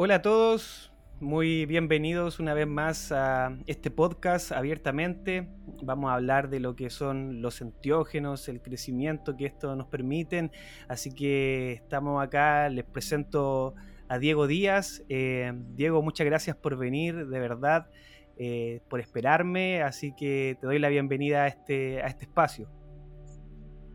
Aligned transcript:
Hola 0.00 0.14
a 0.14 0.22
todos, 0.22 0.92
muy 1.18 1.66
bienvenidos 1.66 2.38
una 2.38 2.54
vez 2.54 2.68
más 2.68 3.10
a 3.10 3.58
este 3.66 3.90
podcast 3.90 4.52
abiertamente. 4.52 5.48
Vamos 5.82 6.12
a 6.12 6.14
hablar 6.14 6.50
de 6.50 6.60
lo 6.60 6.76
que 6.76 6.88
son 6.88 7.42
los 7.42 7.60
enteógenos, 7.60 8.48
el 8.48 8.62
crecimiento 8.62 9.36
que 9.36 9.46
esto 9.46 9.74
nos 9.74 9.88
permiten. 9.88 10.52
Así 10.86 11.10
que 11.10 11.72
estamos 11.72 12.22
acá, 12.22 12.68
les 12.68 12.84
presento 12.84 13.74
a 14.06 14.20
Diego 14.20 14.46
Díaz. 14.46 15.02
Eh, 15.08 15.52
Diego, 15.74 16.00
muchas 16.00 16.26
gracias 16.26 16.54
por 16.54 16.76
venir, 16.76 17.26
de 17.26 17.40
verdad, 17.40 17.88
eh, 18.36 18.82
por 18.88 19.00
esperarme. 19.00 19.82
Así 19.82 20.14
que 20.16 20.56
te 20.60 20.68
doy 20.68 20.78
la 20.78 20.90
bienvenida 20.90 21.42
a 21.42 21.48
este, 21.48 22.02
a 22.02 22.06
este 22.06 22.26
espacio. 22.26 22.70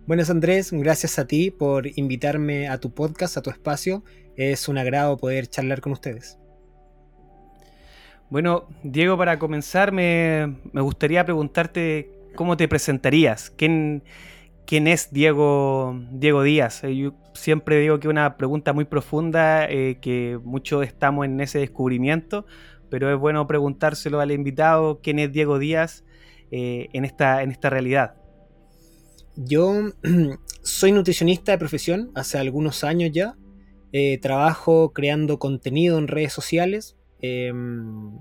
Buenas 0.05 0.29
Andrés, 0.29 0.73
gracias 0.73 1.17
a 1.17 1.25
ti 1.25 1.49
por 1.49 1.87
invitarme 1.97 2.67
a 2.67 2.77
tu 2.77 2.93
podcast, 2.93 3.37
a 3.37 3.41
tu 3.41 3.49
espacio. 3.49 4.03
Es 4.35 4.67
un 4.67 4.77
agrado 4.77 5.17
poder 5.17 5.47
charlar 5.47 5.81
con 5.81 5.91
ustedes. 5.91 6.37
Bueno, 8.29 8.67
Diego, 8.81 9.15
para 9.15 9.37
comenzar 9.37 9.91
me, 9.91 10.55
gustaría 10.73 11.23
preguntarte 11.23 12.09
cómo 12.35 12.57
te 12.57 12.67
presentarías. 12.67 13.51
¿Quién, 13.51 14.03
quién 14.65 14.87
es 14.87 15.13
Diego, 15.13 15.99
Diego 16.11 16.41
Díaz? 16.41 16.83
Eh, 16.83 16.95
yo 16.95 17.13
siempre 17.35 17.79
digo 17.79 17.99
que 17.99 18.07
es 18.07 18.11
una 18.11 18.37
pregunta 18.37 18.73
muy 18.73 18.85
profunda, 18.85 19.69
eh, 19.69 19.99
que 20.01 20.39
muchos 20.43 20.83
estamos 20.83 21.25
en 21.25 21.39
ese 21.41 21.59
descubrimiento, 21.59 22.47
pero 22.89 23.13
es 23.13 23.19
bueno 23.19 23.45
preguntárselo 23.45 24.19
al 24.19 24.31
invitado, 24.31 24.99
¿quién 25.01 25.19
es 25.19 25.31
Diego 25.31 25.59
Díaz 25.59 26.03
eh, 26.49 26.89
en, 26.93 27.05
esta, 27.05 27.43
en 27.43 27.51
esta 27.51 27.69
realidad? 27.69 28.15
Yo 29.35 29.73
soy 30.63 30.91
nutricionista 30.91 31.51
de 31.51 31.57
profesión 31.57 32.11
hace 32.15 32.37
algunos 32.37 32.83
años 32.83 33.11
ya. 33.13 33.35
Trabajo 34.21 34.91
creando 34.91 35.37
contenido 35.39 35.99
en 35.99 36.07
redes 36.07 36.33
sociales 36.33 36.97
Em, 37.23 38.19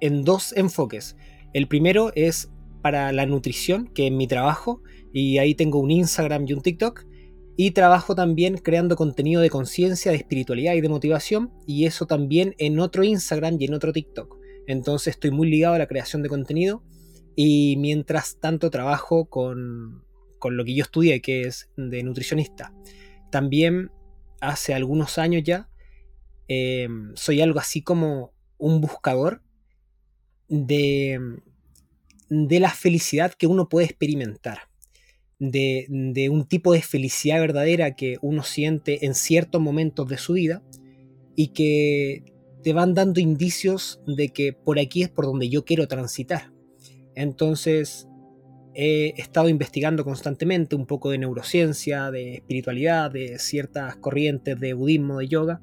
en 0.00 0.22
dos 0.22 0.56
enfoques. 0.56 1.16
El 1.52 1.66
primero 1.66 2.12
es 2.14 2.48
para 2.82 3.10
la 3.10 3.26
nutrición, 3.26 3.88
que 3.88 4.06
es 4.06 4.12
mi 4.12 4.28
trabajo, 4.28 4.80
y 5.12 5.38
ahí 5.38 5.56
tengo 5.56 5.80
un 5.80 5.90
Instagram 5.90 6.44
y 6.46 6.52
un 6.52 6.62
TikTok. 6.62 7.04
Y 7.56 7.72
trabajo 7.72 8.14
también 8.14 8.56
creando 8.58 8.94
contenido 8.94 9.42
de 9.42 9.50
conciencia, 9.50 10.12
de 10.12 10.18
espiritualidad 10.18 10.74
y 10.74 10.80
de 10.80 10.88
motivación, 10.88 11.50
y 11.66 11.86
eso 11.86 12.06
también 12.06 12.54
en 12.58 12.78
otro 12.78 13.02
Instagram 13.02 13.56
y 13.58 13.64
en 13.64 13.74
otro 13.74 13.92
TikTok. 13.92 14.38
Entonces 14.68 15.14
estoy 15.14 15.32
muy 15.32 15.50
ligado 15.50 15.74
a 15.74 15.78
la 15.78 15.88
creación 15.88 16.22
de 16.22 16.28
contenido 16.28 16.84
y 17.34 17.76
mientras 17.78 18.38
tanto 18.38 18.70
trabajo 18.70 19.24
con, 19.24 20.04
con 20.38 20.56
lo 20.56 20.64
que 20.64 20.76
yo 20.76 20.84
estudié, 20.84 21.20
que 21.20 21.42
es 21.42 21.70
de 21.76 22.04
nutricionista. 22.04 22.72
También 23.32 23.90
hace 24.40 24.74
algunos 24.74 25.18
años 25.18 25.42
ya 25.44 25.68
Em, 26.48 27.14
soy 27.14 27.42
algo 27.42 27.60
así 27.60 27.82
como 27.82 28.32
un 28.56 28.80
buscador 28.80 29.42
de, 30.48 31.20
de 32.30 32.60
la 32.60 32.70
felicidad 32.70 33.34
que 33.34 33.46
uno 33.46 33.68
puede 33.68 33.86
experimentar. 33.86 34.62
De, 35.38 35.86
de, 35.88 36.30
un 36.30 36.48
tipo 36.48 36.72
de 36.72 36.82
felicidad 36.82 37.38
verdadera 37.38 37.94
que 37.94 38.16
uno 38.22 38.42
siente 38.42 39.06
en 39.06 39.14
ciertos 39.14 39.60
momentos 39.60 40.08
de 40.08 40.18
su 40.18 40.32
vida 40.32 40.64
y 41.36 41.48
que 41.48 42.34
te 42.64 42.72
van 42.72 42.92
dando 42.92 43.20
indicios 43.20 44.00
de 44.04 44.30
que 44.30 44.52
por 44.52 44.80
aquí 44.80 45.04
es 45.04 45.08
por 45.10 45.26
donde 45.26 45.48
yo 45.48 45.64
quiero 45.64 45.86
transitar. 45.86 46.52
Entonces 47.14 48.07
he 48.80 49.20
estado 49.20 49.48
investigando 49.48 50.04
constantemente 50.04 50.76
un 50.76 50.86
poco 50.86 51.10
de 51.10 51.18
neurociencia, 51.18 52.12
de 52.12 52.34
espiritualidad, 52.34 53.10
de 53.10 53.40
ciertas 53.40 53.96
corrientes 53.96 54.60
de 54.60 54.72
budismo, 54.72 55.18
de 55.18 55.26
yoga, 55.26 55.60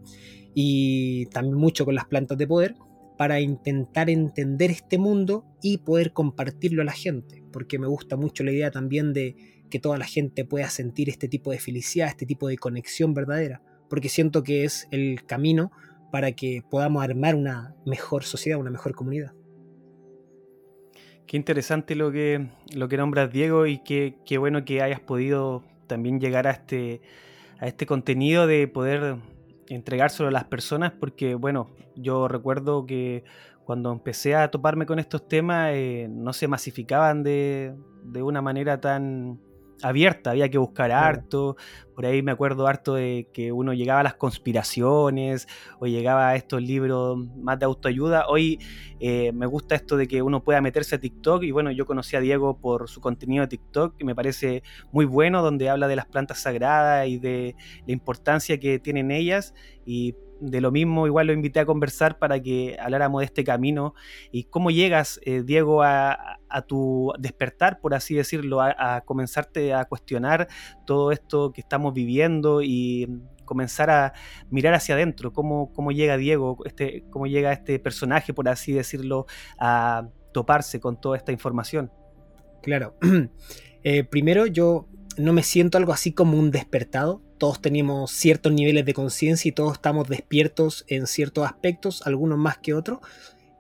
y 0.53 1.27
también 1.27 1.55
mucho 1.55 1.86
con 1.86 1.95
las 1.95 2.08
plantas 2.08 2.38
de 2.38 2.45
poder 2.45 2.75
para 3.17 3.39
intentar 3.39 4.09
entender 4.09 4.69
este 4.69 4.97
mundo 4.97 5.45
y 5.61 5.77
poder 5.77 6.11
compartirlo 6.11 6.81
a 6.81 6.86
la 6.86 6.91
gente, 6.91 7.41
porque 7.53 7.80
me 7.80 7.88
gusta 7.88 8.17
mucho 8.17 8.43
la 8.43 8.52
idea 8.52 8.70
también 8.70 9.14
de 9.14 9.37
que 9.70 9.80
toda 9.80 9.97
la 9.97 10.05
gente 10.05 10.43
pueda 10.43 10.70
sentir 10.70 11.08
este 11.08 11.30
tipo 11.30 11.52
de 11.52 11.59
felicidad, 11.59 12.09
este 12.09 12.26
tipo 12.26 12.49
de 12.49 12.58
conexión 12.58 13.14
verdadera, 13.14 13.61
porque 13.89 14.09
siento 14.09 14.43
que 14.43 14.65
es 14.65 14.89
el 14.92 15.23
camino 15.26 15.71
para 16.11 16.33
que 16.33 16.64
podamos 16.70 17.02
armar 17.02 17.36
una 17.36 17.76
mejor 17.86 18.26
sociedad, 18.26 18.59
una 18.59 18.71
mejor 18.71 18.93
comunidad. 18.93 19.32
Qué 21.27 21.37
interesante 21.37 21.95
lo 21.95 22.11
que, 22.11 22.47
lo 22.73 22.87
que 22.87 22.97
nombras, 22.97 23.31
Diego, 23.31 23.65
y 23.65 23.80
qué, 23.80 24.17
qué 24.25 24.37
bueno 24.37 24.63
que 24.63 24.81
hayas 24.81 24.99
podido 24.99 25.63
también 25.87 26.19
llegar 26.19 26.47
a 26.47 26.52
este, 26.52 27.02
a 27.59 27.67
este 27.67 27.86
contenido 27.86 28.47
de 28.47 28.67
poder 28.67 29.17
entregárselo 29.67 30.30
a 30.30 30.31
las 30.31 30.45
personas 30.45 30.91
porque, 30.91 31.35
bueno, 31.35 31.71
yo 31.95 32.27
recuerdo 32.27 32.85
que 32.85 33.23
cuando 33.64 33.91
empecé 33.91 34.35
a 34.35 34.52
toparme 34.52 34.85
con 34.85 34.99
estos 34.99 35.27
temas 35.27 35.71
eh, 35.73 36.08
no 36.09 36.33
se 36.33 36.47
masificaban 36.47 37.23
de, 37.23 37.73
de 38.03 38.21
una 38.21 38.41
manera 38.41 38.80
tan 38.80 39.39
abierta, 39.81 40.31
había 40.31 40.49
que 40.49 40.58
buscar 40.58 40.91
harto, 40.91 41.55
por 41.95 42.05
ahí 42.05 42.21
me 42.21 42.31
acuerdo 42.31 42.67
harto 42.67 42.95
de 42.95 43.30
que 43.33 43.52
uno 43.52 43.73
llegaba 43.73 44.02
a 44.02 44.03
las 44.03 44.15
conspiraciones 44.15 45.47
o 45.80 45.87
llegaba 45.87 46.30
a 46.30 46.36
estos 46.36 46.61
libros 46.61 47.17
más 47.37 47.58
de 47.58 47.65
autoayuda. 47.65 48.27
Hoy 48.27 48.59
eh, 48.99 49.31
me 49.31 49.45
gusta 49.45 49.75
esto 49.75 49.95
de 49.95 50.08
que 50.08 50.21
uno 50.21 50.43
pueda 50.43 50.59
meterse 50.59 50.95
a 50.95 50.99
TikTok 50.99 51.43
y 51.43 51.52
bueno, 51.52 51.71
yo 51.71 51.85
conocí 51.85 52.15
a 52.15 52.19
Diego 52.19 52.59
por 52.59 52.89
su 52.89 52.99
contenido 52.99 53.43
de 53.43 53.47
TikTok 53.47 53.95
que 53.95 54.03
me 54.03 54.14
parece 54.14 54.61
muy 54.91 55.05
bueno, 55.05 55.41
donde 55.41 55.69
habla 55.69 55.87
de 55.87 55.95
las 55.95 56.05
plantas 56.05 56.39
sagradas 56.41 57.08
y 57.08 57.17
de 57.17 57.55
la 57.87 57.93
importancia 57.93 58.59
que 58.59 58.77
tienen 58.80 59.11
ellas. 59.11 59.53
Y 59.85 60.15
de 60.39 60.61
lo 60.61 60.71
mismo, 60.71 61.07
igual 61.07 61.27
lo 61.27 61.33
invité 61.33 61.59
a 61.59 61.65
conversar 61.65 62.19
para 62.19 62.41
que 62.41 62.77
habláramos 62.79 63.21
de 63.21 63.25
este 63.25 63.43
camino 63.43 63.93
y 64.31 64.45
cómo 64.45 64.71
llegas, 64.71 65.19
eh, 65.23 65.43
Diego, 65.43 65.83
a, 65.83 66.39
tu 66.67 67.11
despertar, 67.19 67.81
por 67.81 67.93
así 67.93 68.15
decirlo, 68.15 68.61
a, 68.61 69.01
comenzarte 69.01 69.73
a 69.73 69.83
cuestionar 69.83 70.47
todo 70.85 71.11
esto 71.11 71.51
que 71.51 71.59
estamos 71.59 71.93
viviendo 71.93 72.61
y 72.61 73.09
comenzar 73.43 73.89
a 73.89 74.13
mirar 74.49 74.73
hacia 74.73 74.95
adentro, 74.95 75.33
cómo, 75.33 75.73
cómo 75.73 75.91
llega 75.91 76.15
Diego, 76.15 76.57
este, 76.65 77.03
cómo 77.09 77.27
llega 77.27 77.52
este 77.52 77.77
personaje, 77.79 78.33
por 78.33 78.47
así 78.47 78.71
decirlo, 78.71 79.25
a 79.59 80.07
toparse 80.33 80.79
con 80.79 80.99
toda 80.99 81.17
esta 81.17 81.31
información. 81.31 81.91
Claro. 82.61 82.95
Eh, 83.87 84.03
primero 84.03 84.47
yo 84.47 84.87
no 85.17 85.33
me 85.33 85.43
siento 85.43 85.77
algo 85.77 85.93
así 85.93 86.11
como 86.11 86.37
un 86.37 86.52
despertado. 86.52 87.21
Todos 87.37 87.61
tenemos 87.61 88.11
ciertos 88.11 88.52
niveles 88.53 88.86
de 88.86 88.93
conciencia 88.93 89.49
y 89.49 89.52
todos 89.52 89.73
estamos 89.73 90.08
despiertos 90.08 90.86
en 90.87 91.08
ciertos 91.08 91.45
aspectos, 91.45 92.02
algunos 92.05 92.37
más 92.37 92.58
que 92.58 92.73
otros, 92.73 92.99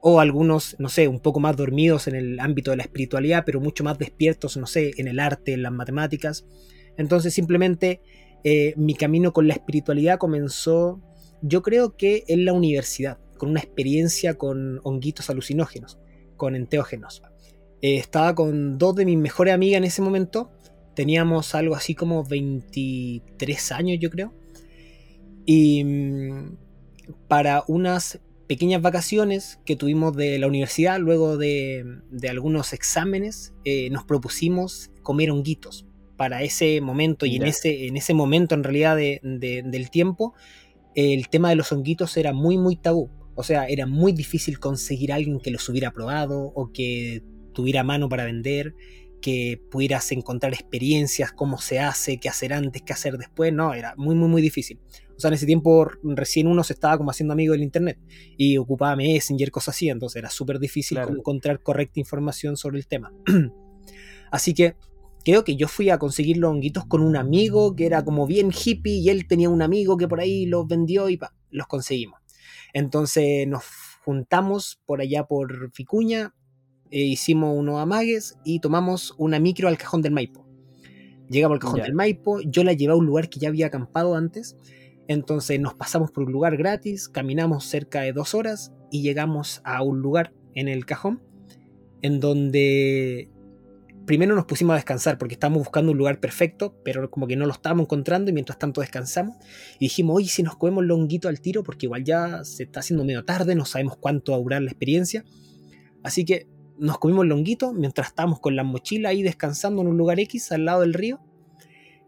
o 0.01 0.19
algunos, 0.19 0.75
no 0.79 0.89
sé, 0.89 1.07
un 1.07 1.19
poco 1.19 1.39
más 1.39 1.57
dormidos 1.57 2.07
en 2.07 2.15
el 2.15 2.39
ámbito 2.39 2.71
de 2.71 2.77
la 2.77 2.83
espiritualidad, 2.83 3.43
pero 3.45 3.59
mucho 3.59 3.83
más 3.83 3.97
despiertos, 3.97 4.55
no 4.57 4.67
sé, 4.67 4.91
en 4.97 5.07
el 5.07 5.19
arte, 5.19 5.53
en 5.53 5.63
las 5.63 5.71
matemáticas. 5.71 6.45
Entonces 6.97 7.33
simplemente 7.33 8.01
eh, 8.43 8.73
mi 8.77 8.93
camino 8.93 9.33
con 9.33 9.47
la 9.47 9.55
espiritualidad 9.55 10.17
comenzó, 10.17 11.01
yo 11.41 11.61
creo 11.61 11.97
que 11.97 12.23
en 12.27 12.45
la 12.45 12.53
universidad, 12.53 13.17
con 13.37 13.49
una 13.49 13.59
experiencia 13.59 14.35
con 14.35 14.79
honguitos 14.83 15.29
alucinógenos, 15.29 15.99
con 16.37 16.55
enteógenos. 16.55 17.23
Eh, 17.81 17.97
estaba 17.97 18.35
con 18.35 18.77
dos 18.77 18.95
de 18.95 19.05
mis 19.05 19.17
mejores 19.17 19.53
amigas 19.53 19.79
en 19.79 19.83
ese 19.83 20.01
momento 20.01 20.51
Teníamos 20.95 21.55
algo 21.55 21.75
así 21.75 21.95
como 21.95 22.23
23 22.23 23.71
años, 23.71 23.97
yo 23.99 24.09
creo. 24.09 24.33
Y 25.45 25.83
mm, 25.83 26.57
para 27.27 27.63
unas 27.67 28.19
pequeñas 28.47 28.81
vacaciones 28.81 29.59
que 29.65 29.75
tuvimos 29.75 30.15
de 30.15 30.39
la 30.39 30.47
universidad, 30.47 30.99
luego 30.99 31.37
de, 31.37 31.85
algunos 32.29 32.73
exámenes, 32.73 33.53
eh, 33.63 33.89
nos 33.89 34.03
propusimos 34.03 34.91
comer 35.03 35.31
honguitos. 35.31 35.85
Para 36.17 36.43
ese 36.43 36.79
momento 36.79 37.25
y 37.25 37.35
en 37.35 37.43
ese, 37.43 37.87
en 37.87 37.97
ese 37.97 38.13
momento 38.13 38.55
en 38.55 38.63
realidad 38.63 38.95
del 38.95 39.89
tiempo, 39.89 40.33
el 40.95 41.27
tema 41.27 41.49
de 41.49 41.57
los 41.57 41.73
honguitos 41.73 42.15
era 42.15 42.31
muy, 42.31 42.57
muy 42.57 42.77
tabú. 42.77 43.09
O 43.35 43.43
sea, 43.43 43.65
era 43.65 43.85
muy 43.85 44.13
difícil 44.13 44.59
conseguir 44.59 45.11
a 45.11 45.15
alguien 45.15 45.41
que 45.41 45.51
los 45.51 45.67
hubiera 45.67 45.91
probado 45.91 46.39
o 46.55 46.71
que 46.71 47.21
tuviera 47.53 47.83
mano 47.83 48.07
para 48.07 48.23
vender 48.23 48.75
que 49.25 49.59
pudieras 49.71 50.11
encontrar 50.11 50.53
experiencias, 50.53 51.31
cómo 51.31 51.57
se 51.57 51.79
hace, 51.79 52.19
qué 52.19 52.29
hacer 52.29 52.53
antes, 52.53 52.83
qué 52.83 52.93
hacer 52.93 53.17
después, 53.17 53.51
no, 53.51 53.73
era 53.73 53.95
muy, 53.97 54.13
muy, 54.13 54.29
muy 54.29 54.39
difícil. 54.39 54.79
O 55.17 55.19
sea, 55.19 55.29
en 55.29 55.33
ese 55.33 55.47
tiempo 55.47 55.89
recién 56.03 56.45
uno 56.45 56.63
se 56.63 56.73
estaba 56.73 56.95
como 56.95 57.09
haciendo 57.09 57.33
amigo 57.33 57.53
del 57.53 57.63
internet 57.63 57.97
y 58.37 58.59
ocupaba 58.59 58.95
Messenger, 58.95 59.49
cosas 59.49 59.75
así, 59.75 59.89
entonces 59.89 60.17
era 60.17 60.29
súper 60.29 60.59
difícil 60.59 60.99
encontrar 60.99 61.63
correcta 61.63 61.99
información 61.99 62.55
sobre 62.55 62.77
el 62.77 62.85
tema. 62.85 63.11
así 64.31 64.53
que 64.53 64.75
creo 65.23 65.43
que 65.43 65.55
yo 65.55 65.67
fui 65.67 65.89
a 65.89 65.97
conseguir 65.97 66.37
los 66.37 66.51
honguitos 66.51 66.85
con 66.85 67.01
un 67.01 67.15
amigo 67.15 67.75
que 67.75 67.87
era 67.87 68.05
como 68.05 68.27
bien 68.27 68.51
hippie 68.51 68.99
y 68.99 69.09
él 69.09 69.25
tenía 69.25 69.49
un 69.49 69.63
amigo 69.63 69.97
que 69.97 70.07
por 70.07 70.19
ahí 70.19 70.45
los 70.45 70.67
vendió 70.67 71.09
y 71.09 71.19
los 71.49 71.65
conseguimos. 71.65 72.19
Entonces 72.73 73.47
nos 73.47 73.63
juntamos 74.03 74.79
por 74.85 75.01
allá 75.01 75.23
por 75.23 75.71
Ficuña, 75.73 76.35
eh, 76.91 76.99
hicimos 76.99 77.55
unos 77.57 77.79
amagues 77.79 78.37
y 78.43 78.59
tomamos 78.59 79.13
una 79.17 79.39
micro 79.39 79.67
al 79.67 79.77
cajón 79.77 80.01
del 80.01 80.13
Maipo. 80.13 80.45
Llegamos 81.29 81.55
al 81.55 81.59
cajón 81.59 81.81
del 81.81 81.93
Maipo, 81.93 82.41
yo 82.41 82.63
la 82.63 82.73
llevé 82.73 82.93
a 82.93 82.95
un 82.95 83.05
lugar 83.05 83.29
que 83.29 83.39
ya 83.39 83.47
había 83.49 83.67
acampado 83.67 84.15
antes 84.15 84.57
Entonces 85.07 85.59
nos 85.59 85.73
pasamos 85.73 86.11
por 86.11 86.25
un 86.25 86.31
lugar 86.31 86.55
gratis, 86.57 87.09
caminamos 87.09 87.65
cerca 87.65 88.01
de 88.01 88.13
dos 88.13 88.35
horas 88.35 88.73
y 88.91 89.01
llegamos 89.01 89.61
a 89.63 89.81
un 89.81 90.01
lugar 90.01 90.33
en 90.53 90.67
el 90.67 90.85
cajón 90.85 91.21
en 92.01 92.19
donde 92.19 93.29
primero 94.05 94.35
nos 94.35 94.45
pusimos 94.45 94.73
a 94.73 94.75
descansar 94.75 95.17
porque 95.17 95.33
estábamos 95.33 95.59
buscando 95.59 95.91
un 95.91 95.97
lugar 95.97 96.19
perfecto, 96.19 96.75
pero 96.83 97.09
como 97.09 97.27
que 97.27 97.35
no 97.35 97.45
lo 97.45 97.51
estábamos 97.51 97.85
encontrando 97.85 98.29
y 98.29 98.33
mientras 98.33 98.59
tanto 98.59 98.81
descansamos 98.81 99.35
y 99.79 99.85
dijimos, 99.85 100.17
oye, 100.17 100.27
si 100.27 100.43
nos 100.43 100.55
comemos 100.55 100.85
longuito 100.85 101.27
al 101.27 101.41
tiro 101.41 101.63
porque 101.63 101.87
igual 101.87 102.03
ya 102.03 102.43
se 102.43 102.63
está 102.63 102.81
haciendo 102.81 103.03
medio 103.03 103.25
tarde, 103.25 103.55
no 103.55 103.65
sabemos 103.65 103.97
cuánto 103.97 104.31
va 104.31 104.37
a 104.37 104.41
durar 104.41 104.61
la 104.61 104.69
experiencia. 104.69 105.25
Así 106.03 106.23
que 106.23 106.47
nos 106.77 106.97
comimos 106.97 107.25
longuito 107.25 107.73
mientras 107.73 108.07
estábamos 108.07 108.39
con 108.39 108.55
la 108.55 108.63
mochila 108.63 109.09
ahí 109.09 109.23
descansando 109.23 109.81
en 109.81 109.87
un 109.87 109.97
lugar 109.97 110.19
X 110.19 110.51
al 110.51 110.65
lado 110.65 110.81
del 110.81 110.93
río 110.93 111.19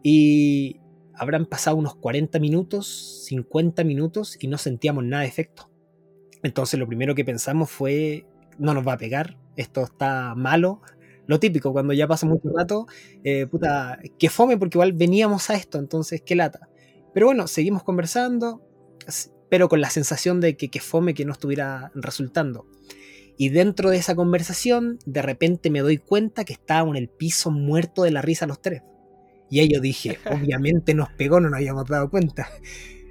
y 0.03 0.79
habrán 1.13 1.45
pasado 1.45 1.75
unos 1.77 1.95
40 1.95 2.39
minutos, 2.39 3.25
50 3.25 3.83
minutos 3.83 4.37
y 4.39 4.47
no 4.47 4.57
sentíamos 4.57 5.03
nada 5.03 5.23
de 5.23 5.29
efecto. 5.29 5.69
Entonces 6.43 6.79
lo 6.79 6.87
primero 6.87 7.15
que 7.15 7.25
pensamos 7.25 7.69
fue, 7.69 8.25
no 8.59 8.73
nos 8.73 8.87
va 8.87 8.93
a 8.93 8.97
pegar, 8.97 9.37
esto 9.55 9.83
está 9.83 10.35
malo. 10.35 10.81
Lo 11.25 11.39
típico, 11.39 11.73
cuando 11.73 11.93
ya 11.93 12.07
pasa 12.07 12.25
mucho 12.25 12.49
rato, 12.55 12.87
eh, 13.23 13.47
puta, 13.47 13.99
que 14.17 14.29
fome 14.29 14.57
porque 14.57 14.77
igual 14.77 14.93
veníamos 14.93 15.49
a 15.49 15.55
esto, 15.55 15.79
entonces 15.79 16.21
qué 16.25 16.35
lata. 16.35 16.69
Pero 17.13 17.25
bueno, 17.25 17.47
seguimos 17.47 17.83
conversando, 17.83 18.61
pero 19.49 19.67
con 19.67 19.81
la 19.81 19.89
sensación 19.89 20.39
de 20.39 20.55
que, 20.55 20.69
que 20.69 20.79
fome 20.79 21.13
que 21.13 21.25
no 21.25 21.33
estuviera 21.33 21.91
resultando. 21.95 22.67
Y 23.37 23.49
dentro 23.49 23.91
de 23.91 23.97
esa 23.97 24.15
conversación, 24.15 24.97
de 25.05 25.21
repente 25.21 25.69
me 25.69 25.81
doy 25.81 25.97
cuenta 25.97 26.43
que 26.43 26.53
estábamos 26.53 26.95
en 26.95 27.03
el 27.03 27.09
piso 27.09 27.51
muerto 27.51 28.03
de 28.03 28.11
la 28.11 28.21
risa 28.21 28.47
los 28.47 28.61
tres. 28.61 28.81
Y 29.49 29.59
ahí 29.59 29.69
yo 29.69 29.79
dije, 29.79 30.17
obviamente 30.31 30.93
nos 30.93 31.09
pegó, 31.11 31.39
no 31.39 31.49
nos 31.49 31.57
habíamos 31.57 31.87
dado 31.87 32.09
cuenta. 32.09 32.49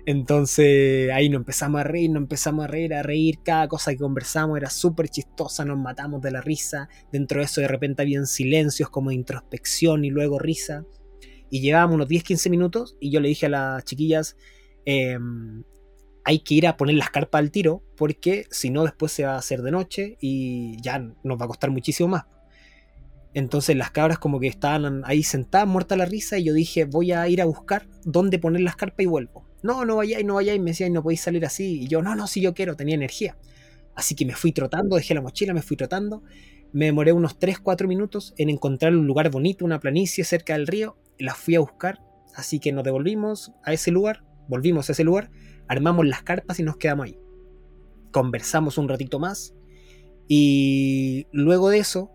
Entonces 0.06 1.10
ahí 1.10 1.28
nos 1.28 1.40
empezamos 1.40 1.80
a 1.80 1.84
reír, 1.84 2.10
nos 2.10 2.22
empezamos 2.22 2.64
a 2.64 2.68
reír, 2.68 2.94
a 2.94 3.02
reír. 3.02 3.40
Cada 3.44 3.66
cosa 3.68 3.90
que 3.90 3.98
conversamos 3.98 4.56
era 4.56 4.70
súper 4.70 5.08
chistosa, 5.08 5.64
nos 5.64 5.78
matamos 5.78 6.22
de 6.22 6.30
la 6.30 6.40
risa. 6.40 6.88
Dentro 7.12 7.40
de 7.40 7.46
eso 7.46 7.60
de 7.60 7.68
repente 7.68 8.02
habían 8.02 8.26
silencios 8.26 8.88
como 8.88 9.10
de 9.10 9.16
introspección 9.16 10.04
y 10.04 10.10
luego 10.10 10.38
risa. 10.38 10.84
Y 11.50 11.60
llevábamos 11.60 11.96
unos 11.96 12.08
10-15 12.08 12.50
minutos 12.50 12.96
y 13.00 13.10
yo 13.10 13.20
le 13.20 13.28
dije 13.28 13.46
a 13.46 13.50
las 13.50 13.84
chiquillas, 13.84 14.36
em, 14.84 15.64
hay 16.26 16.40
que 16.40 16.54
ir 16.54 16.66
a 16.66 16.76
poner 16.76 16.96
las 16.96 17.08
carpas 17.08 17.38
al 17.38 17.50
tiro 17.50 17.82
porque 17.96 18.46
si 18.50 18.68
no 18.68 18.82
después 18.82 19.12
se 19.12 19.24
va 19.24 19.34
a 19.34 19.38
hacer 19.38 19.62
de 19.62 19.70
noche 19.70 20.18
y 20.20 20.76
ya 20.82 20.98
nos 20.98 21.40
va 21.40 21.46
a 21.46 21.48
costar 21.48 21.70
muchísimo 21.70 22.10
más. 22.10 22.24
Entonces 23.32 23.76
las 23.76 23.90
cabras 23.90 24.18
como 24.18 24.40
que 24.40 24.48
estaban 24.48 25.02
ahí 25.06 25.22
sentadas, 25.22 25.68
muertas 25.68 25.96
la 25.96 26.04
risa 26.04 26.36
y 26.36 26.44
yo 26.44 26.52
dije 26.52 26.84
voy 26.84 27.12
a 27.12 27.26
ir 27.28 27.40
a 27.40 27.46
buscar 27.46 27.86
dónde 28.04 28.38
poner 28.38 28.60
las 28.60 28.76
carpas 28.76 29.04
y 29.04 29.06
vuelvo 29.06 29.46
no, 29.66 29.84
no 29.84 29.96
vayáis, 29.96 30.24
no 30.24 30.34
vayáis, 30.34 30.60
me 30.60 30.70
decían, 30.70 30.92
no 30.92 31.02
podéis 31.02 31.20
salir 31.20 31.44
así. 31.44 31.82
Y 31.82 31.88
yo, 31.88 32.00
no, 32.00 32.14
no, 32.14 32.26
si 32.26 32.40
yo 32.40 32.54
quiero, 32.54 32.76
tenía 32.76 32.94
energía. 32.94 33.36
Así 33.94 34.14
que 34.14 34.24
me 34.24 34.34
fui 34.34 34.52
trotando, 34.52 34.96
dejé 34.96 35.14
la 35.14 35.20
mochila, 35.20 35.52
me 35.52 35.62
fui 35.62 35.76
trotando. 35.76 36.22
Me 36.72 36.86
demoré 36.86 37.12
unos 37.12 37.38
3-4 37.38 37.86
minutos 37.86 38.34
en 38.38 38.50
encontrar 38.50 38.94
un 38.94 39.06
lugar 39.06 39.30
bonito, 39.30 39.64
una 39.64 39.80
planicie 39.80 40.24
cerca 40.24 40.52
del 40.52 40.66
río. 40.66 40.96
La 41.18 41.34
fui 41.34 41.56
a 41.56 41.60
buscar, 41.60 42.00
así 42.34 42.60
que 42.60 42.72
nos 42.72 42.84
devolvimos 42.84 43.52
a 43.64 43.72
ese 43.72 43.90
lugar, 43.90 44.22
volvimos 44.48 44.88
a 44.88 44.92
ese 44.92 45.04
lugar, 45.04 45.30
armamos 45.68 46.06
las 46.06 46.22
carpas 46.22 46.58
y 46.60 46.62
nos 46.62 46.76
quedamos 46.76 47.06
ahí. 47.06 47.18
Conversamos 48.12 48.78
un 48.78 48.88
ratito 48.88 49.18
más 49.18 49.54
y 50.28 51.26
luego 51.32 51.68
de 51.68 51.78
eso 51.78 52.10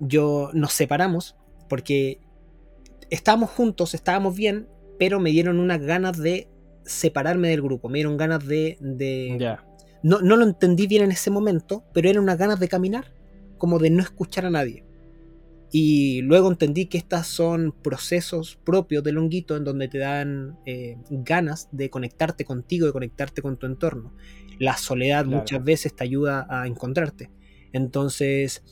yo 0.00 0.50
nos 0.52 0.72
separamos 0.72 1.36
porque 1.68 2.20
estábamos 3.10 3.50
juntos, 3.50 3.94
estábamos 3.94 4.36
bien, 4.36 4.68
pero 4.98 5.20
me 5.20 5.30
dieron 5.30 5.58
unas 5.58 5.80
ganas 5.80 6.16
de 6.18 6.48
separarme 6.84 7.48
del 7.48 7.62
grupo, 7.62 7.88
me 7.88 7.98
dieron 7.98 8.16
ganas 8.16 8.46
de... 8.46 8.78
No, 10.02 10.20
no 10.20 10.36
lo 10.36 10.44
entendí 10.44 10.86
bien 10.86 11.02
en 11.02 11.10
ese 11.10 11.30
momento, 11.30 11.84
pero 11.92 12.08
eran 12.08 12.22
unas 12.22 12.38
ganas 12.38 12.60
de 12.60 12.68
caminar, 12.68 13.12
como 13.58 13.78
de 13.78 13.90
no 13.90 14.02
escuchar 14.02 14.46
a 14.46 14.50
nadie. 14.50 14.85
Y 15.72 16.22
luego 16.22 16.50
entendí 16.50 16.86
que 16.86 16.98
estos 16.98 17.26
son 17.26 17.74
procesos 17.82 18.58
propios 18.64 19.02
del 19.02 19.18
honguito 19.18 19.56
en 19.56 19.64
donde 19.64 19.88
te 19.88 19.98
dan 19.98 20.58
eh, 20.64 20.96
ganas 21.10 21.68
de 21.72 21.90
conectarte 21.90 22.44
contigo, 22.44 22.86
de 22.86 22.92
conectarte 22.92 23.42
con 23.42 23.56
tu 23.56 23.66
entorno. 23.66 24.14
La 24.58 24.76
soledad 24.76 25.26
muchas 25.26 25.62
veces 25.62 25.94
te 25.94 26.04
ayuda 26.04 26.46
a 26.48 26.66
encontrarte. 26.66 27.30
Entonces 27.72 28.62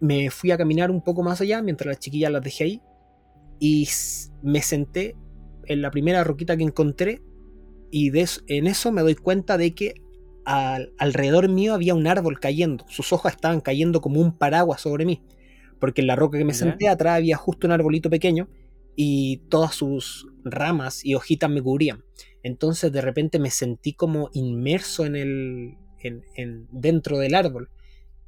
me 0.00 0.30
fui 0.30 0.50
a 0.50 0.58
caminar 0.58 0.90
un 0.90 1.02
poco 1.02 1.22
más 1.22 1.40
allá 1.40 1.62
mientras 1.62 1.86
las 1.86 1.98
chiquillas 1.98 2.32
las 2.32 2.42
dejé 2.42 2.64
ahí 2.64 2.82
y 3.60 3.88
me 4.42 4.60
senté 4.60 5.16
en 5.66 5.82
la 5.82 5.90
primera 5.90 6.24
roquita 6.24 6.56
que 6.56 6.64
encontré 6.64 7.22
y 7.90 8.10
en 8.48 8.66
eso 8.66 8.90
me 8.90 9.02
doy 9.02 9.14
cuenta 9.14 9.56
de 9.56 9.74
que 9.74 9.94
alrededor 10.44 11.48
mío 11.48 11.74
había 11.74 11.94
un 11.94 12.06
árbol 12.06 12.40
cayendo. 12.40 12.84
Sus 12.88 13.12
hojas 13.12 13.34
estaban 13.34 13.60
cayendo 13.60 14.00
como 14.00 14.20
un 14.20 14.36
paraguas 14.36 14.80
sobre 14.80 15.06
mí. 15.06 15.22
Porque 15.80 16.00
en 16.00 16.06
la 16.06 16.16
roca 16.16 16.38
que 16.38 16.44
me 16.44 16.54
senté 16.54 16.88
atrás 16.88 17.16
había 17.16 17.36
justo 17.36 17.66
un 17.66 17.72
arbolito 17.72 18.10
pequeño 18.10 18.48
y 18.96 19.38
todas 19.48 19.74
sus 19.74 20.26
ramas 20.44 21.04
y 21.04 21.14
hojitas 21.14 21.50
me 21.50 21.62
cubrían. 21.62 22.04
Entonces 22.42 22.92
de 22.92 23.00
repente 23.00 23.38
me 23.38 23.50
sentí 23.50 23.94
como 23.94 24.30
inmerso 24.32 25.06
en 25.06 25.16
el, 25.16 25.78
en, 26.00 26.68
dentro 26.70 27.18
del 27.18 27.34
árbol. 27.34 27.70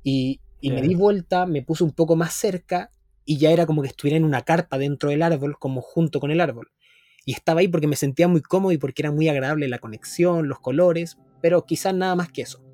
Y, 0.03 0.41
me 0.63 0.83
di 0.83 0.97
vuelta, 0.97 1.47
me 1.47 1.63
puse 1.63 1.85
un 1.85 1.93
poco 1.93 2.17
más 2.17 2.33
cerca 2.33 2.91
y 3.25 3.37
ya 3.37 3.53
era 3.53 3.67
como 3.67 3.83
que 3.83 3.89
estuviera 3.89 4.17
en 4.17 4.25
una 4.25 4.43
carpa 4.43 4.79
dentro 4.79 5.11
del 5.11 5.23
árbol, 5.23 5.57
como 5.61 5.81
junto 5.81 6.19
con 6.19 6.33
el 6.33 6.41
árbol. 6.41 6.73
Y 7.25 7.33
estaba 7.33 7.61
ahí 7.61 7.69
porque 7.69 7.87
me 7.87 7.95
sentía 7.95 8.27
muy 8.27 8.41
cómodo 8.41 8.73
y 8.73 8.79
porque 8.79 9.03
era 9.03 9.13
muy 9.13 9.29
agradable 9.29 9.69
la 9.69 9.79
conexión, 9.79 10.49
los 10.49 10.59
colores, 10.59 11.19
pero 11.41 11.65
quizás 11.67 11.95
nada 11.95 12.17
más 12.17 12.33
que 12.33 12.43
eso. 12.43 12.66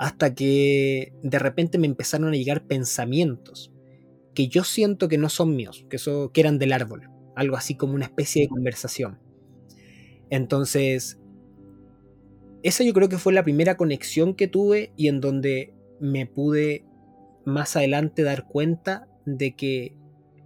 Hasta 0.00 0.34
que 0.34 1.12
de 1.22 1.38
repente 1.38 1.76
me 1.76 1.86
empezaron 1.86 2.32
a 2.32 2.34
llegar 2.34 2.66
pensamientos 2.66 3.70
que 4.32 4.48
yo 4.48 4.64
siento 4.64 5.08
que 5.08 5.18
no 5.18 5.28
son 5.28 5.54
míos, 5.54 5.84
que, 5.90 5.96
eso, 5.96 6.30
que 6.32 6.40
eran 6.40 6.58
del 6.58 6.72
árbol, 6.72 7.10
algo 7.36 7.54
así 7.56 7.74
como 7.74 7.96
una 7.96 8.06
especie 8.06 8.40
de 8.40 8.48
conversación. 8.48 9.18
Entonces, 10.30 11.20
esa 12.62 12.82
yo 12.82 12.94
creo 12.94 13.10
que 13.10 13.18
fue 13.18 13.34
la 13.34 13.42
primera 13.42 13.76
conexión 13.76 14.34
que 14.34 14.48
tuve 14.48 14.94
y 14.96 15.08
en 15.08 15.20
donde 15.20 15.74
me 16.00 16.24
pude 16.24 16.86
más 17.44 17.76
adelante 17.76 18.22
dar 18.22 18.46
cuenta 18.46 19.06
de 19.26 19.54
que 19.54 19.94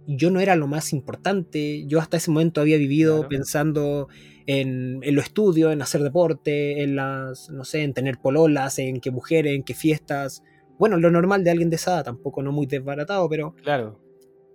yo 0.05 0.31
no 0.31 0.41
era 0.41 0.57
lo 0.57 0.67
más 0.67 0.91
importante. 0.91 1.85
Yo 1.87 2.01
hasta 2.01 2.17
ese 2.17 2.29
momento 2.29 2.59
había 2.59 2.75
vivido 2.75 3.29
pensando 3.29 4.09
en, 4.47 4.99
en, 5.01 5.15
lo 5.15 5.21
estudio, 5.21 5.71
en 5.71 5.81
hacer 5.81 6.01
deporte, 6.01 6.83
en 6.83 6.95
las, 6.95 7.49
no 7.49 7.63
sé, 7.63 7.83
en 7.83 7.93
tener 7.93 8.19
pololas, 8.19 8.79
en 8.79 8.99
qué 9.01 9.11
mujeres, 9.11 9.55
en 9.55 9.63
qué 9.63 9.73
fiestas. 9.73 10.43
Bueno, 10.77 10.97
lo 10.97 11.11
normal 11.11 11.43
de 11.43 11.51
alguien 11.51 11.69
de 11.69 11.77
esa 11.77 11.95
edad, 11.95 12.05
tampoco 12.05 12.43
no 12.43 12.51
muy 12.51 12.65
desbaratado, 12.65 13.27
pero. 13.29 13.55
Claro. 13.63 13.99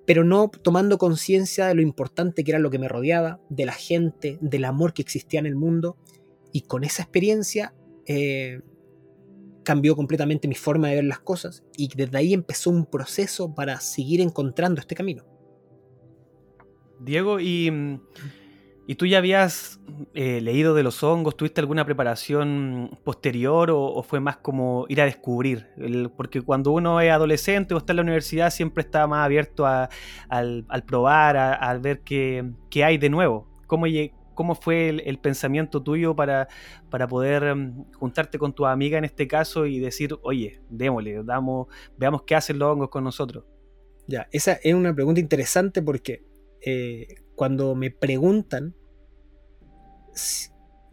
Pero 0.06 0.24
no 0.24 0.50
tomando 0.50 0.98
conciencia 0.98 1.66
de 1.66 1.74
lo 1.74 1.82
importante 1.82 2.42
que 2.42 2.50
era 2.50 2.58
lo 2.58 2.70
que 2.70 2.78
me 2.78 2.88
rodeaba, 2.88 3.40
de 3.48 3.66
la 3.66 3.72
gente, 3.72 4.38
del 4.40 4.64
amor 4.64 4.92
que 4.92 5.02
existía 5.02 5.40
en 5.40 5.46
el 5.46 5.54
mundo. 5.54 5.96
Y 6.52 6.62
con 6.62 6.82
esa 6.82 7.02
experiencia 7.02 7.74
eh, 8.06 8.60
cambió 9.62 9.94
completamente 9.94 10.48
mi 10.48 10.56
forma 10.56 10.88
de 10.88 10.96
ver 10.96 11.04
las 11.04 11.20
cosas. 11.20 11.64
Y 11.76 11.88
desde 11.94 12.18
ahí 12.18 12.34
empezó 12.34 12.70
un 12.70 12.86
proceso 12.86 13.54
para 13.54 13.78
seguir 13.78 14.20
encontrando 14.20 14.80
este 14.80 14.96
camino. 14.96 15.24
Diego, 16.98 17.38
y, 17.38 17.70
y 18.90 18.96
tú 18.96 19.06
ya 19.06 19.18
habías 19.18 19.78
eh, 20.14 20.40
leído 20.40 20.74
de 20.74 20.82
los 20.82 21.04
hongos, 21.04 21.36
¿tuviste 21.36 21.60
alguna 21.60 21.84
preparación 21.84 22.98
posterior 23.04 23.70
o, 23.70 24.02
fue 24.02 24.18
más 24.18 24.38
como 24.38 24.84
ir 24.88 25.00
a 25.00 25.04
descubrir? 25.04 25.68
porque 26.16 26.42
cuando 26.42 26.72
uno 26.72 27.00
es 27.00 27.12
adolescente 27.12 27.72
o 27.72 27.78
está 27.78 27.92
en 27.92 27.98
la 27.98 28.02
universidad 28.02 28.50
siempre 28.50 28.82
está 28.82 29.06
más 29.06 29.24
abierto 29.24 29.64
a, 29.64 29.88
al, 30.28 30.64
probar, 30.88 31.36
a, 31.36 31.78
ver 31.78 32.00
qué, 32.00 32.52
hay 32.84 32.98
de 32.98 33.08
nuevo. 33.10 33.46
¿Cómo, 33.68 33.86
cómo 34.34 34.56
fue 34.56 34.88
el, 34.88 35.18
pensamiento 35.20 35.80
tuyo 35.84 36.16
para, 36.16 36.48
para 36.90 37.06
poder 37.06 37.54
mm, 37.54 37.92
juntarte 37.92 38.40
con 38.40 38.52
tu 38.52 38.66
amiga 38.66 38.98
en 38.98 39.04
este 39.04 39.28
caso 39.28 39.66
y 39.66 39.78
decir, 39.78 40.18
oye, 40.22 40.62
démosle, 40.68 41.22
damos, 41.22 41.68
veamos 41.96 42.24
qué 42.24 42.34
hacen 42.34 42.58
los 42.58 42.72
hongos 42.72 42.88
con 42.88 43.04
nosotros? 43.04 43.44
Ya, 44.08 44.26
esa 44.32 44.54
es 44.54 44.74
una 44.74 44.92
pregunta 44.92 45.20
interesante 45.20 45.80
porque 45.80 46.24
eh, 46.66 47.06
cuando 47.36 47.76
me 47.76 47.92
preguntan 47.92 48.74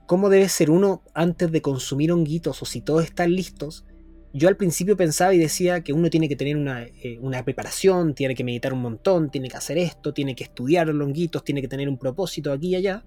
cómo 0.05 0.29
debe 0.29 0.49
ser 0.49 0.71
uno 0.71 1.03
antes 1.13 1.51
de 1.51 1.61
consumir 1.61 2.11
honguitos 2.11 2.61
o 2.61 2.65
si 2.65 2.81
todos 2.81 3.03
están 3.03 3.33
listos, 3.33 3.85
yo 4.33 4.49
al 4.49 4.57
principio 4.57 4.95
pensaba 4.97 5.33
y 5.33 5.37
decía 5.37 5.81
que 5.81 5.93
uno 5.93 6.09
tiene 6.09 6.29
que 6.29 6.35
tener 6.35 6.57
una, 6.57 6.83
eh, 6.83 7.17
una, 7.21 7.43
preparación, 7.43 8.13
tiene 8.13 8.35
que 8.35 8.43
meditar 8.43 8.73
un 8.73 8.81
montón, 8.81 9.31
tiene 9.31 9.49
que 9.49 9.57
hacer 9.57 9.77
esto, 9.77 10.13
tiene 10.13 10.35
que 10.35 10.43
estudiar 10.43 10.87
los 10.87 11.07
honguitos, 11.07 11.43
tiene 11.43 11.61
que 11.61 11.67
tener 11.67 11.89
un 11.89 11.97
propósito 11.97 12.51
aquí 12.51 12.69
y 12.69 12.75
allá. 12.75 13.05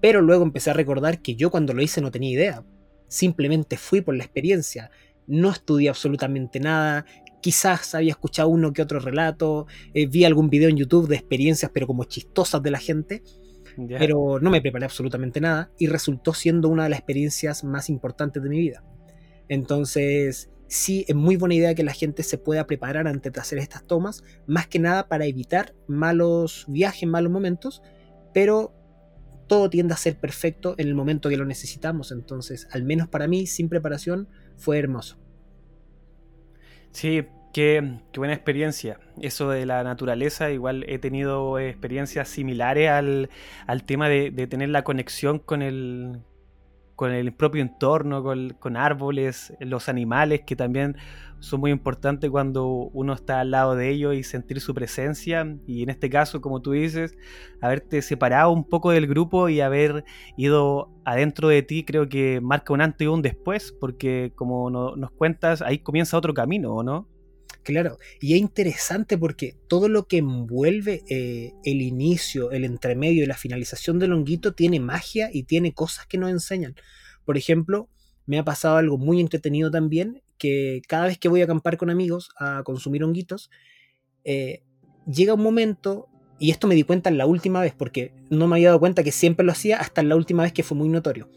Pero 0.00 0.22
luego 0.22 0.42
empecé 0.42 0.70
a 0.70 0.74
recordar 0.74 1.20
que 1.22 1.36
yo 1.36 1.50
cuando 1.50 1.74
lo 1.74 1.82
hice 1.82 2.00
no 2.00 2.10
tenía 2.10 2.30
idea. 2.30 2.64
Simplemente 3.06 3.76
fui 3.76 4.00
por 4.00 4.16
la 4.16 4.24
experiencia. 4.24 4.90
No 5.26 5.50
estudié 5.50 5.88
absolutamente 5.88 6.58
nada, 6.58 7.04
quizás 7.40 7.94
había 7.94 8.10
escuchado 8.10 8.48
uno 8.48 8.72
que 8.72 8.82
otro 8.82 9.00
relato, 9.00 9.66
eh, 9.94 10.06
vi 10.06 10.24
algún 10.24 10.50
video 10.50 10.68
en 10.68 10.76
YouTube 10.76 11.08
de 11.08 11.16
experiencias, 11.16 11.70
pero 11.72 11.86
como 11.86 12.04
chistosas 12.04 12.62
de 12.62 12.70
la 12.70 12.78
gente, 12.78 13.22
pero 13.76 14.38
no 14.40 14.50
me 14.50 14.60
preparé 14.60 14.84
absolutamente 14.84 15.40
nada 15.40 15.70
y 15.78 15.86
resultó 15.86 16.34
siendo 16.34 16.68
una 16.68 16.84
de 16.84 16.90
las 16.90 16.98
experiencias 16.98 17.64
más 17.64 17.88
importantes 17.88 18.42
de 18.42 18.48
mi 18.48 18.58
vida. 18.58 18.84
Entonces, 19.48 20.50
sí, 20.68 21.04
es 21.08 21.14
muy 21.14 21.36
buena 21.36 21.54
idea 21.54 21.74
que 21.74 21.82
la 21.82 21.92
gente 21.92 22.22
se 22.22 22.38
pueda 22.38 22.66
preparar 22.66 23.08
antes 23.08 23.32
de 23.32 23.40
hacer 23.40 23.58
estas 23.58 23.86
tomas, 23.86 24.22
más 24.46 24.68
que 24.68 24.78
nada 24.78 25.08
para 25.08 25.26
evitar 25.26 25.74
malos 25.88 26.64
viajes, 26.68 27.08
malos 27.08 27.32
momentos, 27.32 27.82
pero 28.32 28.72
todo 29.48 29.68
tiende 29.68 29.94
a 29.94 29.96
ser 29.96 30.16
perfecto 30.20 30.76
en 30.78 30.86
el 30.86 30.94
momento 30.94 31.28
que 31.28 31.36
lo 31.36 31.44
necesitamos. 31.44 32.12
Entonces, 32.12 32.68
al 32.70 32.84
menos 32.84 33.08
para 33.08 33.26
mí, 33.26 33.46
sin 33.46 33.68
preparación, 33.68 34.28
fue 34.56 34.78
hermoso. 34.78 35.18
Sí, 36.92 37.24
Qué, 37.52 37.98
buena 38.16 38.32
experiencia. 38.32 39.00
Eso 39.20 39.50
de 39.50 39.66
la 39.66 39.82
naturaleza, 39.82 40.52
igual 40.52 40.84
he 40.88 41.00
tenido 41.00 41.58
experiencias 41.58 42.28
similares 42.28 42.88
al, 42.90 43.28
tema 43.84 44.08
de, 44.08 44.30
tener 44.46 44.68
la 44.68 44.84
conexión 44.84 45.40
con 45.40 45.60
el, 45.60 46.20
con 46.94 47.10
el 47.10 47.32
propio 47.32 47.62
entorno, 47.62 48.22
con, 48.22 48.76
árboles, 48.76 49.52
los 49.58 49.88
animales, 49.88 50.42
que 50.46 50.54
también 50.54 50.96
son 51.40 51.58
muy 51.58 51.72
importantes 51.72 52.30
cuando 52.30 52.68
uno 52.92 53.14
está 53.14 53.40
al 53.40 53.50
lado 53.50 53.74
de 53.74 53.88
ellos 53.88 54.14
y 54.14 54.22
sentir 54.22 54.60
su 54.60 54.72
presencia. 54.72 55.44
Y 55.66 55.82
en 55.82 55.90
este 55.90 56.08
caso, 56.08 56.40
como 56.40 56.62
tú 56.62 56.70
dices, 56.70 57.18
haberte 57.60 58.00
separado 58.02 58.52
un 58.52 58.62
poco 58.62 58.92
del 58.92 59.08
grupo 59.08 59.48
y 59.48 59.60
haber 59.60 60.04
ido 60.36 60.88
adentro 61.04 61.48
de 61.48 61.62
ti, 61.62 61.84
creo 61.84 62.08
que 62.08 62.40
marca 62.40 62.72
un 62.72 62.80
antes 62.80 63.06
y 63.06 63.08
un 63.08 63.22
después, 63.22 63.72
porque 63.72 64.30
como 64.36 64.70
nos 64.70 65.10
cuentas, 65.10 65.62
ahí 65.62 65.80
comienza 65.80 66.16
otro 66.16 66.32
camino, 66.32 66.72
¿o 66.74 66.84
no? 66.84 67.09
Claro, 67.62 67.98
y 68.20 68.34
es 68.34 68.40
interesante 68.40 69.18
porque 69.18 69.54
todo 69.68 69.88
lo 69.88 70.06
que 70.06 70.18
envuelve 70.18 71.02
eh, 71.10 71.52
el 71.64 71.82
inicio, 71.82 72.52
el 72.52 72.64
entremedio 72.64 73.22
y 73.22 73.26
la 73.26 73.36
finalización 73.36 73.98
del 73.98 74.14
honguito 74.14 74.54
tiene 74.54 74.80
magia 74.80 75.28
y 75.32 75.42
tiene 75.42 75.74
cosas 75.74 76.06
que 76.06 76.16
nos 76.16 76.30
enseñan. 76.30 76.74
Por 77.26 77.36
ejemplo, 77.36 77.88
me 78.24 78.38
ha 78.38 78.44
pasado 78.44 78.76
algo 78.76 78.96
muy 78.96 79.20
entretenido 79.20 79.70
también, 79.70 80.22
que 80.38 80.80
cada 80.88 81.06
vez 81.06 81.18
que 81.18 81.28
voy 81.28 81.42
a 81.42 81.44
acampar 81.44 81.76
con 81.76 81.90
amigos 81.90 82.30
a 82.38 82.62
consumir 82.64 83.04
honguitos, 83.04 83.50
eh, 84.24 84.62
llega 85.06 85.34
un 85.34 85.42
momento, 85.42 86.08
y 86.38 86.50
esto 86.50 86.66
me 86.66 86.74
di 86.74 86.82
cuenta 86.82 87.10
en 87.10 87.18
la 87.18 87.26
última 87.26 87.60
vez, 87.60 87.74
porque 87.76 88.14
no 88.30 88.46
me 88.48 88.56
había 88.56 88.68
dado 88.68 88.80
cuenta 88.80 89.04
que 89.04 89.12
siempre 89.12 89.44
lo 89.44 89.52
hacía 89.52 89.76
hasta 89.76 90.02
la 90.02 90.16
última 90.16 90.44
vez 90.44 90.54
que 90.54 90.62
fue 90.62 90.78
muy 90.78 90.88
notorio, 90.88 91.28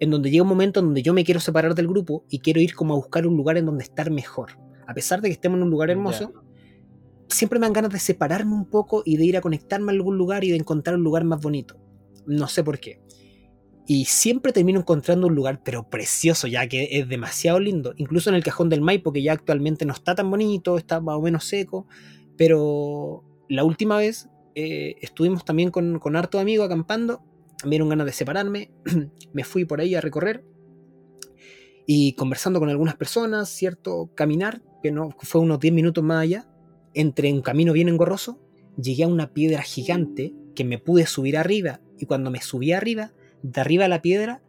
en 0.00 0.10
donde 0.10 0.32
llega 0.32 0.42
un 0.42 0.48
momento 0.48 0.80
en 0.80 0.86
donde 0.86 1.02
yo 1.02 1.14
me 1.14 1.24
quiero 1.24 1.38
separar 1.38 1.76
del 1.76 1.86
grupo 1.86 2.24
y 2.28 2.40
quiero 2.40 2.60
ir 2.60 2.74
como 2.74 2.94
a 2.94 2.96
buscar 2.96 3.28
un 3.28 3.36
lugar 3.36 3.56
en 3.58 3.66
donde 3.66 3.84
estar 3.84 4.10
mejor 4.10 4.58
a 4.86 4.94
pesar 4.94 5.20
de 5.20 5.28
que 5.28 5.34
estemos 5.34 5.56
en 5.56 5.64
un 5.64 5.70
lugar 5.70 5.90
hermoso, 5.90 6.32
siempre 7.28 7.58
me 7.58 7.66
dan 7.66 7.72
ganas 7.72 7.92
de 7.92 7.98
separarme 7.98 8.54
un 8.54 8.66
poco 8.66 9.02
y 9.04 9.16
de 9.16 9.24
ir 9.24 9.36
a 9.36 9.40
conectarme 9.40 9.92
a 9.92 9.94
algún 9.94 10.18
lugar 10.18 10.44
y 10.44 10.50
de 10.50 10.56
encontrar 10.56 10.96
un 10.96 11.02
lugar 11.02 11.24
más 11.24 11.40
bonito. 11.40 11.78
No 12.26 12.48
sé 12.48 12.62
por 12.62 12.78
qué. 12.78 13.00
Y 13.86 14.04
siempre 14.04 14.52
termino 14.52 14.78
encontrando 14.78 15.26
un 15.26 15.34
lugar, 15.34 15.60
pero 15.64 15.88
precioso, 15.88 16.46
ya 16.46 16.68
que 16.68 16.88
es 16.92 17.08
demasiado 17.08 17.58
lindo. 17.58 17.94
Incluso 17.96 18.30
en 18.30 18.36
el 18.36 18.44
cajón 18.44 18.68
del 18.68 18.80
Maipo, 18.80 19.12
que 19.12 19.22
ya 19.22 19.32
actualmente 19.32 19.84
no 19.84 19.92
está 19.92 20.14
tan 20.14 20.30
bonito, 20.30 20.78
está 20.78 21.00
más 21.00 21.16
o 21.16 21.22
menos 21.22 21.44
seco. 21.44 21.86
Pero 22.36 23.24
la 23.48 23.64
última 23.64 23.96
vez 23.96 24.28
eh, 24.54 24.96
estuvimos 25.00 25.44
también 25.44 25.70
con, 25.70 25.98
con 25.98 26.16
harto 26.16 26.38
amigo 26.38 26.62
acampando. 26.62 27.22
Me 27.64 27.70
dieron 27.70 27.88
ganas 27.88 28.06
de 28.06 28.12
separarme. 28.12 28.70
me 29.32 29.44
fui 29.44 29.64
por 29.64 29.80
ahí 29.80 29.94
a 29.96 30.00
recorrer. 30.00 30.44
Y 31.84 32.14
conversando 32.14 32.60
con 32.60 32.68
algunas 32.68 32.94
personas, 32.94 33.48
¿cierto? 33.48 34.10
Caminar 34.14 34.62
que 34.82 34.90
no 34.90 35.10
fue 35.18 35.40
unos 35.40 35.60
10 35.60 35.72
minutos 35.74 36.04
más 36.04 36.22
allá, 36.22 36.46
entre 36.94 37.32
un 37.32 37.42
camino 37.42 37.72
bien 37.72 37.88
engorroso, 37.88 38.40
llegué 38.76 39.04
a 39.04 39.08
una 39.08 39.32
piedra 39.32 39.62
gigante 39.62 40.34
que 40.54 40.64
me 40.64 40.78
pude 40.78 41.06
subir 41.06 41.36
arriba 41.36 41.80
y 41.98 42.06
cuando 42.06 42.30
me 42.30 42.40
subí 42.40 42.72
arriba, 42.72 43.12
de 43.42 43.60
arriba 43.60 43.86
a 43.86 43.88
la 43.88 44.02
piedra, 44.02 44.42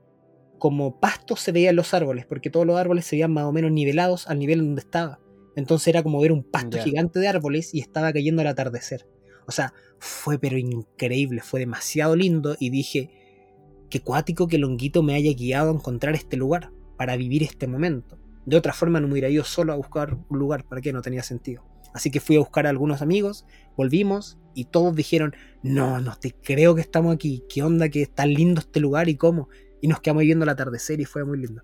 como 0.60 1.00
pasto 1.00 1.36
se 1.36 1.52
veían 1.52 1.76
los 1.76 1.94
árboles, 1.94 2.26
porque 2.26 2.50
todos 2.50 2.66
los 2.66 2.78
árboles 2.78 3.06
se 3.06 3.16
veían 3.16 3.34
más 3.34 3.46
o 3.46 3.52
menos 3.52 3.72
nivelados 3.72 4.28
al 4.28 4.40
nivel 4.40 4.60
donde 4.60 4.82
estaba. 4.82 5.20
Entonces 5.56 5.90
era 5.90 6.04
como 6.04 6.20
ver 6.22 6.32
un 6.32 6.44
pasto 6.44 6.78
gigante 6.80 7.20
de 7.20 7.28
árboles 7.28 7.74
y 7.74 7.80
estaba 7.80 8.12
cayendo 8.12 8.42
al 8.42 8.48
atardecer. 8.48 9.08
O 9.46 9.52
sea, 9.52 9.74
fue 10.00 10.40
pero 10.40 10.58
increíble, 10.58 11.42
fue 11.42 11.60
demasiado 11.60 12.16
lindo 12.16 12.56
y 12.60 12.70
dije, 12.70 13.10
qué 13.90 14.00
cuático 14.02 14.48
que 14.48 14.58
Longuito 14.58 15.04
me 15.04 15.16
haya 15.16 15.34
guiado 15.34 15.70
a 15.70 15.74
encontrar 15.74 16.16
este 16.16 16.38
lugar 16.38 16.72
para 16.98 17.16
vivir 17.18 17.44
este 17.44 17.68
momento. 17.68 18.18
De 18.46 18.58
otra 18.58 18.74
forma 18.74 19.00
no 19.00 19.08
me 19.08 19.14
hubiera 19.14 19.30
ido 19.30 19.44
solo 19.44 19.74
a 19.74 19.76
buscar 19.76 20.18
un 20.30 20.40
lugar, 20.40 20.66
¿para 20.66 20.82
qué? 20.82 20.92
No 20.92 21.02
tenía 21.02 21.24
sentido. 21.24 21.64
Así 21.94 22.10
que 22.10 22.20
fui 22.20 22.36
a 22.36 22.40
buscar 22.40 22.66
a 22.66 22.70
algunos 22.70 23.02
amigos, 23.02 23.46
volvimos 23.78 24.40
y 24.56 24.66
todos 24.66 24.96
dijeron, 24.96 25.36
no, 25.62 26.00
no 26.00 26.16
te 26.16 26.32
creo 26.32 26.76
que 26.76 26.82
estamos 26.82 27.14
aquí, 27.14 27.44
qué 27.48 27.62
onda, 27.62 27.88
que 27.90 28.02
está 28.02 28.26
lindo 28.26 28.60
este 28.60 28.80
lugar 28.80 29.10
y 29.10 29.16
cómo. 29.16 29.48
Y 29.80 29.88
nos 29.88 30.02
quedamos 30.02 30.24
viendo 30.24 30.44
el 30.44 30.50
atardecer 30.50 31.00
y 31.00 31.06
fue 31.06 31.24
muy 31.24 31.38
lindo. 31.38 31.62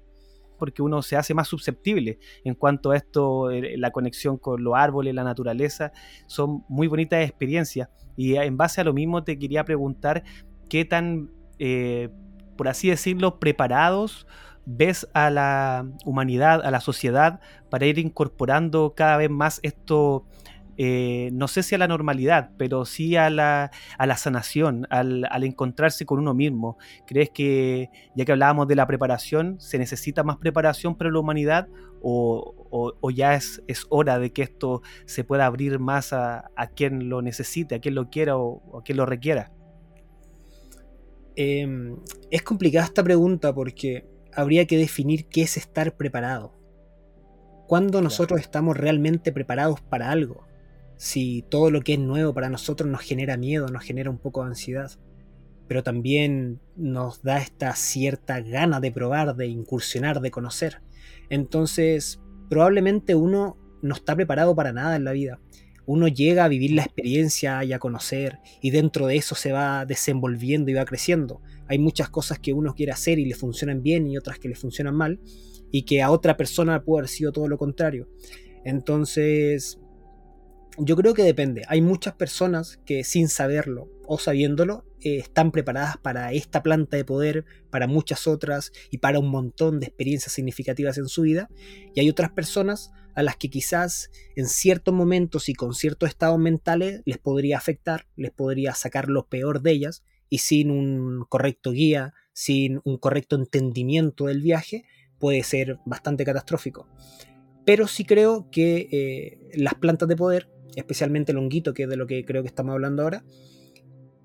Porque 0.60 0.82
uno 0.82 1.02
se 1.02 1.16
hace 1.16 1.34
más 1.34 1.48
susceptible 1.48 2.20
en 2.44 2.54
cuanto 2.54 2.92
a 2.92 2.98
esto, 2.98 3.50
la 3.50 3.92
conexión 3.92 4.38
con 4.38 4.64
los 4.64 4.76
árboles, 4.76 5.16
la 5.16 5.24
naturaleza, 5.24 5.92
son 6.28 6.64
muy 6.70 6.88
bonitas 6.88 7.24
experiencias. 7.24 7.90
Y 8.16 8.36
en 8.36 8.58
base 8.58 8.82
a 8.82 8.84
lo 8.84 8.94
mismo 8.94 9.24
te 9.24 9.40
quería 9.40 9.64
preguntar 9.64 10.24
qué 10.70 10.86
tan, 10.86 11.32
eh, 11.58 12.10
por 12.58 12.68
así 12.68 12.90
decirlo, 12.90 13.40
preparados 13.40 14.28
ves 14.72 15.08
a 15.14 15.32
la 15.32 15.88
humanidad, 16.06 16.64
a 16.64 16.70
la 16.70 16.80
sociedad, 16.80 17.40
para 17.72 17.88
ir 17.88 17.98
incorporando 17.98 18.94
cada 18.96 19.18
vez 19.18 19.30
más 19.30 19.60
esto, 19.64 20.28
eh, 20.78 21.32
no 21.34 21.48
sé 21.48 21.64
si 21.64 21.74
a 21.74 21.80
la 21.80 21.88
normalidad, 21.88 22.52
pero 22.56 22.86
sí 22.86 23.16
a 23.16 23.32
la, 23.32 23.72
a 23.98 24.06
la 24.06 24.16
sanación, 24.16 24.86
al, 24.92 25.26
encontrarse 25.44 26.06
con 26.06 26.20
uno 26.20 26.36
mismo? 26.36 26.78
¿Crees 27.08 27.32
que, 27.32 27.90
ya 28.16 28.26
que 28.26 28.32
hablábamos 28.32 28.68
de 28.68 28.76
la 28.76 28.86
preparación, 28.86 29.60
se 29.60 29.80
necesita 29.80 30.24
más 30.24 30.38
preparación 30.38 30.96
para 30.96 31.10
la 31.10 31.20
humanidad 31.20 31.68
o, 32.02 33.10
ya 33.12 33.34
es, 33.34 33.64
es, 33.68 33.88
hora 33.90 34.20
de 34.20 34.32
que 34.32 34.44
esto 34.44 34.84
se 35.06 35.24
pueda 35.24 35.48
abrir 35.48 35.80
más 35.80 36.14
a, 36.14 36.52
quien 36.76 37.10
lo 37.10 37.24
necesite, 37.24 37.74
a 37.74 37.80
quien 37.80 37.96
lo 37.96 38.12
quiera 38.12 38.38
o, 38.38 38.78
a 38.78 38.84
quien 38.84 39.00
lo 39.00 39.08
requiera? 39.08 39.52
Em, 41.36 41.98
es 42.30 42.44
complicada 42.44 42.86
esta 42.86 43.04
pregunta 43.04 43.54
porque 43.54 44.19
habría 44.34 44.66
que 44.66 44.78
definir 44.78 45.26
qué 45.26 45.44
es 45.44 45.58
estar 45.58 45.96
preparado. 45.96 46.54
¿Cuándo 47.68 48.02
nosotros 48.02 48.40
estamos 48.40 48.78
realmente 48.78 49.32
preparados 49.32 49.82
para 49.82 50.10
algo? 50.10 50.48
Si 50.98 51.46
todo 51.50 51.72
lo 51.72 51.82
que 51.82 51.94
es 51.94 52.00
nuevo 52.00 52.34
para 52.34 52.50
nosotros 52.50 52.90
nos 52.90 53.02
genera 53.02 53.38
miedo, 53.38 53.68
nos 53.68 53.84
genera 53.84 54.10
un 54.10 54.18
poco 54.18 54.42
de 54.42 54.50
ansiedad, 54.50 54.92
pero 55.68 55.84
también 55.84 56.60
nos 56.76 57.22
da 57.22 57.38
esta 57.38 57.76
cierta 57.76 58.42
gana 58.42 58.80
de 58.80 58.92
probar, 58.92 59.36
de 59.36 59.48
incursionar, 59.48 60.20
de 60.20 60.32
conocer. 60.32 60.82
Entonces, 61.30 62.20
probablemente 62.50 63.16
uno 63.16 63.58
no 63.82 63.94
está 63.94 64.16
preparado 64.16 64.56
para 64.56 64.74
nada 64.74 64.96
en 64.96 65.04
la 65.04 65.12
vida. 65.12 65.40
Uno 65.86 66.08
llega 66.08 66.44
a 66.46 66.50
vivir 66.50 66.72
la 66.72 66.84
experiencia 66.84 67.64
y 67.64 67.74
a 67.74 67.80
conocer, 67.80 68.40
y 68.62 68.72
dentro 68.72 69.08
de 69.08 69.16
eso 69.16 69.36
se 69.36 69.52
va 69.52 69.86
desenvolviendo 69.86 70.70
y 70.70 70.74
va 70.74 70.86
creciendo 70.86 71.42
hay 71.70 71.78
muchas 71.78 72.10
cosas 72.10 72.40
que 72.40 72.52
uno 72.52 72.74
quiere 72.74 72.92
hacer 72.92 73.20
y 73.20 73.26
le 73.26 73.36
funcionan 73.36 73.84
bien 73.84 74.08
y 74.08 74.18
otras 74.18 74.40
que 74.40 74.50
le 74.50 74.56
funcionan 74.56 74.96
mal, 74.96 75.20
y 75.72 75.84
que 75.84 76.02
a 76.02 76.10
otra 76.10 76.36
persona 76.36 76.84
puede 76.84 77.02
haber 77.02 77.10
sido 77.10 77.32
todo 77.32 77.48
lo 77.48 77.60
contrario. 77.60 78.10
Entonces, 78.66 79.80
yo 80.80 80.96
creo 80.96 81.14
que 81.14 81.24
depende. 81.24 81.64
Hay 81.68 81.82
muchas 81.82 82.16
personas 82.16 82.80
que 82.86 83.04
sin 83.04 83.30
saberlo 83.30 83.88
o 84.08 84.18
sabiéndolo 84.18 84.84
eh, 85.02 85.18
están 85.18 85.52
preparadas 85.52 85.98
para 85.98 86.34
esta 86.34 86.64
planta 86.64 86.98
de 86.98 87.06
poder, 87.06 87.46
para 87.70 87.86
muchas 87.86 88.26
otras 88.26 88.72
y 88.90 88.98
para 88.98 89.20
un 89.20 89.30
montón 89.30 89.80
de 89.80 89.86
experiencias 89.86 90.34
significativas 90.34 90.98
en 90.98 91.08
su 91.08 91.22
vida. 91.22 91.50
Y 91.94 92.00
hay 92.00 92.10
otras 92.10 92.32
personas 92.32 92.92
a 93.14 93.22
las 93.22 93.36
que 93.36 93.50
quizás 93.50 94.10
en 94.36 94.48
ciertos 94.48 94.94
momentos 94.94 95.50
y 95.50 95.54
con 95.54 95.76
ciertos 95.76 96.10
estados 96.10 96.40
mentales 96.40 97.02
les 97.06 97.20
podría 97.20 97.58
afectar, 97.58 98.08
les 98.16 98.32
podría 98.32 98.74
sacar 98.74 99.08
lo 99.08 99.28
peor 99.28 99.62
de 99.62 99.72
ellas 99.72 100.04
y 100.30 100.40
sin 100.40 100.72
un 100.72 101.26
correcto 101.28 101.72
guía, 101.72 102.14
sin 102.34 102.82
un 102.84 102.98
correcto 102.98 103.36
entendimiento 103.36 104.26
del 104.26 104.42
viaje, 104.42 104.86
puede 105.20 105.44
ser 105.44 105.80
bastante 105.86 106.24
catastrófico. 106.24 106.88
Pero 107.66 107.88
sí 107.88 108.06
creo 108.06 108.50
que 108.50 108.88
eh, 108.92 109.40
las 109.54 109.76
plantas 109.76 110.08
de 110.08 110.16
poder, 110.16 110.50
especialmente 110.76 111.32
el 111.32 111.38
honguito, 111.38 111.74
que 111.74 111.84
es 111.84 111.90
de 111.90 111.98
lo 111.98 112.08
que 112.08 112.24
creo 112.26 112.42
que 112.42 112.48
estamos 112.48 112.74
hablando 112.74 113.04
ahora, 113.04 113.24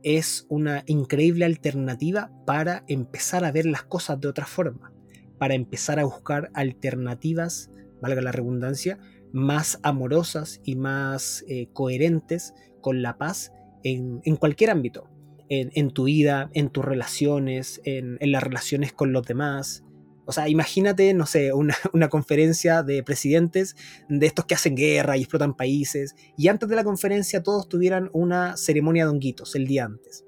es 0.02 0.46
una 0.48 0.84
increíble 0.86 1.44
alternativa 1.44 2.30
para 2.46 2.84
empezar 2.88 3.44
a 3.44 3.52
ver 3.52 3.66
las 3.66 3.82
cosas 3.82 4.20
de 4.20 4.28
otra 4.28 4.46
forma, 4.46 4.92
para 5.38 5.54
empezar 5.54 5.98
a 5.98 6.04
buscar 6.04 6.50
alternativas, 6.54 7.70
valga 8.00 8.20
la 8.20 8.32
redundancia, 8.32 8.98
más 9.32 9.80
amorosas 9.82 10.60
y 10.62 10.76
más 10.76 11.44
eh, 11.48 11.68
coherentes 11.72 12.54
con 12.80 13.02
la 13.02 13.16
paz 13.16 13.50
en, 13.82 14.20
en 14.24 14.36
cualquier 14.36 14.70
ámbito, 14.70 15.08
en, 15.48 15.90
tu 15.90 16.04
vida, 16.04 16.50
en 16.54 16.70
tus 16.70 16.84
relaciones, 16.84 17.80
en, 17.84 18.18
las 18.20 18.42
relaciones 18.42 18.92
con 18.92 19.12
los 19.12 19.26
demás. 19.26 19.84
O 20.26 20.32
sea, 20.32 20.48
imagínate, 20.48 21.12
no 21.14 21.26
sé, 21.26 21.52
una, 21.92 22.08
conferencia 22.08 22.82
de 22.82 23.02
presidentes 23.02 23.76
de 24.08 24.26
estos 24.26 24.46
que 24.46 24.54
hacen 24.54 24.74
guerra 24.74 25.16
y 25.16 25.20
explotan 25.20 25.54
países, 25.54 26.14
y 26.36 26.48
antes 26.48 26.68
de 26.68 26.76
la 26.76 26.84
conferencia 26.84 27.42
todos 27.42 27.68
tuvieran 27.68 28.10
una 28.12 28.56
ceremonia 28.56 29.04
de 29.04 29.10
honguitos 29.10 29.54
el 29.54 29.66
día 29.66 29.84
antes. 29.84 30.24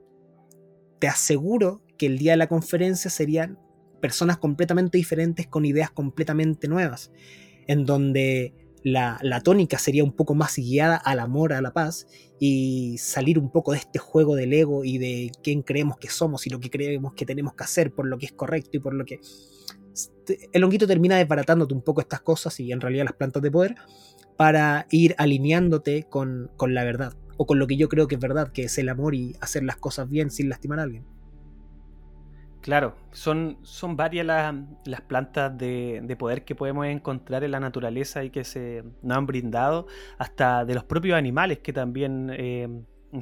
te 0.98 1.08
aseguro 1.08 1.82
que 1.98 2.06
el 2.06 2.18
día 2.18 2.32
de 2.32 2.38
la 2.38 2.46
conferencia 2.46 3.10
serían 3.10 3.58
personas 4.00 4.38
completamente 4.38 4.98
diferentes 4.98 5.46
con 5.46 5.64
ideas 5.64 5.90
completamente 5.90 6.68
nuevas, 6.68 7.10
en 7.66 7.84
donde 7.84 8.54
la, 8.86 9.40
tónica 9.42 9.78
sería 9.78 10.04
un 10.04 10.12
poco 10.12 10.36
más 10.36 10.54
guiada 10.56 10.96
al 10.96 11.18
amor, 11.18 11.52
a 11.52 11.60
la 11.60 11.72
paz, 11.72 12.06
y 12.38 12.96
salir 12.98 13.36
un 13.36 13.50
poco 13.50 13.72
de 13.72 13.78
este 13.78 13.98
juego 13.98 14.36
del 14.36 14.52
ego 14.52 14.84
y 14.84 14.98
de 14.98 15.32
quién 15.42 15.62
creemos 15.62 15.98
que 15.98 16.08
somos 16.08 16.46
y 16.46 16.50
lo 16.50 16.60
que 16.60 16.70
creemos 16.70 17.12
que 17.14 17.26
tenemos 17.26 17.54
que 17.54 17.64
hacer 17.64 17.92
por 17.92 18.06
lo 18.06 18.16
que 18.16 18.26
es 18.26 18.32
correcto 18.32 18.76
y 18.76 18.78
por 18.78 18.94
lo 18.94 19.04
que... 19.04 19.20
Este, 19.92 20.50
el 20.52 20.62
honguito 20.62 20.86
termina 20.86 21.16
desbaratándote 21.16 21.74
un 21.74 21.82
poco 21.82 22.00
estas 22.00 22.20
cosas 22.20 22.60
y 22.60 22.70
en 22.70 22.80
realidad 22.80 23.06
las 23.06 23.14
plantas 23.14 23.42
de 23.42 23.50
poder 23.50 23.74
para 24.36 24.86
ir 24.92 25.16
alineándote 25.18 26.04
con, 26.04 26.52
con 26.56 26.72
la 26.72 26.84
verdad 26.84 27.14
o 27.38 27.46
con 27.46 27.58
lo 27.58 27.66
que 27.66 27.76
yo 27.76 27.88
creo 27.88 28.06
que 28.06 28.14
es 28.14 28.20
verdad, 28.20 28.52
que 28.52 28.64
es 28.64 28.78
el 28.78 28.88
amor 28.88 29.16
y 29.16 29.34
hacer 29.40 29.64
las 29.64 29.78
cosas 29.78 30.08
bien 30.08 30.30
sin 30.30 30.48
lastimar 30.48 30.78
a 30.78 30.84
alguien. 30.84 31.04
Claro, 32.66 32.96
son, 33.12 33.58
son 33.62 33.96
varias 33.96 34.26
las 34.26 35.00
plantas 35.02 35.56
de, 35.56 36.16
poder 36.18 36.44
que 36.44 36.56
podemos 36.56 36.84
encontrar 36.86 37.44
en 37.44 37.52
la 37.52 37.60
naturaleza 37.60 38.24
y 38.24 38.30
que 38.30 38.42
se 38.42 38.82
nos 39.02 39.18
han 39.18 39.24
brindado, 39.24 39.86
hasta 40.18 40.64
de 40.64 40.74
los 40.74 40.82
propios 40.82 41.16
animales 41.16 41.60
que 41.60 41.72
también 41.72 42.28
eh, 42.36 42.66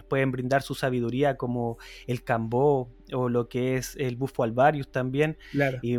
pueden 0.09 0.31
brindar 0.31 0.63
su 0.63 0.75
sabiduría, 0.75 1.37
como 1.37 1.77
el 2.07 2.25
cambó 2.25 2.91
o 3.13 3.29
lo 3.29 3.51
que 3.51 3.77
es 3.77 3.97
el 3.97 4.17
bufo 4.17 4.45
alvarius 4.45 4.91
también, 4.91 5.37
y, 5.83 5.99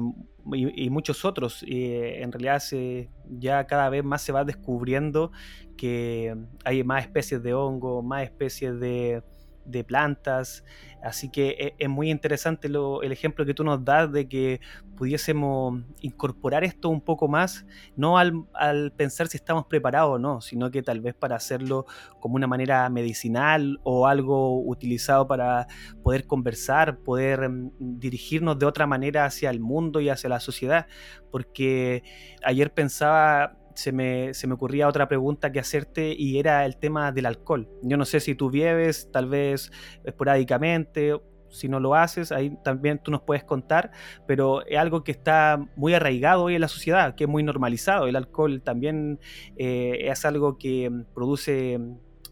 muchos 0.90 1.24
otros. 1.24 1.64
en 1.68 2.32
realidad 2.32 2.58
se, 2.58 3.12
ya 3.30 3.68
cada 3.68 3.90
vez 3.90 4.04
más 4.04 4.24
se 4.24 4.32
va 4.32 4.44
descubriendo 4.44 5.32
que 5.78 6.36
hay 6.64 6.84
más 6.84 7.04
especies 7.04 7.44
de 7.44 7.54
hongo, 7.54 8.02
más 8.02 8.24
especies 8.24 8.80
de 8.80 9.22
de 9.66 9.84
plantas. 9.84 10.64
Así 11.02 11.30
que 11.30 11.50
e, 11.50 11.76
es, 11.78 11.90
muy 11.90 12.10
interesante 12.10 12.68
el 12.68 13.12
ejemplo 13.12 13.46
que 13.46 13.54
tú 13.54 13.64
nos 13.64 13.84
das 13.84 14.12
de 14.12 14.28
que 14.28 14.60
pudiésemos 14.96 15.82
incorporar 16.02 16.64
esto 16.64 16.90
un 16.90 17.02
poco 17.02 17.28
más, 17.28 17.66
no 17.96 18.18
al, 18.18 18.92
pensar 18.96 19.28
si 19.28 19.38
estamos 19.38 19.66
preparados 19.66 20.16
o 20.16 20.20
no, 20.20 20.42
sino 20.42 20.72
que 20.72 20.82
tal 20.82 21.02
vez 21.02 21.14
para 21.14 21.36
hacerlo 21.36 21.86
como 22.20 22.36
una 22.36 22.48
manera 22.48 22.90
medicinal 22.90 23.80
o 23.84 24.08
algo 24.08 24.64
utilizado 24.66 25.28
para 25.28 25.68
poder 26.02 26.26
conversar, 26.26 27.00
poder 27.00 27.50
mm, 27.50 27.72
dirigirnos 28.00 28.58
de 28.58 28.66
otra 28.66 28.88
manera 28.88 29.26
hacia 29.26 29.50
el 29.50 29.60
mundo 29.60 30.00
y 30.00 30.10
hacia 30.10 30.30
la 30.30 30.40
sociedad. 30.40 30.88
Porque 31.32 32.04
ayer 32.44 32.74
pensaba 32.74 33.58
se 33.76 33.92
me, 33.92 34.32
ocurría 34.52 34.88
otra 34.88 35.08
pregunta 35.08 35.52
que 35.52 35.60
hacerte 35.60 36.16
y 36.18 36.40
era 36.40 36.66
el 36.66 36.78
tema 36.78 37.12
del 37.12 37.26
alcohol. 37.26 37.70
Yo 37.84 37.98
no 37.98 38.06
sé 38.06 38.20
si 38.20 38.36
tú 38.36 38.50
bebes, 38.50 39.10
tal 39.12 39.28
vez 39.28 39.72
esporádicamente, 40.04 41.20
si 41.50 41.70
no 41.70 41.80
lo 41.80 41.96
haces, 41.96 42.32
ahí 42.32 42.58
también 42.64 43.00
tú 43.02 43.12
nos 43.12 43.22
puedes 43.22 43.44
contar, 43.44 43.92
pero 44.28 44.66
es 44.66 44.78
algo 44.78 45.04
que 45.04 45.12
está 45.12 45.64
muy 45.76 45.94
arraigado 45.94 46.44
hoy 46.44 46.56
en 46.56 46.62
la 46.62 46.68
sociedad, 46.68 47.16
que 47.16 47.26
es 47.26 47.30
muy 47.30 47.44
normalizado. 47.44 48.08
El 48.08 48.16
alcohol 48.16 48.62
también 48.62 49.20
eh, 49.58 50.10
es 50.10 50.26
algo 50.26 50.58
que 50.58 50.92
produce 51.14 51.80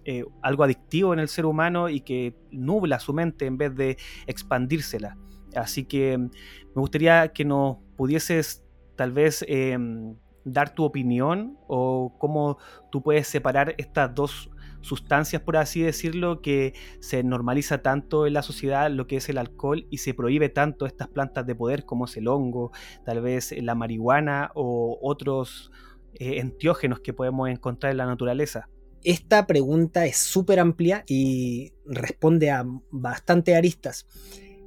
eh, 0.05 0.25
algo 0.41 0.63
adictivo 0.63 1.13
en 1.13 1.19
el 1.19 1.29
ser 1.29 1.45
humano 1.45 1.87
y 1.87 2.01
que 2.01 2.35
nubla 2.51 2.99
su 2.99 3.13
mente 3.13 3.45
en 3.45 3.57
vez 3.57 3.75
de 3.75 3.97
expandírsela. 4.27 5.17
Así 5.55 5.85
que 5.85 6.17
me 6.17 6.31
gustaría 6.75 7.29
que 7.29 7.45
nos 7.45 7.77
pudieses 7.95 8.65
tal 8.95 9.11
vez 9.11 9.45
em, 9.47 10.15
dar 10.45 10.73
tu 10.73 10.83
opinión 10.83 11.57
o 11.67 12.15
cómo 12.17 12.57
tú 12.91 13.01
puedes 13.01 13.27
separar 13.27 13.75
estas 13.77 14.13
dos 14.13 14.49
sustancias, 14.81 15.41
por 15.41 15.57
así 15.57 15.81
decirlo, 15.81 16.41
que 16.41 16.73
se 16.99 17.23
normaliza 17.23 17.81
tanto 17.81 18.27
en 18.27 18.33
la 18.33 18.41
sociedad 18.41 18.91
lo 18.91 19.07
que 19.07 19.17
es 19.17 19.29
el 19.29 19.37
alcohol 19.37 19.87
y 19.89 19.99
se 19.99 20.13
prohíbe 20.13 20.49
tanto 20.49 20.85
estas 20.85 21.07
plantas 21.07 21.45
de 21.47 21.55
poder 21.55 21.85
como 21.85 22.05
es 22.05 22.17
el 22.17 22.27
hongo, 22.27 22.71
tal 23.05 23.21
vez 23.21 23.53
la 23.57 23.75
marihuana 23.75 24.51
o 24.55 24.99
otros 25.01 25.71
eh, 26.15 26.39
entiógenos 26.39 26.99
que 26.99 27.13
podemos 27.13 27.49
encontrar 27.49 27.91
en 27.91 27.97
la 27.97 28.05
naturaleza. 28.05 28.69
Esta 29.03 29.47
pregunta 29.47 30.05
es 30.05 30.17
súper 30.17 30.59
amplia 30.59 31.03
y 31.07 31.73
responde 31.85 32.51
a 32.51 32.65
bastante 32.89 33.55
aristas. 33.55 34.07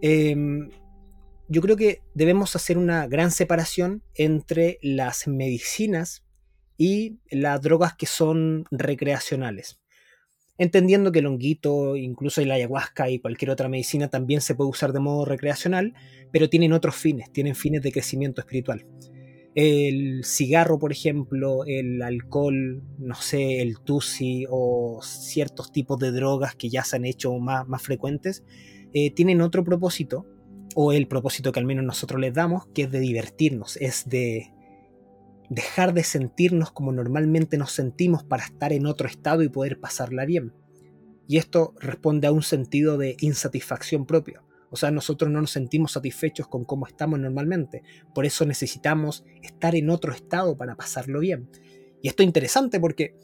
Em, 0.03 0.69
yo 1.49 1.61
creo 1.61 1.77
que 1.77 2.03
debemos 2.15 2.57
hacer 2.57 2.79
una 2.79 3.07
gran 3.07 3.31
separación 3.31 4.03
entre 4.15 4.79
las 4.83 5.29
medicinas 5.29 6.25
y 6.77 7.19
las 7.31 7.61
drogas 7.63 7.95
que 7.97 8.07
son 8.07 8.65
recreacionales. 8.71 9.79
Entendiendo 10.59 11.13
que 11.13 11.19
el 11.19 11.27
honguito, 11.27 11.97
incluso 11.97 12.41
el 12.41 12.51
ayahuasca 12.51 13.11
y 13.11 13.19
cualquier 13.19 13.51
otra 13.51 13.69
medicina 13.69 14.09
también 14.09 14.41
se 14.41 14.55
puede 14.55 14.71
usar 14.71 14.93
de 14.93 15.01
modo 15.01 15.25
recreacional, 15.25 15.95
pero 16.33 16.49
tienen 16.49 16.73
otros 16.73 16.97
fines, 16.97 17.31
tienen 17.31 17.55
fines 17.55 17.83
de 17.83 17.93
crecimiento 17.93 18.41
espiritual. 18.41 18.87
El 19.55 20.25
cigarro, 20.25 20.79
por 20.79 20.93
ejemplo, 20.93 21.65
el 21.67 22.03
alcohol, 22.03 22.83
no 22.99 23.15
sé, 23.15 23.63
el 23.63 23.81
tusi 23.81 24.47
o 24.51 25.01
ciertos 25.03 25.73
tipos 25.73 25.99
de 25.99 26.11
drogas 26.11 26.55
que 26.57 26.69
ya 26.69 26.85
se 26.85 26.97
han 26.97 27.05
hecho 27.05 27.33
más, 27.39 27.67
más 27.69 27.83
frecuentes, 27.83 28.45
eh, 28.93 29.11
tienen 29.11 29.41
otro 29.41 29.65
propósito 29.65 30.27
o 30.79 30.93
el 30.93 31.09
propósito 31.09 31.53
que 31.53 31.59
al 31.59 31.65
menos 31.65 31.87
nosotros 31.87 32.21
les 32.21 32.35
damos, 32.35 32.67
que 32.75 32.83
es 32.83 32.91
de 32.91 33.01
divertirnos, 33.01 33.79
es 33.79 34.07
de 34.11 34.53
dejar 35.49 35.95
de 35.95 36.05
sentirnos 36.05 36.71
como 36.71 36.93
normalmente 36.93 37.57
nos 37.57 37.73
sentimos 37.73 38.25
para 38.25 38.45
estar 38.45 38.75
en 38.75 38.85
otro 38.85 39.09
estado 39.09 39.43
y 39.43 39.49
poder 39.49 39.81
pasarla 39.81 40.27
bien. 40.27 40.53
Y 41.27 41.39
esto 41.39 41.73
responde 41.81 42.27
a 42.27 42.33
un 42.33 42.43
sentido 42.43 42.99
de 42.99 43.17
insatisfacción 43.21 44.05
propio. 44.05 44.43
O 44.69 44.77
sea, 44.77 44.91
nosotros 44.91 45.31
no 45.31 45.41
nos 45.41 45.51
sentimos 45.51 45.93
satisfechos 45.93 46.47
con 46.47 46.67
cómo 46.67 46.87
estamos 46.87 47.19
normalmente. 47.19 47.83
Por 48.15 48.27
eso 48.27 48.45
necesitamos 48.45 49.25
estar 49.43 49.75
en 49.77 49.89
otro 49.89 50.13
estado 50.13 50.59
para 50.59 50.77
pasarlo 50.77 51.21
bien. 51.21 51.49
Y 52.03 52.09
esto 52.09 52.23
es 52.23 52.27
interesante 52.27 52.81
porque 52.81 53.15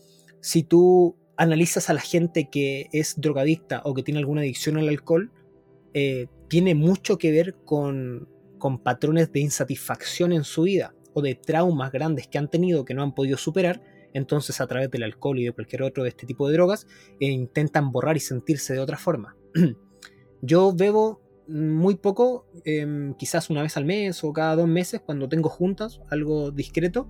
si 0.40 0.62
tú 0.62 1.18
analizas 1.36 1.90
a 1.90 1.92
la 1.92 2.00
gente 2.00 2.48
que 2.48 2.88
es 2.92 3.20
drogadicta 3.20 3.82
o 3.84 3.92
que 3.92 4.02
tiene 4.02 4.20
alguna 4.20 4.40
adicción 4.40 4.78
al 4.78 4.88
alcohol, 4.88 5.30
eh, 5.92 6.28
tiene 6.52 6.74
mucho 6.74 7.16
que 7.16 7.32
ver 7.32 7.54
con, 7.64 8.28
patrones 8.84 9.32
de 9.32 9.40
insatisfacción 9.40 10.34
en 10.34 10.44
su 10.44 10.64
vida 10.64 10.94
o 11.14 11.22
de 11.22 11.34
traumas 11.34 11.90
grandes 11.90 12.28
que 12.28 12.36
han 12.36 12.50
tenido 12.50 12.84
que 12.84 12.92
no 12.92 13.02
han 13.02 13.14
podido 13.14 13.38
superar, 13.38 13.82
entonces 14.12 14.60
a 14.60 14.66
través 14.66 14.90
del 14.90 15.02
alcohol 15.02 15.38
y 15.38 15.44
de 15.44 15.52
cualquier 15.52 15.82
otro 15.82 16.02
de 16.02 16.10
este 16.10 16.26
tipo 16.26 16.46
de 16.46 16.52
drogas 16.52 16.86
eh, 17.20 17.30
intentan 17.30 17.90
borrar 17.90 18.18
y 18.18 18.20
sentirse 18.20 18.74
de 18.74 18.80
otra 18.80 18.98
forma. 18.98 19.34
Yo 20.42 20.74
bebo 20.74 21.22
muy 21.48 21.94
poco, 21.94 22.46
em, 22.66 23.14
quizás 23.14 23.48
una 23.48 23.62
vez 23.62 23.78
al 23.78 23.86
mes 23.86 24.22
o 24.22 24.34
cada 24.34 24.54
dos 24.54 24.68
meses 24.68 25.00
cuando 25.00 25.30
tengo 25.30 25.48
juntas, 25.48 26.02
algo 26.10 26.50
discreto. 26.50 27.08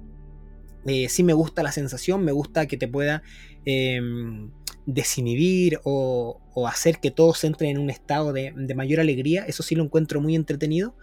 Eh, 0.86 1.08
sí 1.08 1.24
me 1.24 1.32
gusta 1.32 1.64
la 1.64 1.72
sensación, 1.72 2.24
me 2.24 2.30
gusta 2.30 2.66
que 2.66 2.76
te 2.76 2.86
pueda 2.86 3.24
em, 3.64 4.52
desinhibir 4.86 5.80
o, 5.84 6.40
hacer 6.68 6.98
que 6.98 7.10
todos 7.10 7.44
entren 7.44 7.72
en 7.72 7.78
un 7.78 7.90
estado 7.90 8.32
de, 8.32 8.52
mayor 8.74 9.00
alegría, 9.00 9.44
eso 9.46 9.62
sí 9.62 9.74
lo 9.74 9.84
encuentro 9.84 10.20
muy 10.20 10.34
entretenido. 10.34 10.94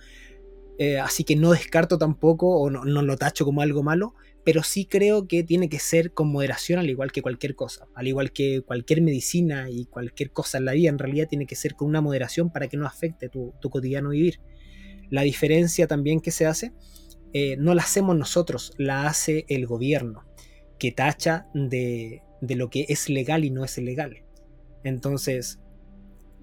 Eh, 0.78 0.98
así 0.98 1.26
que 1.26 1.36
no 1.36 1.52
descarto 1.52 1.98
tampoco 1.98 2.58
o 2.58 2.70
no, 2.70 3.02
lo 3.02 3.18
tacho 3.18 3.44
como 3.44 3.62
algo 3.62 3.84
malo, 3.84 4.14
pero 4.46 4.64
sí 4.64 4.86
creo 4.86 5.28
que 5.28 5.44
tiene 5.44 5.68
que 5.68 5.80
ser 5.80 6.14
con 6.14 6.32
moderación 6.32 6.80
al 6.80 6.90
igual 6.90 7.12
que 7.12 7.22
cualquier 7.22 7.54
cosa, 7.54 7.88
al 7.96 8.08
igual 8.08 8.32
que 8.32 8.62
cualquier 8.62 9.02
medicina 9.02 9.70
y 9.70 9.86
cualquier 9.86 10.32
cosa 10.32 10.58
en 10.58 10.66
la 10.66 10.72
vida, 10.72 10.90
en 10.90 10.98
realidad 10.98 11.28
tiene 11.28 11.46
que 11.46 11.56
ser 11.56 11.76
con 11.76 11.90
una 11.90 12.00
moderación 12.00 12.50
para 12.50 12.70
que 12.70 12.78
no 12.78 12.88
afecte 12.88 13.28
tu, 13.28 13.54
cotidiano 13.70 14.10
vivir. 14.10 14.40
La 15.10 15.24
diferencia 15.24 15.86
también 15.86 16.22
que 16.22 16.32
se 16.32 16.46
hace, 16.46 16.72
eh, 17.34 17.58
no 17.58 17.76
la 17.76 17.82
hacemos 17.82 18.16
nosotros, 18.16 18.72
la 18.78 19.06
hace 19.08 19.46
el 19.50 19.68
gobierno, 19.68 20.24
que 20.78 20.94
tacha 20.94 21.48
de, 21.54 22.22
de 22.42 22.56
lo 22.56 22.70
que 22.70 22.86
es 22.90 23.10
legal 23.10 23.46
y 23.46 23.50
no 23.50 23.66
es 23.66 23.78
ilegal. 23.78 24.24
Entonces, 24.84 25.60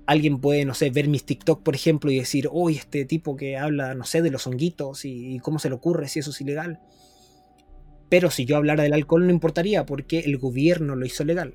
alguien 0.06 0.40
puede, 0.40 0.64
no 0.64 0.74
sé, 0.74 0.90
ver 0.90 1.08
mis 1.08 1.24
TikTok, 1.24 1.62
por 1.62 1.74
ejemplo, 1.74 2.10
y 2.10 2.18
decir, 2.18 2.48
uy, 2.50 2.76
este 2.76 3.04
tipo 3.04 3.36
que 3.36 3.56
habla, 3.56 3.94
no 3.94 4.04
sé, 4.04 4.22
de 4.22 4.30
los 4.30 4.46
honguitos 4.46 5.04
y, 5.04 5.38
cómo 5.40 5.58
se 5.58 5.68
le 5.68 5.74
ocurre 5.74 6.08
si 6.08 6.20
eso 6.20 6.30
es 6.30 6.40
ilegal. 6.40 6.80
Pero 8.08 8.30
si 8.30 8.44
yo 8.44 8.56
hablara 8.56 8.84
del 8.84 8.92
alcohol 8.92 9.26
no 9.26 9.32
importaría 9.32 9.84
porque 9.84 10.20
el 10.20 10.38
gobierno 10.38 10.94
lo 10.94 11.04
hizo 11.04 11.24
legal. 11.24 11.54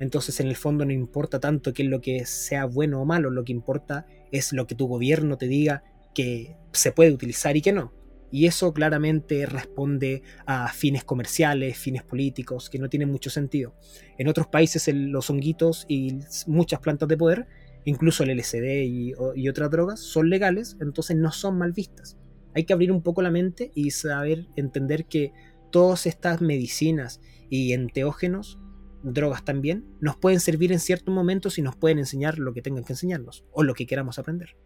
Entonces 0.00 0.40
en 0.40 0.48
el 0.48 0.56
fondo 0.56 0.84
no 0.84 0.92
importa 0.92 1.38
tanto 1.38 1.72
qué 1.72 1.84
es 1.84 1.88
lo 1.88 2.00
que 2.00 2.26
sea 2.26 2.64
bueno 2.64 3.00
o 3.00 3.04
malo, 3.04 3.30
lo 3.30 3.44
que 3.44 3.52
importa 3.52 4.04
es 4.32 4.52
lo 4.52 4.66
que 4.66 4.74
tu 4.74 4.88
gobierno 4.88 5.38
te 5.38 5.46
diga 5.46 5.84
que 6.12 6.56
se 6.72 6.90
puede 6.90 7.12
utilizar 7.12 7.56
y 7.56 7.62
que 7.62 7.72
no. 7.72 7.92
Y 8.32 8.46
eso 8.46 8.72
claramente 8.72 9.44
responde 9.44 10.22
a 10.46 10.72
fines 10.72 11.04
comerciales, 11.04 11.76
fines 11.76 12.02
políticos, 12.02 12.70
que 12.70 12.78
no 12.78 12.88
tienen 12.88 13.10
mucho 13.10 13.28
sentido. 13.28 13.76
En 14.18 14.26
otros 14.26 14.46
países 14.46 14.88
los 14.92 15.28
honguitos 15.28 15.84
y 15.86 16.18
muchas 16.46 16.80
plantas 16.80 17.10
de 17.10 17.18
poder, 17.18 17.46
incluso 17.84 18.24
el 18.24 18.30
LSD 18.30 18.84
y, 18.84 19.48
otras 19.48 19.70
drogas, 19.70 20.00
son 20.00 20.30
legales, 20.30 20.78
entonces 20.80 21.14
no 21.14 21.30
son 21.30 21.58
mal 21.58 21.72
vistas. 21.72 22.16
Hay 22.54 22.64
que 22.64 22.72
abrir 22.72 22.90
un 22.90 23.02
poco 23.02 23.20
la 23.20 23.30
mente 23.30 23.70
y 23.74 23.90
saber 23.90 24.46
entender 24.56 25.04
que 25.04 25.32
todas 25.70 26.06
estas 26.06 26.40
medicinas 26.40 27.20
y 27.50 27.74
enteógenos, 27.74 28.58
drogas 29.02 29.44
también, 29.44 29.84
nos 30.00 30.16
pueden 30.16 30.40
servir 30.40 30.72
en 30.72 30.80
ciertos 30.80 31.14
momentos 31.14 31.58
y 31.58 31.62
nos 31.62 31.76
pueden 31.76 31.98
enseñar 31.98 32.38
lo 32.38 32.54
que 32.54 32.62
tengan 32.62 32.84
que 32.84 32.94
enseñarnos 32.94 33.44
o 33.52 33.62
lo 33.62 33.74
que 33.74 33.86
queramos 33.86 34.18
aprender. 34.18 34.56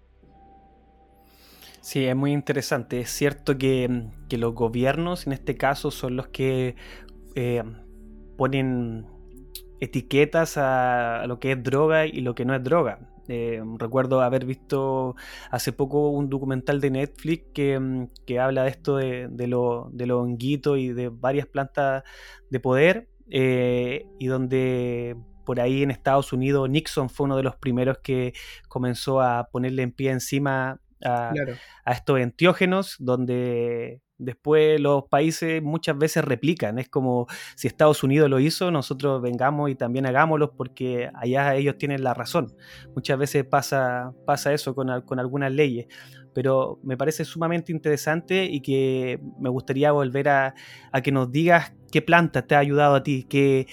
Sí, 1.80 2.04
es 2.04 2.16
muy 2.16 2.32
interesante. 2.32 3.00
Es 3.00 3.10
cierto 3.10 3.56
que, 3.58 4.08
los 4.30 4.54
gobiernos 4.54 5.26
en 5.26 5.32
este 5.32 5.56
caso 5.56 5.90
son 5.90 6.16
los 6.16 6.28
que 6.28 6.76
eh, 7.34 7.62
ponen 8.36 9.06
etiquetas 9.80 10.56
a, 10.56 11.24
lo 11.26 11.38
que 11.38 11.52
es 11.52 11.62
droga 11.62 12.06
y 12.06 12.20
lo 12.20 12.34
que 12.34 12.44
no 12.44 12.54
es 12.54 12.62
droga. 12.62 13.00
Eh, 13.28 13.60
recuerdo 13.78 14.20
haber 14.20 14.44
visto 14.44 15.16
hace 15.50 15.72
poco 15.72 16.10
un 16.10 16.28
documental 16.30 16.80
de 16.80 16.90
Netflix 16.90 17.44
que, 17.52 18.38
habla 18.38 18.62
de 18.64 18.70
esto 18.70 18.96
de, 18.96 19.26
de 19.28 19.46
los 19.48 19.96
de 19.96 20.06
lo 20.06 20.20
honguitos 20.20 20.78
y 20.78 20.92
de 20.92 21.08
varias 21.08 21.46
plantas 21.46 22.04
de 22.50 22.60
poder 22.60 23.08
eh, 23.28 24.06
y 24.20 24.26
donde 24.26 25.16
por 25.44 25.60
ahí 25.60 25.82
en 25.82 25.90
Estados 25.90 26.32
Unidos 26.32 26.70
Nixon 26.70 27.10
fue 27.10 27.24
uno 27.24 27.36
de 27.36 27.42
los 27.42 27.56
primeros 27.56 27.98
que 27.98 28.32
comenzó 28.68 29.20
a 29.20 29.48
ponerle 29.50 29.82
en 29.82 29.90
pie 29.90 30.12
encima 30.12 30.80
a, 31.04 31.32
a 31.84 31.92
estos 31.92 32.20
enteógenos, 32.20 32.96
donde 32.98 34.00
Después 34.18 34.80
los 34.80 35.04
países 35.04 35.62
muchas 35.62 35.98
veces 35.98 36.24
replican, 36.24 36.78
es 36.78 36.88
como 36.88 37.26
si 37.54 37.68
Estados 37.68 38.02
Unidos 38.02 38.30
lo 38.30 38.40
hizo, 38.40 38.70
nosotros 38.70 39.20
vengamos 39.20 39.70
y 39.70 39.74
también 39.74 40.06
hagámoslo 40.06 40.52
porque 40.52 41.10
allá 41.14 41.54
ellos 41.54 41.76
tienen 41.76 42.02
la 42.02 42.14
razón. 42.14 42.54
Muchas 42.94 43.18
veces 43.18 43.44
pasa, 43.44 44.14
pasa 44.24 44.54
eso 44.54 44.74
con, 44.74 45.02
con 45.02 45.18
algunas 45.18 45.52
leyes, 45.52 45.86
pero 46.32 46.80
me 46.82 46.96
parece 46.96 47.26
sumamente 47.26 47.72
interesante 47.72 48.46
y 48.46 48.62
que 48.62 49.20
me 49.38 49.50
gustaría 49.50 49.92
volver 49.92 50.30
a, 50.30 50.54
a 50.92 51.02
que 51.02 51.12
nos 51.12 51.30
digas 51.30 51.74
qué 51.92 52.00
planta 52.00 52.46
te 52.46 52.54
ha 52.54 52.58
ayudado 52.60 52.94
a 52.94 53.02
ti, 53.02 53.24
que 53.24 53.66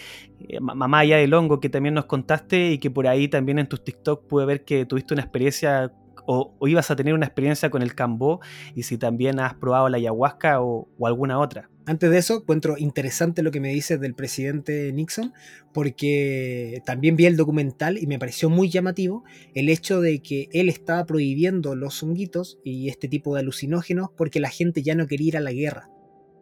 eh, 0.50 0.60
mamá 0.60 1.00
allá 1.00 1.18
del 1.18 1.34
hongo 1.34 1.62
que 1.62 1.70
también 1.70 1.94
nos 1.94 2.06
contaste 2.06 2.72
y 2.72 2.80
que 2.80 2.92
por 2.92 3.08
ahí 3.08 3.30
también 3.30 3.60
en 3.60 3.68
tus 3.68 3.82
TikTok 3.82 4.28
pude 4.28 4.46
ver 4.46 4.66
que 4.66 4.86
tuviste 4.86 5.14
una 5.14 5.24
experiencia 5.24 5.94
o, 6.26 6.56
ibas 6.68 6.90
a 6.92 6.96
tener 6.96 7.14
una 7.14 7.26
experiencia 7.26 7.70
con 7.70 7.82
el 7.82 7.96
cambó 7.96 8.40
y 8.76 8.84
si 8.84 8.98
también 8.98 9.40
has 9.40 9.56
probado 9.56 9.90
la 9.90 9.98
ayahuasca 9.98 10.62
o, 10.62 10.88
alguna 11.04 11.40
otra. 11.40 11.70
Antes 11.86 12.12
de 12.12 12.18
eso, 12.18 12.38
encuentro 12.38 12.78
interesante 12.78 13.44
lo 13.44 13.52
que 13.52 13.60
me 13.60 13.74
dices 13.74 14.00
del 14.00 14.16
presidente 14.16 14.94
Nixon, 14.94 15.34
porque 15.74 16.82
también 16.86 17.18
vi 17.18 17.26
el 17.26 17.36
documental 17.36 17.98
y 17.98 18.08
me 18.08 18.20
pareció 18.20 18.50
muy 18.50 18.70
llamativo 18.70 19.26
el 19.54 19.68
hecho 19.68 20.00
de 20.00 20.20
que 20.20 20.48
él 20.54 20.70
estaba 20.70 21.06
prohibiendo 21.06 21.76
los 21.76 22.02
honguitos 22.02 22.58
y 22.64 22.88
este 22.88 23.10
tipo 23.10 23.34
de 23.34 23.42
alucinógenos 23.42 24.10
porque 24.16 24.40
la 24.40 24.50
gente 24.50 24.82
ya 24.82 24.96
no 24.96 25.08
quería 25.08 25.28
ir 25.28 25.38
a 25.38 25.42
la 25.42 25.52
guerra. 25.52 25.90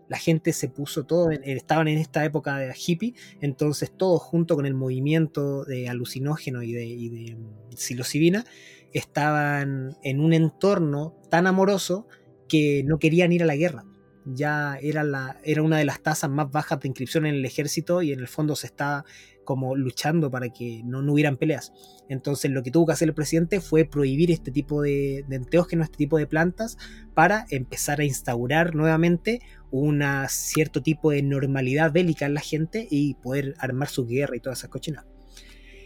La 0.07 0.17
gente 0.17 0.51
se 0.51 0.67
puso 0.67 1.05
todo, 1.05 1.31
estaban 1.31 1.87
en 1.87 1.97
esta 1.97 2.25
época 2.25 2.57
de 2.57 2.75
hippie, 2.75 3.15
entonces 3.39 3.91
todo 3.95 4.19
junto 4.19 4.57
con 4.57 4.65
el 4.65 4.73
movimiento 4.73 5.63
de 5.63 5.87
alucinógeno 5.87 6.61
y 6.61 6.73
de, 6.73 6.85
y 6.85 7.09
de 7.09 7.37
psilocibina 7.77 8.43
estaban 8.93 9.97
en 10.03 10.19
un 10.19 10.33
entorno 10.33 11.15
tan 11.29 11.47
amoroso 11.47 12.07
que 12.47 12.83
no 12.85 12.99
querían 12.99 13.31
ir 13.31 13.43
a 13.43 13.45
la 13.45 13.55
guerra. 13.55 13.85
Ya 14.25 14.77
era, 14.81 15.03
la, 15.03 15.39
era 15.43 15.63
una 15.63 15.77
de 15.77 15.85
las 15.85 16.03
tasas 16.03 16.29
más 16.29 16.51
bajas 16.51 16.79
de 16.79 16.89
inscripción 16.89 17.25
en 17.25 17.35
el 17.35 17.45
ejército 17.45 18.01
y 18.01 18.11
en 18.11 18.19
el 18.19 18.27
fondo 18.27 18.55
se 18.55 18.67
estaba 18.67 19.03
como 19.43 19.75
luchando 19.75 20.29
para 20.29 20.49
que 20.49 20.81
no, 20.83 20.99
hubieran 21.11 21.37
peleas. 21.37 21.73
Entonces 22.09 22.51
lo 22.51 22.61
que 22.61 22.71
tuvo 22.71 22.85
que 22.85 22.93
hacer 22.93 23.07
el 23.07 23.15
presidente 23.15 23.61
fue 23.61 23.85
prohibir 23.85 24.31
este 24.31 24.51
tipo 24.51 24.81
de, 24.81 25.25
de 25.27 25.41
este 25.81 25.97
tipo 25.97 26.17
de 26.17 26.27
plantas, 26.27 26.77
para 27.13 27.45
empezar 27.49 27.99
a 27.99 28.03
instaurar 28.03 28.75
nuevamente 28.75 29.41
un 29.71 30.03
cierto 30.27 30.81
tipo 30.81 31.11
de 31.11 31.23
normalidad 31.23 31.91
bélica 31.91 32.25
en 32.25 32.33
la 32.33 32.41
gente 32.41 32.87
y 32.89 33.15
poder 33.15 33.55
armar 33.59 33.87
su 33.87 34.05
guerra 34.05 34.35
y 34.35 34.39
todas 34.39 34.59
esas 34.59 34.69
cochinas. 34.69 35.05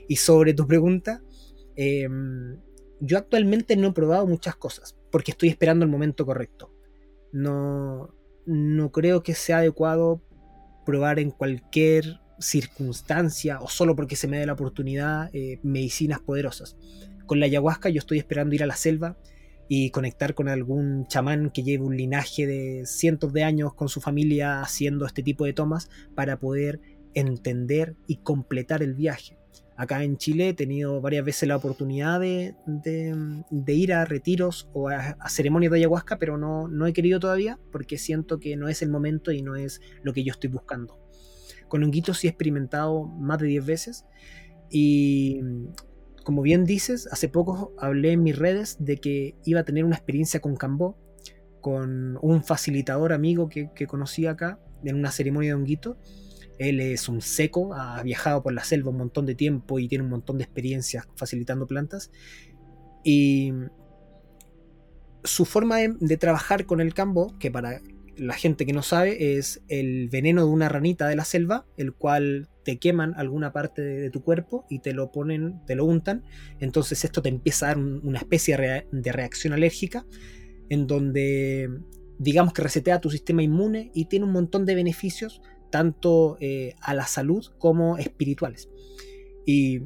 Y 0.07 0.17
sobre 0.17 0.53
tu 0.53 0.67
pregunta, 0.67 1.21
eh, 1.75 2.07
yo 2.99 3.17
actualmente 3.17 3.75
no 3.75 3.89
he 3.89 3.93
probado 3.93 4.27
muchas 4.27 4.55
cosas, 4.55 4.97
porque 5.11 5.31
estoy 5.31 5.49
esperando 5.49 5.85
el 5.85 5.91
momento 5.91 6.25
correcto. 6.25 6.71
No, 7.31 8.15
no 8.45 8.91
creo 8.91 9.23
que 9.23 9.33
sea 9.33 9.57
adecuado 9.57 10.21
probar 10.85 11.19
en 11.19 11.31
cualquier 11.31 12.19
circunstancia 12.39 13.59
o 13.59 13.67
solo 13.67 13.95
porque 13.95 14.15
se 14.15 14.27
me 14.27 14.39
dé 14.39 14.45
la 14.45 14.53
oportunidad 14.53 15.29
eh, 15.33 15.59
medicinas 15.63 16.19
poderosas. 16.19 16.77
Con 17.25 17.39
la 17.39 17.47
ayahuasca 17.47 17.89
yo 17.89 17.99
estoy 17.99 18.19
esperando 18.19 18.55
ir 18.55 18.63
a 18.63 18.67
la 18.67 18.75
selva 18.75 19.17
y 19.67 19.89
conectar 19.89 20.35
con 20.35 20.47
algún 20.47 21.07
chamán 21.07 21.49
que 21.49 21.63
lleve 21.63 21.83
un 21.83 21.97
linaje 21.97 22.45
de 22.45 22.85
cientos 22.85 23.33
de 23.33 23.43
años 23.43 23.73
con 23.73 23.89
su 23.89 23.99
familia 23.99 24.61
haciendo 24.61 25.05
este 25.05 25.23
tipo 25.23 25.45
de 25.45 25.53
tomas 25.53 25.89
para 26.13 26.39
poder 26.39 26.79
entender 27.15 27.95
y 28.05 28.17
completar 28.17 28.83
el 28.83 28.93
viaje. 28.93 29.37
Acá 29.77 30.03
en 30.03 30.17
Chile 30.17 30.49
he 30.49 30.53
tenido 30.53 31.01
varias 31.01 31.25
veces 31.25 31.49
la 31.49 31.57
oportunidad 31.57 32.19
de, 32.19 32.55
ir 33.67 33.93
a 33.93 34.05
retiros 34.05 34.69
o 34.73 34.87
a, 34.87 35.17
ceremonias 35.27 35.71
de 35.71 35.79
ayahuasca, 35.79 36.17
pero 36.17 36.37
no, 36.37 36.69
no 36.69 36.87
he 36.87 36.93
querido 36.93 37.19
todavía 37.19 37.59
porque 37.71 37.97
siento 37.97 38.39
que 38.39 38.55
no 38.55 38.69
es 38.69 38.81
el 38.81 38.89
momento 38.89 39.31
y 39.31 39.41
no 39.41 39.55
es 39.55 39.81
lo 40.01 40.13
que 40.13 40.23
yo 40.23 40.31
estoy 40.31 40.49
buscando. 40.49 40.97
Con 41.67 41.83
honguitos 41.83 42.19
sí 42.19 42.27
he 42.27 42.29
experimentado 42.29 43.05
más 43.05 43.39
de 43.39 43.47
10 43.47 43.65
veces 43.65 44.05
y 44.69 45.41
como 46.23 46.41
bien 46.41 46.63
dices, 46.63 47.07
hace 47.11 47.27
poco 47.27 47.73
hablé 47.77 48.13
en 48.13 48.23
mis 48.23 48.37
redes 48.37 48.77
de 48.79 48.97
que 48.97 49.35
iba 49.43 49.59
a 49.59 49.65
tener 49.65 49.83
una 49.83 49.95
experiencia 49.95 50.39
con 50.39 50.55
Cambó, 50.55 50.97
con 51.59 52.17
un 52.21 52.43
facilitador 52.43 53.11
amigo 53.11 53.49
que, 53.49 53.71
que 53.75 53.87
conocí 53.87 54.25
acá 54.25 54.59
en 54.83 54.95
una 54.95 55.11
ceremonia 55.11 55.49
de 55.49 55.55
honguito 55.55 55.97
él 56.59 56.79
es 56.79 57.09
un 57.09 57.21
seco, 57.21 57.73
ha 57.73 58.01
viajado 58.03 58.43
por 58.43 58.53
la 58.53 58.63
selva 58.63 58.91
un 58.91 58.97
montón 58.97 59.25
de 59.25 59.35
tiempo 59.35 59.79
y 59.79 59.87
tiene 59.87 60.03
un 60.03 60.09
montón 60.09 60.37
de 60.37 60.43
experiencias 60.43 61.07
facilitando 61.15 61.67
plantas. 61.67 62.11
Y 63.03 63.53
su 65.23 65.45
forma 65.45 65.77
de, 65.77 66.17
trabajar 66.17 66.65
con 66.65 66.81
el 66.81 66.93
cambo, 66.93 67.37
que 67.39 67.51
para 67.51 67.81
la 68.17 68.33
gente 68.33 68.65
que 68.65 68.73
no 68.73 68.81
sabe 68.81 69.37
es 69.37 69.61
el 69.67 70.07
veneno 70.09 70.45
de 70.45 70.51
una 70.51 70.69
ranita 70.69 71.07
de 71.07 71.15
la 71.15 71.25
selva, 71.25 71.65
el 71.77 71.93
cual 71.93 72.47
te 72.63 72.77
queman 72.77 73.13
alguna 73.17 73.51
parte 73.51 73.81
de, 73.81 74.09
tu 74.09 74.23
cuerpo 74.23 74.65
y 74.69 74.79
te 74.79 74.93
lo 74.93 75.11
ponen, 75.11 75.61
te 75.65 75.75
lo 75.75 75.85
untan. 75.85 76.23
Entonces 76.59 77.03
esto 77.03 77.21
te 77.21 77.29
empieza 77.29 77.65
a 77.65 77.69
dar 77.69 77.77
una 77.77 78.19
especie 78.19 78.85
de 78.91 79.11
reacción 79.11 79.53
alérgica 79.53 80.05
en 80.69 80.87
donde 80.87 81.69
digamos 82.17 82.53
que 82.53 82.61
resetea 82.61 83.01
tu 83.01 83.09
sistema 83.09 83.43
inmune 83.43 83.91
y 83.93 84.05
tiene 84.05 84.25
un 84.25 84.31
montón 84.31 84.65
de 84.65 84.75
beneficios 84.75 85.41
tanto 85.75 86.37
eh, 86.39 86.73
a 86.79 86.93
la 86.93 87.05
salud 87.05 87.45
como 87.59 87.97
espirituales. 87.97 88.69
Y 89.45 89.81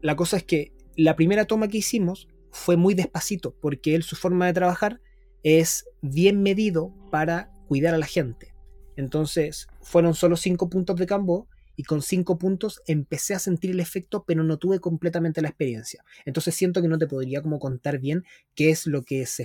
la 0.00 0.16
cosa 0.16 0.38
es 0.38 0.42
que 0.42 0.72
la 0.96 1.16
primera 1.16 1.44
toma 1.44 1.68
que 1.68 1.76
hicimos 1.76 2.28
fue 2.50 2.78
muy 2.78 2.94
despacito, 2.94 3.54
porque 3.60 3.94
él 3.94 4.04
su 4.04 4.16
forma 4.16 4.46
de 4.46 4.54
trabajar 4.54 5.02
es 5.42 5.84
bien 6.00 6.42
medido 6.42 6.94
para 7.10 7.52
cuidar 7.68 7.92
a 7.92 7.98
la 7.98 8.06
gente. 8.06 8.54
Entonces 8.96 9.68
fueron 9.82 10.14
solo 10.14 10.38
cinco 10.38 10.70
puntos 10.70 10.96
de 10.96 11.04
cambo 11.04 11.46
y 11.76 11.82
con 11.82 12.00
cinco 12.00 12.38
puntos 12.38 12.80
empecé 12.86 13.34
a 13.34 13.38
sentir 13.38 13.72
el 13.72 13.80
efecto, 13.80 14.24
pero 14.26 14.44
no 14.44 14.56
tuve 14.56 14.80
completamente 14.80 15.42
la 15.42 15.48
experiencia. 15.48 16.06
Entonces 16.24 16.54
siento 16.54 16.80
que 16.80 16.88
no 16.88 16.96
te 16.96 17.06
podría 17.06 17.42
como 17.42 17.58
contar 17.58 17.98
bien 17.98 18.24
qué 18.54 18.70
es 18.70 18.86
lo 18.86 19.02
que 19.02 19.20
es, 19.20 19.42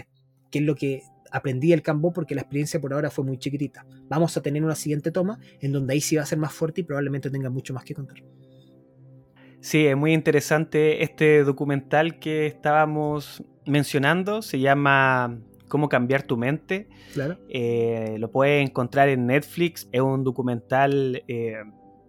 qué 0.49 0.59
es 0.59 0.63
lo 0.63 0.75
que 0.75 1.03
aprendí 1.31 1.73
el 1.73 1.81
cambo 1.81 2.11
porque 2.11 2.35
la 2.35 2.41
experiencia 2.41 2.79
por 2.79 2.93
ahora 2.93 3.09
fue 3.09 3.25
muy 3.25 3.37
chiquitita. 3.37 3.85
Vamos 4.07 4.35
a 4.37 4.41
tener 4.41 4.63
una 4.63 4.75
siguiente 4.75 5.11
toma 5.11 5.39
en 5.61 5.71
donde 5.71 5.93
ahí 5.93 6.01
sí 6.01 6.15
va 6.15 6.23
a 6.23 6.25
ser 6.25 6.37
más 6.37 6.53
fuerte 6.53 6.81
y 6.81 6.83
probablemente 6.83 7.29
tenga 7.29 7.49
mucho 7.49 7.73
más 7.73 7.83
que 7.83 7.93
contar. 7.93 8.17
Sí, 9.61 9.85
es 9.85 9.97
muy 9.97 10.13
interesante 10.13 11.03
este 11.03 11.43
documental 11.43 12.19
que 12.19 12.47
estábamos 12.47 13.43
mencionando. 13.65 14.41
Se 14.41 14.59
llama 14.59 15.39
Cómo 15.67 15.89
cambiar 15.89 16.23
tu 16.23 16.37
mente. 16.37 16.87
Claro. 17.13 17.37
Eh, 17.49 18.15
lo 18.19 18.31
puedes 18.31 18.67
encontrar 18.67 19.09
en 19.09 19.27
Netflix. 19.27 19.87
Es 19.91 20.01
un 20.01 20.23
documental, 20.23 21.23
eh, 21.27 21.57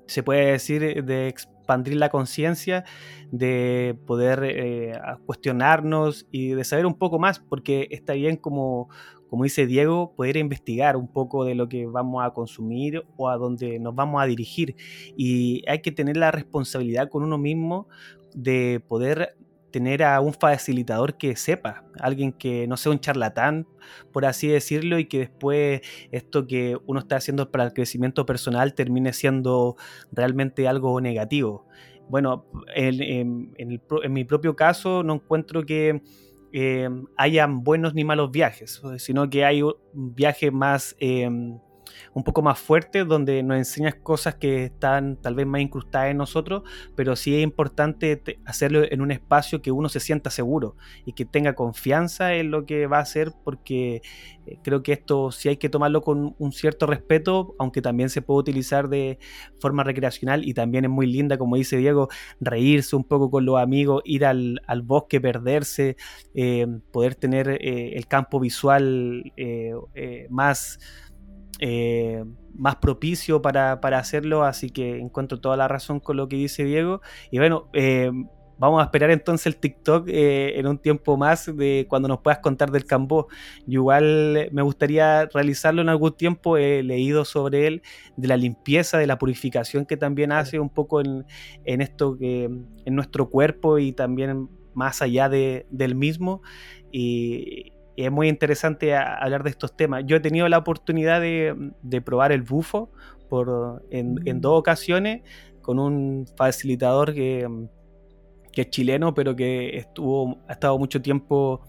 se 0.06 0.22
puede 0.22 0.52
decir, 0.52 1.04
de 1.04 1.26
expandir 1.70 1.96
la 1.96 2.08
conciencia, 2.08 2.84
de 3.30 3.96
poder 4.06 4.42
eh, 4.42 4.92
cuestionarnos 5.24 6.26
y 6.32 6.50
de 6.50 6.64
saber 6.64 6.86
un 6.86 6.94
poco 6.94 7.18
más, 7.18 7.38
porque 7.38 7.86
está 7.90 8.14
bien 8.14 8.36
como, 8.36 8.88
como 9.28 9.44
dice 9.44 9.66
Diego, 9.66 10.12
poder 10.16 10.36
investigar 10.36 10.96
un 10.96 11.06
poco 11.06 11.44
de 11.44 11.54
lo 11.54 11.68
que 11.68 11.86
vamos 11.86 12.24
a 12.24 12.30
consumir 12.30 13.04
o 13.16 13.28
a 13.28 13.36
dónde 13.36 13.78
nos 13.78 13.94
vamos 13.94 14.20
a 14.20 14.26
dirigir. 14.26 14.74
Y 15.16 15.62
hay 15.68 15.80
que 15.80 15.92
tener 15.92 16.16
la 16.16 16.32
responsabilidad 16.32 17.08
con 17.08 17.22
uno 17.22 17.38
mismo 17.38 17.86
de 18.34 18.82
poder 18.88 19.36
tener 19.70 20.02
a 20.02 20.20
un 20.20 20.34
facilitador 20.34 21.16
que 21.16 21.36
sepa, 21.36 21.84
alguien 21.98 22.32
que 22.32 22.66
no 22.66 22.76
sea 22.76 22.92
un 22.92 23.00
charlatán, 23.00 23.66
por 24.12 24.24
así 24.24 24.48
decirlo, 24.48 24.98
y 24.98 25.06
que 25.06 25.18
después 25.20 25.80
esto 26.10 26.46
que 26.46 26.76
uno 26.86 27.00
está 27.00 27.16
haciendo 27.16 27.50
para 27.50 27.64
el 27.64 27.72
crecimiento 27.72 28.26
personal 28.26 28.74
termine 28.74 29.12
siendo 29.12 29.76
realmente 30.12 30.68
algo 30.68 31.00
negativo. 31.00 31.66
Bueno, 32.08 32.46
en, 32.74 33.54
mi 34.10 34.24
propio 34.24 34.56
caso 34.56 35.02
no 35.02 35.14
encuentro 35.14 35.64
que 35.64 36.02
eh, 36.52 36.88
hayan 37.16 37.62
buenos 37.62 37.94
ni 37.94 38.02
malos 38.02 38.32
viajes, 38.32 38.82
sino 38.98 39.30
que 39.30 39.44
hay 39.44 39.62
viajes 39.92 40.52
más... 40.52 40.96
Eh, 40.98 41.28
un 42.14 42.24
poco 42.24 42.42
más 42.42 42.58
fuerte, 42.58 43.04
donde 43.04 43.42
nos 43.42 43.58
enseñas 43.58 43.94
cosas 43.94 44.34
que 44.36 44.64
están 44.64 45.16
tal 45.16 45.34
vez 45.34 45.46
más 45.46 45.60
incrustadas 45.60 46.10
en 46.10 46.16
nosotros, 46.16 46.62
pero 46.96 47.16
sí 47.16 47.36
es 47.36 47.42
importante 47.42 48.22
hacerlo 48.44 48.82
en 48.88 49.00
un 49.00 49.10
espacio 49.10 49.62
que 49.62 49.70
uno 49.70 49.88
se 49.88 50.00
sienta 50.00 50.30
seguro 50.30 50.76
y 51.04 51.12
que 51.12 51.24
tenga 51.24 51.54
confianza 51.54 52.34
en 52.34 52.50
lo 52.50 52.66
que 52.66 52.86
va 52.86 52.98
a 52.98 53.02
hacer, 53.02 53.32
porque 53.44 54.02
eh, 54.46 54.58
creo 54.62 54.82
que 54.82 54.92
esto 54.92 55.30
sí 55.30 55.48
hay 55.48 55.56
que 55.56 55.68
tomarlo 55.68 56.02
con 56.02 56.34
un 56.38 56.52
cierto 56.52 56.86
respeto, 56.86 57.54
aunque 57.58 57.82
también 57.82 58.10
se 58.10 58.22
puede 58.22 58.40
utilizar 58.40 58.88
de 58.88 59.18
forma 59.60 59.84
recreacional 59.84 60.46
y 60.46 60.54
también 60.54 60.84
es 60.84 60.90
muy 60.90 61.06
linda, 61.06 61.38
como 61.38 61.56
dice 61.56 61.76
Diego, 61.76 62.08
reírse 62.40 62.96
un 62.96 63.04
poco 63.04 63.30
con 63.30 63.44
los 63.44 63.58
amigos, 63.58 64.02
ir 64.04 64.24
al, 64.24 64.60
bosque, 64.82 65.20
perderse, 65.20 65.96
eh, 66.34 66.66
poder 66.92 67.14
tener 67.14 67.48
eh, 67.50 67.96
el 67.96 68.06
campo 68.06 68.40
visual 68.40 69.32
más 70.30 70.78
eh, 71.62 72.24
más 72.54 72.76
propicio 72.76 73.42
para, 73.42 73.74
hacerlo, 73.74 74.44
así 74.44 74.70
que 74.70 74.98
encuentro 74.98 75.40
toda 75.40 75.58
la 75.58 75.68
razón 75.68 76.00
con 76.00 76.16
lo 76.16 76.26
que 76.26 76.36
dice 76.36 76.64
Diego. 76.64 77.02
Y 77.30 77.38
bueno, 77.38 77.68
eh, 77.74 78.10
vamos 78.58 78.80
a 78.80 78.84
esperar 78.84 79.10
entonces 79.10 79.46
el 79.46 79.56
TikTok 79.56 80.08
eh, 80.08 80.58
en 80.58 80.66
un 80.66 80.78
tiempo 80.78 81.18
más 81.18 81.54
de 81.54 81.86
cuando 81.86 82.08
nos 82.08 82.20
puedas 82.20 82.38
contar 82.38 82.70
del 82.70 82.86
Cambó. 82.86 83.28
igual 83.66 84.48
me 84.52 84.62
gustaría 84.62 85.26
realizarlo 85.26 85.82
en 85.82 85.90
algún 85.90 86.16
tiempo, 86.16 86.56
he 86.56 86.82
leído 86.82 87.26
sobre 87.26 87.66
él, 87.66 87.82
de 88.16 88.28
la 88.28 88.38
limpieza, 88.38 88.96
de 88.96 89.06
la 89.06 89.18
purificación 89.18 89.84
que 89.84 89.98
también 89.98 90.32
hace 90.32 90.58
un 90.58 90.70
poco 90.70 91.02
en, 91.02 91.26
esto, 91.64 92.16
que 92.16 92.44
en 92.44 92.94
nuestro 92.94 93.28
cuerpo 93.28 93.78
y 93.78 93.92
también 93.92 94.48
más 94.72 95.02
allá 95.02 95.28
de, 95.28 95.66
del 95.70 95.94
mismo. 95.94 96.40
Y, 96.90 97.72
es 97.96 98.10
muy 98.10 98.28
interesante 98.28 98.94
hablar 98.94 99.42
de 99.42 99.50
estos 99.50 99.76
temas. 99.76 100.04
Yo 100.06 100.16
he 100.16 100.20
tenido 100.20 100.48
la 100.48 100.58
oportunidad 100.58 101.20
de, 101.20 102.02
probar 102.04 102.32
el 102.32 102.42
bufo 102.42 102.90
por, 103.28 103.84
en, 103.90 104.14
mm. 104.14 104.40
dos 104.40 104.58
ocasiones 104.58 105.22
con 105.62 105.78
un 105.78 106.26
facilitador 106.36 107.14
que, 107.14 107.48
es 108.54 108.70
chileno, 108.70 109.14
pero 109.14 109.34
que 109.34 109.76
estuvo, 109.76 110.38
ha 110.46 110.52
estado 110.52 110.78
mucho 110.78 111.00
tiempo 111.00 111.62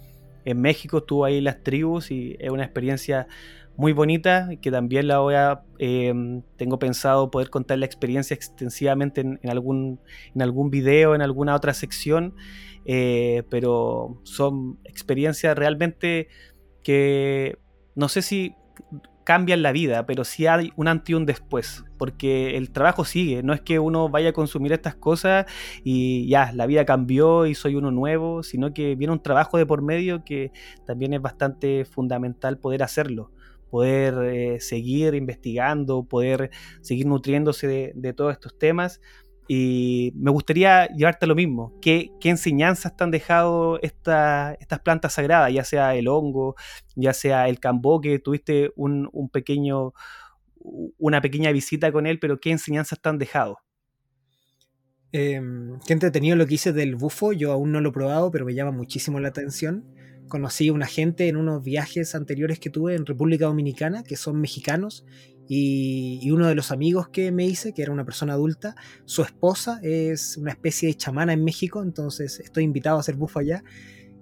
en 0.43 0.60
México, 0.60 0.99
estuvo 0.99 1.23
ahí 1.23 1.38
en 1.38 1.45
las 1.45 1.63
tribus 1.63 2.12
y 2.12 2.36
es 2.39 2.49
una 2.49 2.63
experiencia 2.63 3.27
muy 3.77 3.93
bonita 3.93 4.49
que 4.62 4.69
también 4.69 5.07
la 5.07 5.19
voy 5.19 5.36
a 5.36 5.63
em, 5.79 6.41
tengo 6.57 6.77
pensado 6.77 7.31
poder 7.31 7.49
contar 7.49 7.77
la 7.79 7.86
experiencia 7.86 8.34
extensivamente 8.34 9.21
en, 9.21 9.39
algún 9.49 9.99
en 10.36 10.41
algún 10.41 10.69
video 10.69 11.15
en 11.15 11.21
alguna 11.21 11.55
otra 11.55 11.73
sección 11.73 12.36
eh, 12.85 13.43
pero 13.49 14.19
son 14.23 14.79
experiencias 14.83 15.57
realmente 15.57 16.27
que 16.83 17.57
no 17.95 18.09
sé 18.09 18.21
si 18.21 18.55
cambian 19.23 19.61
la 19.61 19.71
vida, 19.71 20.05
pero 20.05 20.23
sí 20.23 20.47
hay 20.47 20.71
un 20.75 20.87
antes 20.87 21.11
y 21.11 21.13
un 21.13 21.25
después, 21.25 21.83
porque 21.97 22.57
el 22.57 22.71
trabajo 22.71 23.05
sigue, 23.05 23.43
no 23.43 23.53
es 23.53 23.61
que 23.61 23.79
uno 23.79 24.09
vaya 24.09 24.29
a 24.29 24.33
consumir 24.33 24.73
estas 24.73 24.95
cosas 24.95 25.45
y 25.83 26.27
ya, 26.27 26.51
la 26.53 26.65
vida 26.65 26.85
cambió 26.85 27.45
y 27.45 27.55
soy 27.55 27.75
uno 27.75 27.91
nuevo, 27.91 28.43
sino 28.43 28.73
que 28.73 28.95
viene 28.95 29.13
un 29.13 29.21
trabajo 29.21 29.57
de 29.57 29.65
por 29.65 29.83
medio 29.83 30.23
que 30.23 30.51
también 30.85 31.13
es 31.13 31.21
bastante 31.21 31.85
fundamental 31.85 32.57
poder 32.57 32.83
hacerlo 32.83 33.31
poder 33.69 34.15
eh, 34.25 34.59
seguir 34.59 35.15
investigando, 35.15 36.03
poder 36.03 36.51
seguir 36.81 37.05
nutriéndose 37.05 37.93
de 37.95 38.13
todos 38.13 38.33
estos 38.33 38.59
temas 38.59 38.99
y 39.53 40.13
me 40.15 40.31
gustaría 40.31 40.87
llevarte 40.95 41.27
lo 41.27 41.35
mismo. 41.35 41.77
¿Qué, 41.81 42.13
enseñanzas 42.23 42.95
te 42.95 43.03
han 43.03 43.11
dejado 43.11 43.81
estas 43.81 44.55
plantas 44.81 45.15
sagradas? 45.15 45.51
Ya 45.51 45.65
sea 45.65 45.93
el 45.93 46.07
hongo, 46.07 46.55
ya 46.95 47.11
sea 47.11 47.49
el 47.49 47.59
cambó, 47.59 47.99
que 47.99 48.17
tuviste 48.19 48.71
un, 48.77 49.09
pequeño, 49.29 49.91
una 50.97 51.19
pequeña 51.19 51.51
visita 51.51 51.91
con 51.91 52.07
él, 52.07 52.17
pero 52.17 52.39
¿qué 52.39 52.51
enseñanzas 52.51 53.01
te 53.01 53.09
han 53.09 53.17
dejado? 53.17 53.57
Eh, 55.11 55.41
qué 55.85 55.91
entretenido 55.91 56.37
lo 56.37 56.47
que 56.47 56.53
hice 56.53 56.71
del 56.71 56.95
bufo. 56.95 57.33
Yo 57.33 57.51
aún 57.51 57.73
no 57.73 57.81
lo 57.81 57.89
he 57.89 57.91
probado, 57.91 58.31
pero 58.31 58.45
me 58.45 58.53
llama 58.53 58.71
muchísimo 58.71 59.19
la 59.19 59.27
atención. 59.27 59.83
Conocí 60.29 60.69
a 60.69 60.73
una 60.73 60.87
gente 60.87 61.27
en 61.27 61.35
unos 61.35 61.61
viajes 61.61 62.15
anteriores 62.15 62.57
que 62.57 62.69
tuve 62.69 62.95
en 62.95 63.05
República 63.05 63.47
Dominicana, 63.47 64.03
que 64.03 64.15
son 64.15 64.39
mexicanos, 64.39 65.05
y, 65.47 66.30
uno 66.32 66.47
de 66.47 66.56
los 66.56 66.71
amigos 66.71 67.10
que 67.10 67.32
me 67.32 67.45
hice, 67.45 67.73
que 67.73 67.82
era 67.82 67.91
una 67.91 68.06
persona 68.06 68.34
adulta, 68.34 68.75
su 69.06 69.21
esposa 69.21 69.80
es 69.84 70.38
una 70.38 70.51
especie 70.51 70.88
de 70.88 70.95
chamana 70.95 71.34
en 71.34 71.43
México, 71.43 71.84
entonces 71.84 72.39
estoy 72.39 72.63
invitado 72.63 72.97
a 72.97 72.99
hacer 73.01 73.15
bufo 73.15 73.39
allá. 73.39 73.63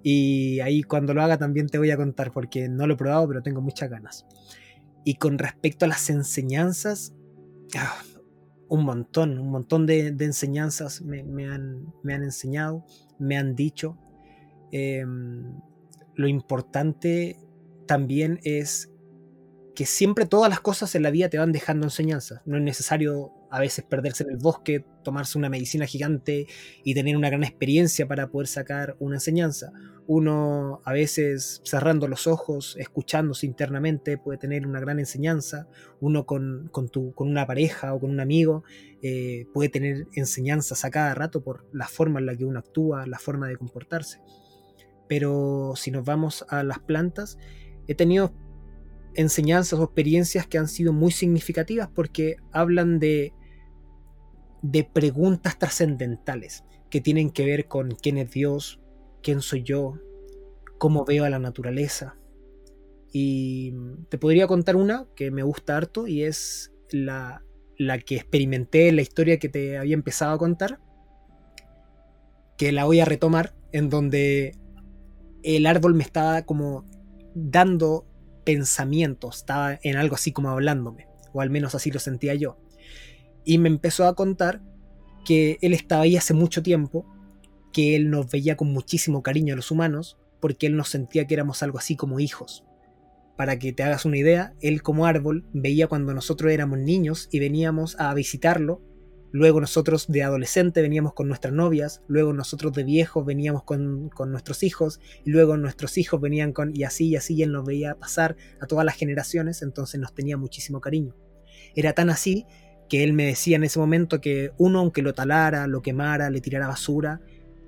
Y 0.02 0.60
ahí 0.60 0.82
cuando 0.82 1.12
lo 1.12 1.22
haga 1.22 1.38
también 1.38 1.68
te 1.68 1.78
voy 1.78 1.90
a 1.90 1.96
contar, 1.96 2.32
porque 2.32 2.68
no 2.68 2.86
lo 2.86 2.94
he 2.94 2.96
probado, 2.96 3.28
pero 3.28 3.42
tengo 3.42 3.60
muchas 3.60 3.90
ganas. 3.90 4.26
Y 5.04 5.14
con 5.14 5.38
respecto 5.38 5.84
a 5.84 5.88
las 5.88 6.10
enseñanzas, 6.10 7.14
ah, 7.76 8.02
un 8.68 8.84
montón, 8.84 9.38
un 9.38 9.50
montón 9.50 9.86
de, 9.86 10.08
enseñanzas 10.08 11.02
me, 11.02 11.20
han, 11.46 11.92
enseñado, 12.04 12.84
me 13.18 13.36
han 13.36 13.54
dicho. 13.54 13.98
Em, 14.72 15.60
lo 16.14 16.28
importante 16.28 17.36
también 17.86 18.40
es 18.44 18.92
que 19.80 19.86
siempre 19.86 20.26
todas 20.26 20.50
las 20.50 20.60
cosas 20.60 20.94
en 20.94 21.02
la 21.02 21.10
vida 21.10 21.30
te 21.30 21.38
van 21.38 21.52
dejando 21.52 21.86
enseñanzas. 21.86 22.42
No 22.44 22.58
es 22.58 22.62
necesario 22.62 23.32
a 23.50 23.58
veces 23.60 23.82
perderse 23.82 24.24
en 24.24 24.30
el 24.32 24.36
bosque, 24.36 24.84
tomarse 25.02 25.38
una 25.38 25.48
medicina 25.48 25.86
gigante 25.86 26.46
y 26.84 26.92
tener 26.92 27.16
una 27.16 27.30
gran 27.30 27.44
experiencia 27.44 28.06
para 28.06 28.28
poder 28.28 28.46
sacar 28.46 28.94
una 28.98 29.16
enseñanza. 29.16 29.72
Uno 30.06 30.82
a 30.84 30.92
veces 30.92 31.62
cerrando 31.64 32.08
los 32.08 32.26
ojos, 32.26 32.76
escuchándose 32.78 33.46
internamente, 33.46 34.18
puede 34.18 34.36
tener 34.36 34.66
una 34.66 34.80
gran 34.80 34.98
enseñanza. 34.98 35.66
Uno 35.98 36.26
con, 36.26 36.68
con, 36.70 36.88
con 36.88 37.28
una 37.30 37.46
pareja 37.46 37.94
o 37.94 38.00
con 38.00 38.10
un 38.10 38.20
amigo 38.20 38.64
eh, 39.00 39.46
puede 39.54 39.70
tener 39.70 40.08
enseñanzas 40.12 40.84
a 40.84 40.90
cada 40.90 41.14
rato 41.14 41.42
por 41.42 41.64
la 41.72 41.88
forma 41.88 42.20
en 42.20 42.26
la 42.26 42.36
que 42.36 42.44
uno 42.44 42.58
actúa, 42.58 43.06
la 43.06 43.18
forma 43.18 43.48
de 43.48 43.56
comportarse. 43.56 44.20
Pero 45.08 45.72
si 45.74 45.90
nos 45.90 46.04
vamos 46.04 46.44
a 46.50 46.64
las 46.64 46.80
plantas, 46.80 47.38
he 47.88 47.94
tenido 47.94 48.34
enseñanzas 49.14 49.78
o 49.78 49.84
experiencias 49.84 50.46
que 50.46 50.58
han 50.58 50.68
sido 50.68 50.92
muy 50.92 51.10
significativas 51.10 51.88
porque 51.94 52.36
hablan 52.52 52.98
de, 52.98 53.32
de 54.62 54.84
preguntas 54.84 55.58
trascendentales 55.58 56.64
que 56.90 57.00
tienen 57.00 57.30
que 57.30 57.44
ver 57.44 57.66
con 57.66 57.92
quién 57.92 58.18
es 58.18 58.30
Dios, 58.30 58.80
quién 59.22 59.40
soy 59.40 59.62
yo, 59.62 59.94
cómo 60.78 61.04
veo 61.04 61.24
a 61.24 61.30
la 61.30 61.38
naturaleza. 61.38 62.16
Y 63.12 63.72
te 64.08 64.18
podría 64.18 64.46
contar 64.46 64.76
una 64.76 65.06
que 65.16 65.30
me 65.30 65.42
gusta 65.42 65.76
harto 65.76 66.06
y 66.06 66.22
es 66.22 66.72
la, 66.90 67.42
la 67.78 67.98
que 67.98 68.16
experimenté 68.16 68.88
en 68.88 68.96
la 68.96 69.02
historia 69.02 69.38
que 69.38 69.48
te 69.48 69.78
había 69.78 69.94
empezado 69.94 70.32
a 70.32 70.38
contar, 70.38 70.80
que 72.56 72.72
la 72.72 72.84
voy 72.84 73.00
a 73.00 73.04
retomar, 73.04 73.54
en 73.72 73.88
donde 73.88 74.56
el 75.42 75.66
árbol 75.66 75.94
me 75.94 76.02
estaba 76.02 76.42
como 76.42 76.84
dando 77.34 78.06
pensamiento, 78.50 79.30
estaba 79.30 79.78
en 79.82 79.96
algo 79.96 80.16
así 80.16 80.32
como 80.32 80.50
hablándome, 80.50 81.06
o 81.32 81.40
al 81.40 81.50
menos 81.50 81.76
así 81.76 81.92
lo 81.92 82.00
sentía 82.00 82.34
yo. 82.34 82.58
Y 83.44 83.58
me 83.58 83.68
empezó 83.68 84.06
a 84.06 84.14
contar 84.14 84.60
que 85.24 85.58
él 85.60 85.72
estaba 85.72 86.02
ahí 86.02 86.16
hace 86.16 86.34
mucho 86.34 86.62
tiempo, 86.62 87.06
que 87.72 87.94
él 87.94 88.10
nos 88.10 88.28
veía 88.28 88.56
con 88.56 88.72
muchísimo 88.72 89.22
cariño 89.22 89.54
a 89.54 89.56
los 89.56 89.70
humanos, 89.70 90.18
porque 90.40 90.66
él 90.66 90.76
nos 90.76 90.88
sentía 90.88 91.26
que 91.26 91.34
éramos 91.34 91.62
algo 91.62 91.78
así 91.78 91.94
como 91.94 92.18
hijos. 92.18 92.64
Para 93.36 93.58
que 93.58 93.72
te 93.72 93.84
hagas 93.84 94.04
una 94.04 94.18
idea, 94.18 94.52
él 94.60 94.82
como 94.82 95.06
árbol 95.06 95.46
veía 95.52 95.86
cuando 95.86 96.12
nosotros 96.12 96.50
éramos 96.50 96.80
niños 96.80 97.28
y 97.30 97.38
veníamos 97.38 97.98
a 98.00 98.12
visitarlo 98.14 98.82
Luego 99.32 99.60
nosotros 99.60 100.08
de 100.08 100.22
adolescente 100.22 100.82
veníamos 100.82 101.14
con 101.14 101.28
nuestras 101.28 101.54
novias, 101.54 102.02
luego 102.08 102.32
nosotros 102.32 102.72
de 102.72 102.82
viejos 102.82 103.24
veníamos 103.24 103.62
con, 103.62 104.10
nuestros 104.26 104.62
hijos, 104.62 105.00
y 105.24 105.30
luego 105.30 105.56
nuestros 105.56 105.98
hijos 105.98 106.20
venían 106.20 106.52
con, 106.52 106.74
y 106.74 106.82
así 106.82 107.08
y 107.08 107.16
así, 107.16 107.34
y 107.34 107.42
él 107.42 107.52
nos 107.52 107.64
veía 107.64 107.94
pasar 107.94 108.36
a 108.60 108.66
todas 108.66 108.84
las 108.84 108.96
generaciones, 108.96 109.62
entonces 109.62 110.00
nos 110.00 110.14
tenía 110.14 110.36
muchísimo 110.36 110.80
cariño. 110.80 111.14
Era 111.76 111.92
tan 111.92 112.10
así 112.10 112.46
que 112.88 113.04
él 113.04 113.12
me 113.12 113.24
decía 113.26 113.56
en 113.56 113.64
ese 113.64 113.78
momento 113.78 114.20
que 114.20 114.50
uno, 114.58 114.80
aunque 114.80 115.02
lo 115.02 115.14
talara, 115.14 115.68
lo 115.68 115.80
quemara, 115.80 116.28
le 116.28 116.40
tirara 116.40 116.66
basura, 116.66 117.20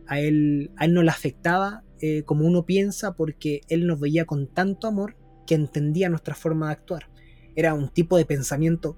a 0.08 0.18
él, 0.18 0.72
a 0.76 0.84
él 0.84 0.94
no 0.94 1.02
le 1.04 1.10
afectaba 1.10 1.84
eh, 2.00 2.24
como 2.24 2.44
uno 2.44 2.66
piensa 2.66 3.14
porque 3.14 3.60
él 3.68 3.86
nos 3.86 4.00
veía 4.00 4.24
con 4.24 4.48
tanto 4.48 4.88
amor 4.88 5.16
que 5.46 5.54
entendía 5.54 6.08
nuestra 6.08 6.34
forma 6.34 6.66
de 6.66 6.72
actuar. 6.72 7.08
Era 7.54 7.74
un 7.74 7.88
tipo 7.88 8.16
de 8.16 8.24
pensamiento 8.24 8.96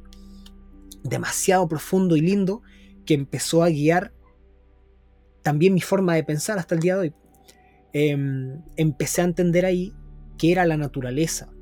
demasiado 1.05 1.69
profundo 1.69 2.17
y 2.17 2.21
lindo 2.21 2.63
que 3.05 3.15
empezó 3.15 3.63
a 3.63 3.69
guiar 3.69 4.13
también 5.43 5.75
mi 5.75 5.83
forma 5.83 6.15
de 6.15 6.25
pensar 6.25 6.59
hasta 6.59 6.75
el 6.75 6.81
día 6.81 6.95
de 6.95 7.01
hoy. 7.01 7.15
Em, 7.93 8.63
empecé 8.77 9.21
a 9.21 9.25
entender 9.25 9.67
ahí 9.67 9.93
que 10.39 10.51
era 10.51 10.65
la 10.65 10.77
naturaleza, 10.77 11.53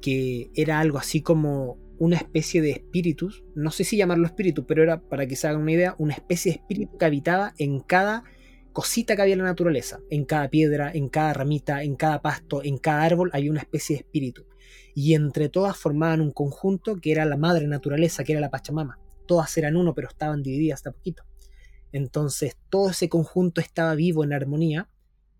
que 0.00 0.50
era 0.54 0.78
algo 0.78 0.98
así 0.98 1.22
como 1.22 1.78
una 1.98 2.16
especie 2.16 2.60
de 2.60 2.72
espíritus, 2.72 3.44
no 3.54 3.70
sé 3.70 3.84
si 3.84 3.96
llamarlo 3.96 4.26
espíritu, 4.26 4.66
pero 4.66 4.82
era, 4.82 5.00
para 5.00 5.26
que 5.26 5.36
se 5.36 5.48
hagan 5.48 5.62
una 5.62 5.72
idea, 5.72 5.94
una 5.98 6.12
especie 6.12 6.52
de 6.52 6.58
espíritu 6.58 6.98
que 6.98 7.04
habitaba 7.06 7.54
en 7.58 7.80
cada 7.80 8.24
cosita 8.72 9.16
que 9.16 9.22
había 9.22 9.34
en 9.34 9.40
la 9.40 9.46
naturaleza, 9.46 10.00
en 10.10 10.24
cada 10.24 10.48
piedra, 10.50 10.90
en 10.92 11.08
cada 11.08 11.32
ramita, 11.32 11.82
en 11.82 11.96
cada 11.96 12.20
pasto, 12.20 12.62
en 12.62 12.76
cada 12.76 13.02
árbol, 13.02 13.30
había 13.32 13.50
una 13.50 13.60
especie 13.60 13.96
de 13.96 14.00
espíritu 14.00 14.44
y 14.94 15.14
entre 15.14 15.48
todas 15.48 15.76
formaban 15.76 16.20
un 16.20 16.30
conjunto 16.30 16.96
que 16.96 17.12
era 17.12 17.24
la 17.24 17.36
madre 17.36 17.66
naturaleza, 17.66 18.24
que 18.24 18.32
era 18.32 18.40
la 18.40 18.50
Pachamama. 18.50 18.98
Todas 19.26 19.56
eran 19.56 19.76
uno, 19.76 19.94
pero 19.94 20.08
estaban 20.08 20.42
divididas 20.42 20.78
hasta 20.78 20.92
poquito. 20.92 21.24
Entonces 21.92 22.56
todo 22.70 22.90
ese 22.90 23.08
conjunto 23.08 23.60
estaba 23.60 23.94
vivo 23.94 24.24
en 24.24 24.32
armonía 24.32 24.88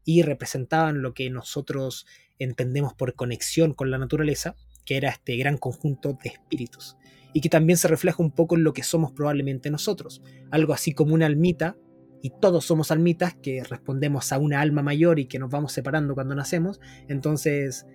y 0.05 0.23
representaban 0.23 1.03
lo 1.03 1.15
que 1.15 1.31
nosotros 1.31 2.07
entendemos 2.39 2.95
por 2.95 3.15
conexión 3.15 3.75
con 3.75 3.91
la 3.91 3.99
naturaleza, 3.99 4.55
que 4.85 4.97
era 4.97 5.09
este 5.09 5.37
gran 5.37 5.57
conjunto 5.57 6.19
de 6.23 6.31
espíritus, 6.31 6.97
y 7.33 7.41
que 7.41 7.49
también 7.49 7.77
se 7.77 7.89
refleja 7.89 8.23
un 8.23 8.31
poco 8.31 8.57
en 8.57 8.65
lo 8.65 8.73
que 8.73 8.83
somos 8.83 9.13
probablemente 9.13 9.71
nosotros, 9.71 10.23
algo 10.51 10.73
así 10.73 10.93
como 10.93 11.15
una 11.15 11.27
almita, 11.27 11.77
y 12.23 12.31
todos 12.41 12.65
somos 12.65 12.91
almitas 12.91 13.35
que 13.35 13.63
respondemos 13.65 14.33
a 14.33 14.39
una 14.39 14.61
alma 14.61 14.83
mayor 14.83 15.19
y 15.19 15.27
que 15.27 15.39
nos 15.39 15.51
vamos 15.51 15.73
separando 15.73 16.15
cuando 16.15 16.35
nacemos, 16.35 16.81
entonces 17.09 17.87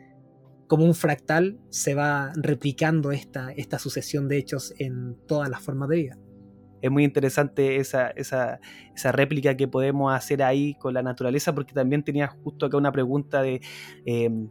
como 0.70 0.86
un 0.86 0.94
fractal 0.94 1.58
se 1.70 1.96
va 1.96 2.32
replicando 2.36 3.12
esta, 3.12 3.52
esta 3.54 3.80
sucesión 3.80 4.28
de 4.28 4.38
hechos 4.38 4.76
en 4.78 5.18
todas 5.28 5.50
las 5.50 5.62
formas 5.64 5.90
de 5.90 5.96
vida. 5.96 6.18
Es 6.82 6.92
muy 6.92 7.04
interesante 7.04 7.78
esa, 7.78 8.12
esa, 8.12 8.60
esa, 8.96 9.12
réplica 9.12 9.58
que 9.58 9.68
podemos 9.68 10.14
hacer 10.14 10.44
ahí 10.44 10.76
con 10.76 10.94
la 10.94 11.02
naturaleza, 11.02 11.56
porque 11.56 11.74
también 11.74 12.04
tenía 12.04 12.28
justo 12.28 12.68
acá 12.68 12.78
una 12.78 12.92
pregunta 12.92 13.42
de 13.42 13.62
em, 14.06 14.48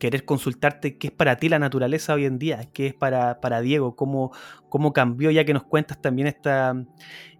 querer 0.00 0.24
consultarte 0.24 0.98
qué 0.98 1.06
es 1.06 1.12
para 1.12 1.36
ti 1.36 1.48
la 1.48 1.60
naturaleza 1.60 2.14
hoy 2.14 2.24
en 2.24 2.40
día, 2.40 2.68
qué 2.74 2.88
es 2.88 2.94
para, 2.94 3.40
para 3.40 3.60
Diego, 3.60 3.94
cómo, 3.94 4.32
cómo 4.68 4.92
cambió, 4.92 5.30
ya 5.30 5.44
que 5.44 5.54
nos 5.54 5.62
cuentas 5.62 6.02
también 6.02 6.26
esta, 6.26 6.74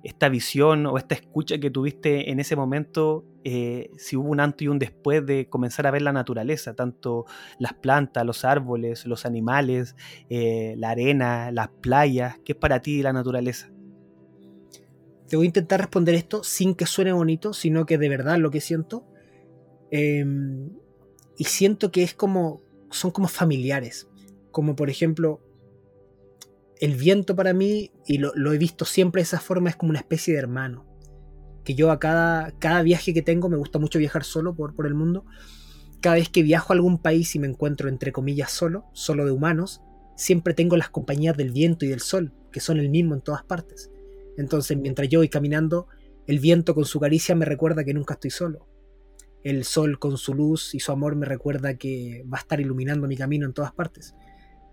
esta 0.04 0.28
visión 0.28 0.86
o 0.86 0.96
esta 0.96 1.16
escucha 1.16 1.58
que 1.58 1.70
tuviste 1.70 2.30
en 2.30 2.38
ese 2.38 2.54
momento, 2.54 3.24
eh, 3.44 3.90
si 3.96 4.16
hubo 4.16 4.28
un 4.30 4.40
antes 4.40 4.62
y 4.62 4.68
un 4.68 4.78
después 4.78 5.24
de 5.26 5.48
comenzar 5.48 5.86
a 5.86 5.90
ver 5.90 6.02
la 6.02 6.12
naturaleza, 6.12 6.74
tanto 6.74 7.26
las 7.58 7.74
plantas, 7.74 8.24
los 8.24 8.44
árboles, 8.44 9.06
los 9.06 9.26
animales, 9.26 9.96
eh, 10.30 10.74
la 10.78 10.90
arena, 10.90 11.50
las 11.50 11.68
playas, 11.68 12.38
¿qué 12.44 12.52
es 12.52 12.58
para 12.58 12.80
ti 12.80 13.02
la 13.02 13.12
naturaleza? 13.12 13.70
Te 15.28 15.36
voy 15.36 15.46
a 15.46 15.48
intentar 15.48 15.80
responder 15.80 16.14
esto 16.14 16.44
sin 16.44 16.74
que 16.74 16.86
suene 16.86 17.12
bonito, 17.12 17.54
sino 17.54 17.86
que 17.86 17.98
de 17.98 18.08
verdad 18.10 18.38
lo 18.38 18.50
que 18.50 18.60
siento. 18.60 19.06
Em, 19.90 20.70
y 21.38 21.44
siento 21.44 21.90
que 21.90 22.02
es 22.02 22.12
como. 22.12 22.60
son 22.90 23.10
como 23.12 23.28
familiares. 23.28 24.08
Como 24.50 24.76
por 24.76 24.90
ejemplo. 24.90 25.40
El 26.80 26.96
viento 26.96 27.34
para 27.34 27.54
mí, 27.54 27.92
y 28.06 28.18
lo, 28.18 28.52
he 28.52 28.58
visto 28.58 28.84
siempre 28.84 29.20
de 29.20 29.24
esa 29.24 29.40
forma, 29.40 29.70
es 29.70 29.76
como 29.76 29.90
una 29.90 30.00
especie 30.00 30.34
de 30.34 30.40
hermano. 30.40 30.91
Que 31.64 31.74
yo 31.74 31.90
a 31.90 31.98
cada, 31.98 32.52
cada 32.58 32.82
viaje 32.82 33.14
que 33.14 33.22
tengo, 33.22 33.48
me 33.48 33.56
gusta 33.56 33.78
mucho 33.78 33.98
viajar 33.98 34.24
solo 34.24 34.54
por, 34.54 34.74
por 34.74 34.86
el 34.86 34.94
mundo. 34.94 35.24
Cada 36.00 36.16
vez 36.16 36.28
que 36.28 36.42
viajo 36.42 36.72
a 36.72 36.76
algún 36.76 36.98
país 36.98 37.34
y 37.34 37.38
me 37.38 37.46
encuentro 37.46 37.88
entre 37.88 38.12
comillas 38.12 38.50
solo, 38.50 38.86
solo 38.92 39.24
de 39.24 39.30
humanos, 39.30 39.80
siempre 40.16 40.54
tengo 40.54 40.76
las 40.76 40.90
compañías 40.90 41.36
del 41.36 41.52
viento 41.52 41.84
y 41.84 41.88
del 41.88 42.00
sol, 42.00 42.32
que 42.50 42.60
son 42.60 42.78
el 42.78 42.88
mismo 42.88 43.14
en 43.14 43.20
todas 43.20 43.44
partes. 43.44 43.90
Entonces, 44.36 44.76
mientras 44.76 45.08
yo 45.08 45.20
voy 45.20 45.28
caminando, 45.28 45.86
el 46.26 46.38
viento 46.38 46.74
con 46.74 46.84
su 46.84 47.00
caricia 47.00 47.34
me 47.34 47.44
recuerda 47.44 47.84
que 47.84 47.94
nunca 47.94 48.14
estoy 48.14 48.30
solo. 48.30 48.66
El 49.42 49.64
sol 49.64 49.98
con 49.98 50.16
su 50.18 50.34
luz 50.34 50.74
y 50.74 50.80
su 50.80 50.92
amor 50.92 51.16
me 51.16 51.26
recuerda 51.26 51.74
que 51.74 52.24
va 52.32 52.38
a 52.38 52.40
estar 52.40 52.60
iluminando 52.60 53.08
mi 53.08 53.16
camino 53.16 53.46
en 53.46 53.52
todas 53.52 53.72
partes. 53.72 54.14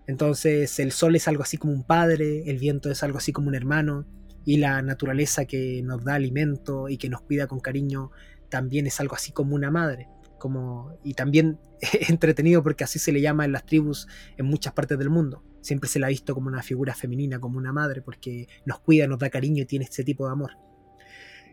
Entonces, 0.08 0.80
el 0.80 0.91
sol 0.91 1.15
es 1.15 1.28
algo 1.28 1.43
así 1.43 1.58
como 1.58 1.73
un 1.73 1.84
padre, 1.84 2.49
el 2.49 2.58
viento 2.58 2.89
es 2.89 3.04
algo 3.04 3.17
así 3.17 3.32
como 3.32 3.47
un 3.47 3.56
hermano, 3.56 4.06
y 4.50 4.58
la 4.58 4.82
naturaleza 4.82 5.46
que 5.46 5.84
nos 5.84 6.04
da 6.04 6.16
alimento 6.16 6.90
y 6.90 6.98
que 6.98 7.08
nos 7.08 7.22
cuida 7.22 7.46
con 7.46 7.60
cariño 7.60 8.10
también 8.50 8.88
es 8.88 9.00
algo 9.00 9.14
así 9.14 9.32
como 9.32 9.54
una 9.54 9.70
madre. 9.70 10.08
Como, 10.40 10.98
y 11.04 11.14
también 11.14 11.60
entretenido 12.10 12.64
porque 12.64 12.84
así 12.84 12.98
se 12.98 13.12
le 13.12 13.22
llama 13.22 13.46
en 13.46 13.52
las 13.52 13.68
tribus 13.68 14.08
en 14.38 14.48
muchas 14.48 14.74
partes 14.74 14.98
del 14.98 15.12
mundo. 15.12 15.44
Siempre 15.62 15.88
se 15.88 16.00
la 16.00 16.08
ha 16.08 16.10
visto 16.10 16.34
como 16.34 16.48
una 16.48 16.64
figura 16.64 16.96
femenina, 16.96 17.40
como 17.40 17.60
una 17.60 17.72
madre, 17.72 18.02
porque 18.02 18.48
nos 18.66 18.80
cuida, 18.80 19.06
nos 19.06 19.20
da 19.20 19.30
cariño 19.30 19.62
y 19.62 19.66
tiene 19.68 19.86
ese 19.86 20.04
tipo 20.04 20.26
de 20.26 20.32
amor. 20.32 20.54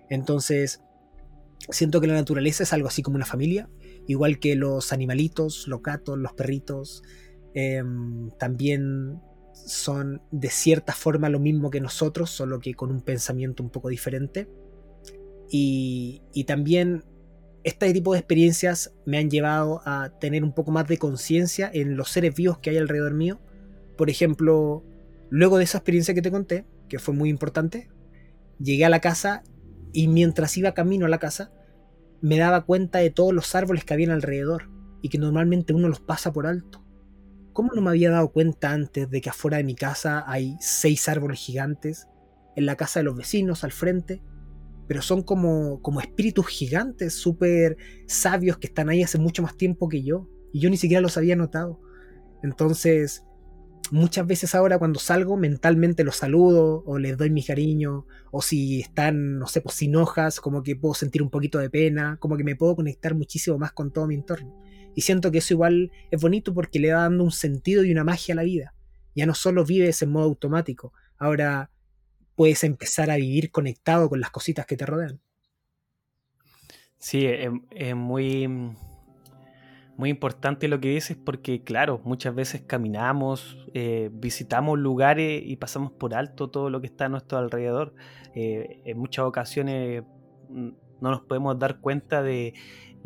Entonces, 0.09 0.81
siento 1.69 2.01
que 2.01 2.07
la 2.07 2.15
naturaleza 2.15 2.63
es 2.63 2.73
algo 2.73 2.89
así 2.89 3.03
como 3.03 3.17
una 3.17 3.27
familia, 3.27 3.69
igual 4.07 4.39
que 4.39 4.57
los 4.57 4.91
animalitos, 4.95 5.69
los 5.69 5.83
gatos, 5.83 6.17
los 6.17 6.33
perritos, 6.33 7.03
em, 7.53 8.31
también 8.39 9.21
son 9.65 10.23
de 10.31 10.51
cierta 10.51 10.93
forma 10.93 11.29
lo 11.29 11.41
mismo 11.41 11.71
que 11.71 11.81
nosotros, 11.81 12.31
solo 12.31 12.61
que 12.61 12.75
con 12.75 12.91
un 12.91 13.01
pensamiento 13.01 13.63
un 13.63 13.71
poco 13.71 13.89
diferente. 13.89 14.49
Y, 15.51 16.23
también 16.47 17.05
este 17.65 17.93
tipo 17.93 18.13
de 18.13 18.21
experiencias 18.21 18.95
me 19.07 19.19
han 19.19 19.29
llevado 19.29 19.83
a 19.85 20.11
tener 20.21 20.45
un 20.45 20.53
poco 20.53 20.71
más 20.71 20.87
de 20.87 20.99
conciencia 20.99 21.69
en 21.73 21.97
los 21.97 22.11
seres 22.11 22.35
vivos 22.35 22.59
que 22.59 22.71
hay 22.71 22.77
alrededor 22.77 23.15
mío 23.15 23.41
por 23.97 24.11
ejemplo, 24.11 24.85
luego 25.31 25.59
de 25.59 25.65
esa 25.65 25.79
experiencia 25.79 26.15
que 26.15 26.23
te 26.23 26.31
conté, 26.31 26.67
que 26.89 26.99
fue 26.99 27.15
muy 27.15 27.31
importante, 27.31 27.89
llegué 28.61 28.85
a 28.85 28.91
la 28.91 29.01
casa 29.01 29.43
y 29.93 30.09
mientras 30.09 30.57
iba 30.57 30.75
camino 30.75 31.07
a 31.07 31.09
la 31.09 31.19
casa, 31.19 31.53
me 32.21 32.39
daba 32.39 32.65
cuenta 32.65 32.99
de 32.99 33.11
todos 33.11 33.33
los 33.33 33.55
árboles 33.55 33.85
que 33.85 33.95
habían 33.95 34.11
alrededor 34.11 34.71
y 35.03 35.09
que 35.09 35.19
normalmente 35.19 35.73
uno 35.73 35.89
los 35.89 36.01
pasa 36.01 36.33
por 36.33 36.47
alto. 36.47 36.85
¿Cómo 37.57 37.73
no 37.73 37.81
me 37.81 37.89
había 37.89 38.11
dado 38.11 38.33
cuenta 38.33 38.73
antes 38.73 39.09
de 39.09 39.23
que 39.23 39.31
afuera 39.31 39.57
de 39.57 39.65
mi 39.65 39.75
casa 39.75 40.25
hay 40.27 40.59
seis 40.61 41.09
árboles 41.09 41.39
gigantes, 41.39 42.07
en 42.55 42.67
la 42.67 42.77
casa 42.77 43.01
de 43.01 43.05
los 43.05 43.17
vecinos 43.17 43.65
al 43.65 43.73
frente? 43.73 44.23
Pero 44.87 45.01
son 45.01 45.23
como, 45.23 45.81
como 45.81 46.03
espíritus 46.03 46.49
gigantes, 46.49 47.15
súper 47.15 47.79
sabios 48.07 48.59
que 48.59 48.67
están 48.67 48.91
ahí 48.91 49.03
hace 49.03 49.17
mucho 49.17 49.43
más 49.43 49.57
tiempo 49.57 49.89
que 49.89 50.03
yo. 50.03 50.29
Y 50.53 50.61
yo 50.61 50.69
ni 50.69 50.77
siquiera 50.77 51.01
los 51.01 51.17
había 51.17 51.35
notado. 51.35 51.81
Entonces, 52.43 53.25
muchas 53.91 54.27
veces 54.27 54.55
ahora 54.55 54.79
cuando 54.79 55.01
salgo 55.01 55.39
mentalmente 55.39 56.05
los 56.05 56.17
saludo 56.17 56.83
o 56.85 56.99
les 56.99 57.17
doy 57.17 57.31
mi 57.31 57.43
cariño 57.43 58.05
o 58.33 58.43
si 58.43 58.83
están, 58.83 59.39
no 59.39 59.47
sé, 59.47 59.63
pues 59.63 59.77
sin 59.77 59.97
hojas, 59.97 60.41
como 60.43 60.63
que 60.63 60.77
puedo 60.77 60.93
sentir 60.93 61.23
un 61.23 61.31
poquito 61.31 61.59
de 61.59 61.71
pena, 61.71 62.19
como 62.21 62.37
que 62.37 62.45
me 62.45 62.55
puedo 62.55 62.77
conectar 62.77 63.15
muchísimo 63.15 63.57
más 63.57 63.73
con 63.73 63.95
todo 63.95 64.07
mi 64.07 64.15
entorno. 64.15 64.55
Y 64.97 65.03
siento 65.03 65.31
que 65.31 65.39
eso 65.39 65.55
igual 65.55 65.93
es 66.11 66.21
bonito 66.21 66.53
porque 66.53 66.81
le 66.81 66.93
va 66.93 67.03
dando 67.03 67.23
un 67.23 67.31
sentido 67.31 67.85
y 67.85 67.93
una 67.93 68.03
magia 68.03 68.33
a 68.33 68.37
la 68.37 68.43
vida. 68.43 68.75
Ya 69.15 69.27
no 69.27 69.35
solo 69.35 69.65
vives 69.65 70.03
en 70.03 70.11
modo 70.11 70.25
automático, 70.25 70.93
ahora 71.19 71.71
puedes 72.35 72.65
empezar 72.65 73.11
a 73.11 73.17
vivir 73.17 73.53
conectado 73.53 74.09
con 74.09 74.21
las 74.21 74.31
cositas 74.31 74.67
que 74.67 74.77
te 74.77 74.87
rodean. 74.87 75.21
Sí, 76.99 77.25
es 77.27 77.95
muy 77.95 78.49
muy 79.97 80.11
importante 80.11 80.69
lo 80.69 80.79
que 80.81 80.91
dices 80.91 81.17
porque, 81.17 81.63
claro, 81.63 82.01
muchas 82.05 82.35
veces 82.35 82.63
caminamos, 82.67 83.57
eh, 83.73 84.11
visitamos 84.13 84.79
lugares 84.79 85.43
y 85.45 85.57
pasamos 85.57 85.93
por 85.93 86.15
alto 86.15 86.51
todo 86.51 86.69
lo 86.69 86.81
que 86.81 86.87
está 86.87 87.07
a 87.07 87.09
nuestro 87.09 87.39
alrededor. 87.39 87.95
Eh, 88.35 88.83
en 88.85 88.99
muchas 88.99 89.25
ocasiones 89.25 90.05
mm, 90.51 90.69
no 91.01 91.11
nos 91.11 91.23
podemos 91.23 91.59
dar 91.59 91.81
cuenta 91.81 92.23
de 92.23 92.53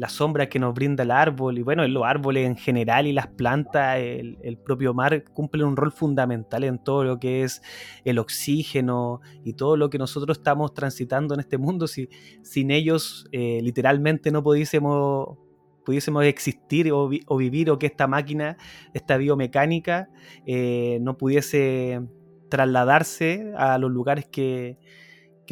la 0.00 0.08
sombra 0.08 0.48
que 0.48 0.58
nos 0.58 0.72
brinda 0.72 1.02
el 1.02 1.10
árbol 1.10 1.58
y 1.58 1.62
bueno, 1.62 1.86
los 1.86 2.04
árboles 2.04 2.46
en 2.46 2.56
general 2.56 3.06
y 3.06 3.12
las 3.12 3.26
plantas, 3.26 3.98
el, 3.98 4.58
propio 4.64 4.94
mar 4.94 5.24
cumplen 5.24 5.66
un 5.66 5.76
rol 5.76 5.92
fundamental 5.92 6.64
en 6.64 6.82
todo 6.82 7.04
lo 7.04 7.20
que 7.20 7.42
es 7.42 7.60
el 8.06 8.18
oxígeno 8.18 9.20
y 9.44 9.52
todo 9.52 9.76
lo 9.76 9.90
que 9.90 9.98
nosotros 9.98 10.38
estamos 10.38 10.72
transitando 10.72 11.34
en 11.34 11.40
este 11.40 11.58
mundo. 11.58 11.86
Si, 11.86 12.08
sin 12.42 12.70
ellos 12.70 13.28
eh, 13.30 13.60
literalmente 13.62 14.30
no 14.30 14.42
pudiésemos 14.42 15.36
pudiésemos 15.84 16.24
existir 16.24 16.90
o, 16.92 17.08
vivir 17.36 17.70
o 17.70 17.78
que 17.78 17.86
esta 17.86 18.06
máquina, 18.06 18.56
esta 18.94 19.18
biomecánica, 19.18 20.08
eh, 20.46 20.98
no 21.02 21.18
pudiese 21.18 22.00
trasladarse 22.48 23.52
a 23.54 23.76
los 23.76 23.90
lugares 23.90 24.26
que, 24.26 24.78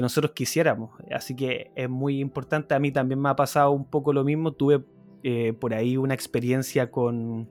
nosotros 0.02 0.32
quisiéramos. 0.32 0.90
Así 1.10 1.34
que 1.34 1.70
es 1.74 1.88
muy 1.88 2.20
importante. 2.20 2.74
A 2.74 2.78
mí 2.78 2.92
también 2.92 3.20
me 3.20 3.28
ha 3.28 3.36
pasado 3.36 3.70
un 3.70 3.88
poco 3.88 4.12
lo 4.12 4.24
mismo. 4.24 4.52
Tuve 4.52 4.84
eh, 5.22 5.52
por 5.52 5.74
ahí 5.74 5.96
una 5.96 6.14
experiencia 6.14 6.90
con, 6.90 7.48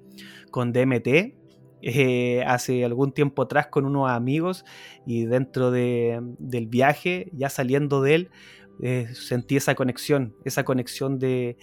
con 0.52 0.74
DMT. 0.74 1.36
Eh, 1.82 2.44
hace 2.48 2.84
algún 2.84 3.12
tiempo 3.12 3.44
atrás 3.44 3.68
con 3.68 3.86
unos 3.86 4.10
amigos 4.10 4.66
y 5.06 5.26
dentro 5.26 5.70
del 5.70 6.68
viaje, 6.68 7.30
ya 7.34 7.50
saliendo 7.50 8.02
de 8.02 8.16
él, 8.16 8.32
sentí 9.14 9.58
esa 9.58 9.76
conexión, 9.76 10.36
esa 10.44 10.66
conexión 10.66 11.20
de, 11.20 11.58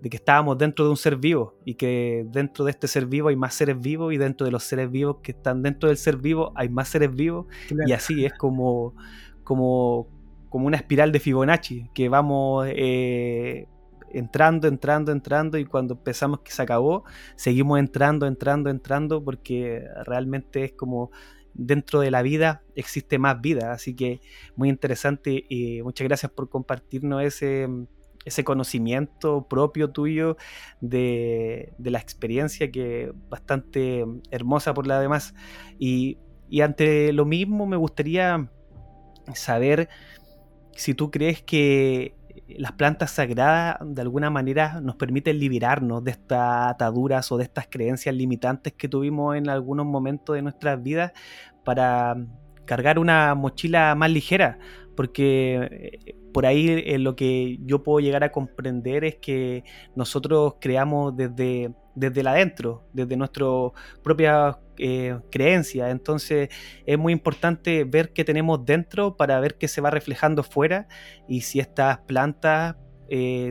de 0.00 0.10
que 0.10 0.16
estábamos 0.16 0.58
dentro 0.58 0.84
de 0.84 0.90
un 0.90 0.96
ser 0.96 1.16
vivo 1.16 1.58
y 1.64 1.74
que 1.74 2.24
dentro 2.28 2.64
de 2.64 2.70
este 2.70 2.86
ser 2.86 3.06
vivo 3.06 3.28
hay 3.28 3.36
más 3.36 3.54
seres 3.54 3.80
vivos 3.80 4.12
y 4.12 4.18
dentro 4.18 4.44
de 4.44 4.50
los 4.50 4.62
seres 4.64 4.90
vivos 4.90 5.18
que 5.22 5.32
están 5.32 5.62
dentro 5.62 5.88
del 5.88 5.96
ser 5.96 6.18
vivo 6.18 6.52
hay 6.54 6.68
más 6.68 6.88
seres 6.88 7.14
vivos 7.14 7.46
y 7.86 7.92
así 7.92 8.24
es 8.24 8.34
como, 8.34 8.94
como, 9.42 10.08
como 10.56 10.68
una 10.68 10.78
espiral 10.78 11.12
de 11.12 11.20
Fibonacci 11.20 11.90
que 11.92 12.08
vamos 12.08 12.66
eh, 12.70 13.68
entrando, 14.10 14.68
entrando, 14.68 15.12
entrando 15.12 15.58
y 15.58 15.66
cuando 15.66 15.92
empezamos 15.92 16.40
que 16.40 16.50
se 16.50 16.62
acabó 16.62 17.04
seguimos 17.34 17.78
entrando, 17.78 18.26
entrando, 18.26 18.70
entrando 18.70 19.22
porque 19.22 19.84
realmente 20.06 20.64
es 20.64 20.72
como 20.72 21.10
dentro 21.52 22.00
de 22.00 22.10
la 22.10 22.22
vida 22.22 22.62
existe 22.74 23.18
más 23.18 23.38
vida 23.38 23.70
así 23.70 23.94
que 23.94 24.22
muy 24.54 24.70
interesante 24.70 25.44
y 25.46 25.82
muchas 25.82 26.08
gracias 26.08 26.32
por 26.32 26.48
compartirnos 26.48 27.22
ese 27.22 27.68
ese 28.24 28.42
conocimiento 28.42 29.46
propio 29.46 29.90
tuyo 29.90 30.38
de, 30.80 31.74
la 31.76 31.98
experiencia 31.98 32.70
que 32.70 33.12
bastante 33.28 34.06
hermosa 34.30 34.74
por 34.74 34.88
la 34.88 34.98
demás. 34.98 35.32
Y, 35.78 36.18
y 36.48 36.62
ante 36.62 37.12
lo 37.12 37.24
mismo 37.24 37.66
me 37.66 37.76
gustaría 37.76 38.50
saber 39.34 39.88
si 40.76 40.94
tú 40.94 41.10
crees 41.10 41.42
que 41.42 42.14
las 42.48 42.72
plantas 42.72 43.10
sagradas 43.10 43.76
de 43.82 44.02
alguna 44.02 44.30
manera 44.30 44.80
nos 44.80 44.96
permiten 44.96 45.38
liberarnos 45.38 46.04
de 46.04 46.12
estas 46.12 46.70
ataduras 46.70 47.30
o 47.32 47.36
de 47.36 47.44
estas 47.44 47.66
creencias 47.68 48.14
limitantes 48.14 48.72
que 48.74 48.88
tuvimos 48.88 49.36
en 49.36 49.48
algunos 49.48 49.86
momentos 49.86 50.36
de 50.36 50.42
nuestras 50.42 50.82
vidas 50.82 51.12
para 51.64 52.16
cargar 52.64 52.98
una 52.98 53.34
mochila 53.34 53.94
más 53.94 54.10
ligera, 54.10 54.58
porque 54.96 56.00
eh, 56.04 56.14
por 56.36 56.44
ahí 56.44 56.68
eh, 56.68 56.98
lo 56.98 57.16
que 57.16 57.56
yo 57.62 57.82
puedo 57.82 57.98
llegar 58.00 58.22
a 58.22 58.30
comprender 58.30 59.06
es 59.06 59.16
que 59.16 59.64
nosotros 59.94 60.56
creamos 60.60 61.16
desde, 61.16 61.72
desde 61.94 62.28
adentro, 62.28 62.84
desde 62.92 63.16
nuestra 63.16 63.46
propia 64.02 64.58
eh, 64.76 65.18
creencia. 65.30 65.88
Entonces 65.88 66.50
es 66.84 66.98
muy 66.98 67.14
importante 67.14 67.84
ver 67.84 68.12
qué 68.12 68.22
tenemos 68.22 68.62
dentro 68.66 69.16
para 69.16 69.40
ver 69.40 69.56
qué 69.56 69.66
se 69.66 69.80
va 69.80 69.88
reflejando 69.88 70.42
fuera 70.42 70.88
y 71.26 71.40
si 71.40 71.58
estas 71.58 72.00
plantas 72.00 72.76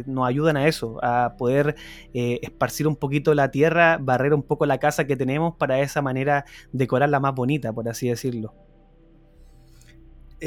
nos 0.05 0.27
ayudan 0.27 0.57
a 0.57 0.67
eso, 0.67 0.99
a 1.01 1.37
poder 1.39 1.75
esparcir 2.13 2.87
un 2.87 2.97
poquito 2.97 3.33
la 3.33 3.49
tierra, 3.49 3.97
barrer 3.99 4.35
un 4.35 4.43
poco 4.43 4.67
la 4.67 4.77
casa 4.77 5.07
que 5.07 5.15
tenemos 5.15 5.55
para 5.55 5.77
de 5.77 5.81
esa 5.81 6.03
manera 6.03 6.45
decorarla 6.71 7.19
más 7.19 7.33
bonita, 7.33 7.73
por 7.73 7.89
así 7.89 8.09
decirlo. 8.09 8.64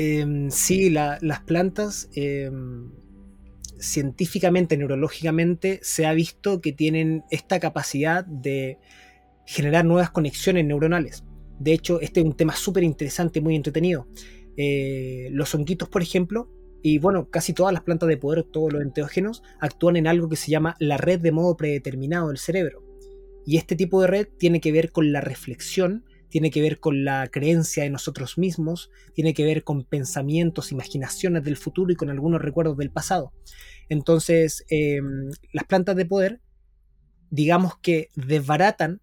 Em, 0.01 0.49
sí, 0.53 0.91
las 0.91 1.41
plantas 1.45 2.09
em, 2.15 2.93
científicamente, 3.81 4.77
neurológicamente, 4.77 5.81
se 5.83 6.07
ha 6.07 6.13
visto 6.13 6.61
que 6.61 6.73
tienen 6.73 7.25
esta 7.33 7.59
capacidad 7.59 8.25
de 8.25 8.79
generar 9.45 9.85
nuevas 9.85 10.11
conexiones 10.11 10.65
neuronales. 10.67 11.25
De 11.59 11.73
hecho, 11.73 12.01
este 12.01 12.21
es 12.21 12.27
un 12.27 12.37
tema 12.37 12.55
súper 12.55 12.85
interesante, 12.85 13.41
muy 13.41 13.57
entretenido. 13.57 14.07
Eh, 14.57 15.31
los 15.33 15.53
honguitos, 15.57 15.89
por 15.89 16.03
ejemplo, 16.03 16.49
y 16.81 16.99
bueno, 16.99 17.29
casi 17.29 17.53
todas 17.53 17.73
las 17.73 17.83
plantas 17.83 18.09
de 18.09 18.19
poder, 18.19 18.45
todos 18.45 18.73
los 18.73 18.83
enteógenos, 18.83 19.43
actúan 19.59 19.97
en 19.97 20.07
algo 20.07 20.29
que 20.29 20.37
se 20.37 20.53
llama 20.53 20.77
la 20.79 20.97
red 20.97 21.19
de 21.19 21.33
modo 21.33 21.57
predeterminado 21.57 22.29
del 22.29 22.39
cerebro. 22.39 22.85
Y 23.45 23.57
este 23.57 23.75
tipo 23.75 24.01
de 24.01 24.07
red 24.07 24.29
tiene 24.39 24.61
que 24.61 24.71
ver 24.71 24.93
con 24.93 25.11
la 25.11 25.23
reflexión 25.23 26.05
tiene 26.29 26.51
que 26.51 26.63
ver 26.63 26.81
con 26.81 27.05
la 27.05 27.29
creencia 27.29 27.83
de 27.83 27.91
nosotros 27.91 28.39
mismos, 28.39 28.91
tiene 29.15 29.35
que 29.35 29.45
ver 29.45 29.65
con 29.65 29.85
pensamientos, 29.85 30.73
imaginaciones 30.73 31.45
del 31.45 31.57
futuro 31.57 31.93
y 31.93 31.97
con 31.97 32.11
algunos 32.11 32.43
recuerdos 32.43 32.77
del 32.77 32.91
pasado. 32.91 33.33
Entonces, 33.89 34.65
em, 34.69 35.31
las 35.53 35.65
plantas 35.65 35.97
de 35.97 36.07
poder, 36.07 36.41
digamos 37.31 37.79
que 37.79 38.09
desbaratan 38.15 39.01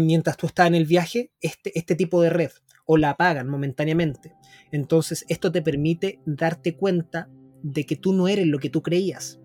mientras 0.00 0.36
tú 0.36 0.46
estás 0.46 0.66
en 0.66 0.74
el 0.74 0.86
viaje 0.86 1.30
este, 1.40 1.76
este 1.78 1.94
tipo 1.94 2.22
de 2.22 2.30
red 2.30 2.50
o 2.86 2.96
la 2.96 3.10
apagan 3.10 3.48
momentáneamente. 3.48 4.34
Entonces, 4.70 5.24
esto 5.28 5.52
te 5.52 5.62
permite 5.62 6.20
darte 6.24 6.76
cuenta 6.76 7.28
de 7.62 7.84
que 7.84 7.96
tú 7.96 8.12
no 8.12 8.28
eres 8.28 8.46
lo 8.46 8.58
que 8.58 8.70
tú 8.70 8.82
creías 8.82 9.40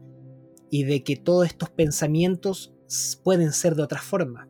y 0.70 0.84
de 0.84 1.04
que 1.04 1.16
todos 1.16 1.46
estos 1.46 1.70
pensamientos 1.70 2.74
pueden 3.24 3.52
ser 3.54 3.76
de 3.76 3.84
otra 3.84 4.02
forma. 4.02 4.50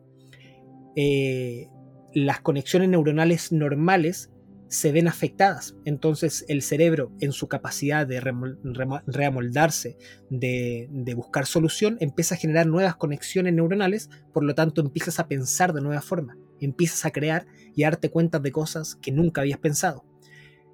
Eh, 0.96 1.68
las 2.14 2.40
conexiones 2.40 2.88
neuronales 2.88 3.52
normales 3.52 4.30
se 4.68 4.92
ven 4.92 5.08
afectadas. 5.08 5.76
Entonces 5.84 6.44
el 6.48 6.62
cerebro, 6.62 7.12
en 7.20 7.32
su 7.32 7.48
capacidad 7.48 8.06
de 8.06 8.20
reamoldarse, 8.20 9.96
de, 10.30 11.14
buscar 11.16 11.46
solución, 11.46 11.96
empieza 12.00 12.34
a 12.34 12.38
generar 12.38 12.66
nuevas 12.66 12.96
conexiones 12.96 13.54
neuronales, 13.54 14.10
por 14.32 14.44
lo 14.44 14.54
tanto 14.54 14.80
empiezas 14.80 15.18
a 15.18 15.28
pensar 15.28 15.72
de 15.72 15.80
nueva 15.80 16.02
forma, 16.02 16.36
empiezas 16.60 17.04
a 17.06 17.10
crear 17.10 17.46
y 17.74 17.82
a 17.82 17.86
darte 17.86 18.10
cuenta 18.10 18.38
de 18.38 18.52
cosas 18.52 18.96
que 18.96 19.12
nunca 19.12 19.40
habías 19.40 19.58
pensado. 19.58 20.04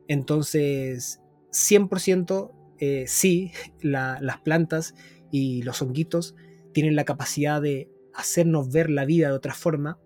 Entonces, 0.08 1.20
100% 1.52 2.50
eh, 2.78 3.04
sí, 3.06 3.52
las 3.80 4.40
plantas 4.40 4.94
y 5.30 5.62
los 5.62 5.80
honguitos 5.80 6.34
tienen 6.72 6.96
la 6.96 7.04
capacidad 7.04 7.62
de 7.62 7.88
hacernos 8.12 8.70
ver 8.70 8.90
la 8.90 9.04
vida 9.04 9.28
de 9.28 9.34
otra 9.34 9.54
forma, 9.54 9.98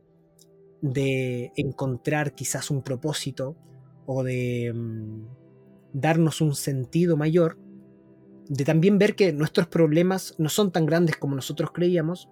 de 0.80 1.52
encontrar 1.56 2.34
quizás 2.34 2.70
un 2.70 2.82
propósito 2.82 3.56
o 4.06 4.22
de 4.22 4.72
mm, 4.74 5.26
darnos 5.92 6.40
un 6.40 6.54
sentido 6.54 7.16
mayor, 7.16 7.58
de 8.48 8.64
también 8.64 8.98
ver 8.98 9.14
que 9.14 9.32
nuestros 9.32 9.66
problemas 9.66 10.34
no 10.38 10.48
son 10.48 10.72
tan 10.72 10.86
grandes 10.86 11.16
como 11.16 11.36
nosotros 11.36 11.70
creíamos, 11.72 12.28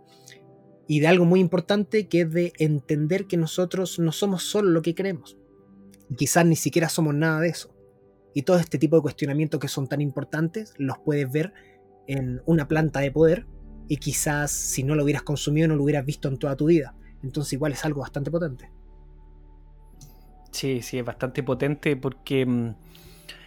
y 0.89 1.01
de 1.01 1.09
algo 1.09 1.25
muy 1.25 1.41
importante 1.41 2.07
que 2.07 2.23
es 2.23 2.33
de 2.33 2.53
entender 2.59 3.27
que 3.27 3.37
nosotros 3.37 3.99
no 3.99 4.13
somos 4.13 4.45
solo 4.45 4.71
lo 4.71 4.83
que 4.83 4.95
creemos, 4.95 5.37
quizás 6.17 6.47
ni 6.47 6.57
siquiera 6.57 6.89
somos 6.89 7.15
nada 7.15 7.41
de 7.41 7.49
eso. 7.49 7.75
Y 8.35 8.43
todo 8.43 8.59
este 8.59 8.79
tipo 8.79 8.97
de 8.97 9.03
cuestionamientos 9.03 9.59
que 9.59 9.69
son 9.69 9.89
tan 9.89 10.01
importantes 10.01 10.75
los 10.77 10.99
puedes 10.99 11.31
ver 11.31 11.55
en 12.07 12.43
una 12.45 12.69
planta 12.69 13.01
de 13.01 13.11
poder 13.11 13.47
y 13.89 13.97
quizás 13.97 14.53
si 14.53 14.83
no 14.83 14.95
lo 14.95 15.05
hubieras 15.05 15.23
consumido 15.23 15.69
no 15.69 15.77
lo 15.77 15.85
hubieras 15.85 16.05
visto 16.05 16.29
en 16.29 16.39
toda 16.39 16.57
tu 16.57 16.67
vida. 16.67 16.95
Entonces 17.23 17.53
igual 17.53 17.73
es 17.73 17.85
algo 17.85 18.01
bastante 18.01 18.31
potente. 18.31 18.71
Sí, 20.51 20.81
sí, 20.83 20.99
es 20.99 21.05
bastante 21.05 21.43
potente 21.43 21.97
porque 21.97 22.47
mm, 22.47 22.75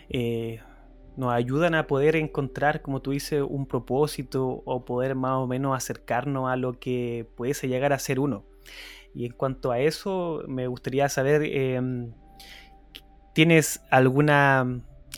eh, 0.10 0.62
nos 1.18 1.34
ayudan 1.34 1.76
a 1.76 1.88
poder 1.88 2.16
encontrar, 2.16 2.82
como 2.82 3.02
tú 3.02 3.12
dices, 3.12 3.44
un 3.48 3.66
propósito 3.66 4.62
o 4.66 4.86
poder 4.86 5.16
más 5.16 5.34
o 5.34 5.48
menos 5.48 5.76
acercarnos 5.76 6.50
a 6.50 6.56
lo 6.56 6.80
que 6.80 7.28
pudiese 7.36 7.68
llegar 7.68 7.94
a 7.94 8.00
ser 8.00 8.20
uno. 8.20 8.46
Y 9.14 9.26
en 9.26 9.34
cuanto 9.34 9.72
a 9.72 9.80
eso, 9.80 10.44
me 10.48 10.68
gustaría 10.68 11.10
saber, 11.10 11.44
em, 11.44 12.14
¿tienes 13.34 13.82
algún 13.90 14.30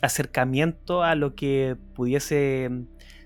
acercamiento 0.02 1.02
a 1.02 1.14
lo 1.14 1.34
que 1.34 1.76
pudiese 1.94 2.70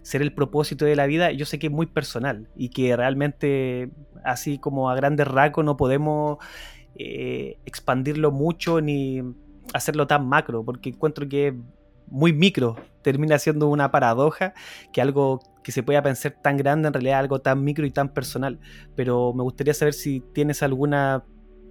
ser 0.07 0.23
el 0.23 0.33
propósito 0.33 0.85
de 0.85 0.95
la 0.95 1.07
vida, 1.07 1.33
yo 1.33 1.47
sé 1.47 1.59
que 1.59 1.67
es 1.67 1.73
muy 1.73 1.87
personal 1.87 2.49
y 2.55 2.69
que 2.69 2.95
realmente 2.95 3.91
así 4.23 4.57
como 4.57 4.89
a 4.89 4.95
grandes 4.95 5.27
rasgos 5.27 5.65
no 5.65 5.77
podemos 5.77 6.39
eh, 6.95 7.59
expandirlo 7.67 8.31
mucho 8.31 8.81
ni 8.81 9.21
hacerlo 9.75 10.07
tan 10.07 10.29
macro, 10.29 10.65
porque 10.65 10.91
encuentro 10.91 11.29
que 11.29 11.49
es 11.49 11.55
muy 12.07 12.33
micro, 12.33 12.77
termina 13.03 13.37
siendo 13.41 13.67
una 13.67 13.91
paradoja 13.91 14.55
que 14.93 15.03
algo 15.03 15.41
que 15.65 15.73
se 15.73 15.83
pueda 15.83 16.03
pensar 16.03 16.37
tan 16.41 16.57
grande 16.57 16.87
en 16.87 16.95
realidad 16.95 17.19
algo 17.19 17.41
tan 17.41 17.65
micro 17.65 17.85
y 17.85 17.91
tan 17.91 18.11
personal. 18.11 18.61
Pero 18.95 19.33
me 19.35 19.43
gustaría 19.43 19.75
saber 19.75 19.93
si 19.93 20.21
tienes 20.33 20.63
alguna 20.63 21.25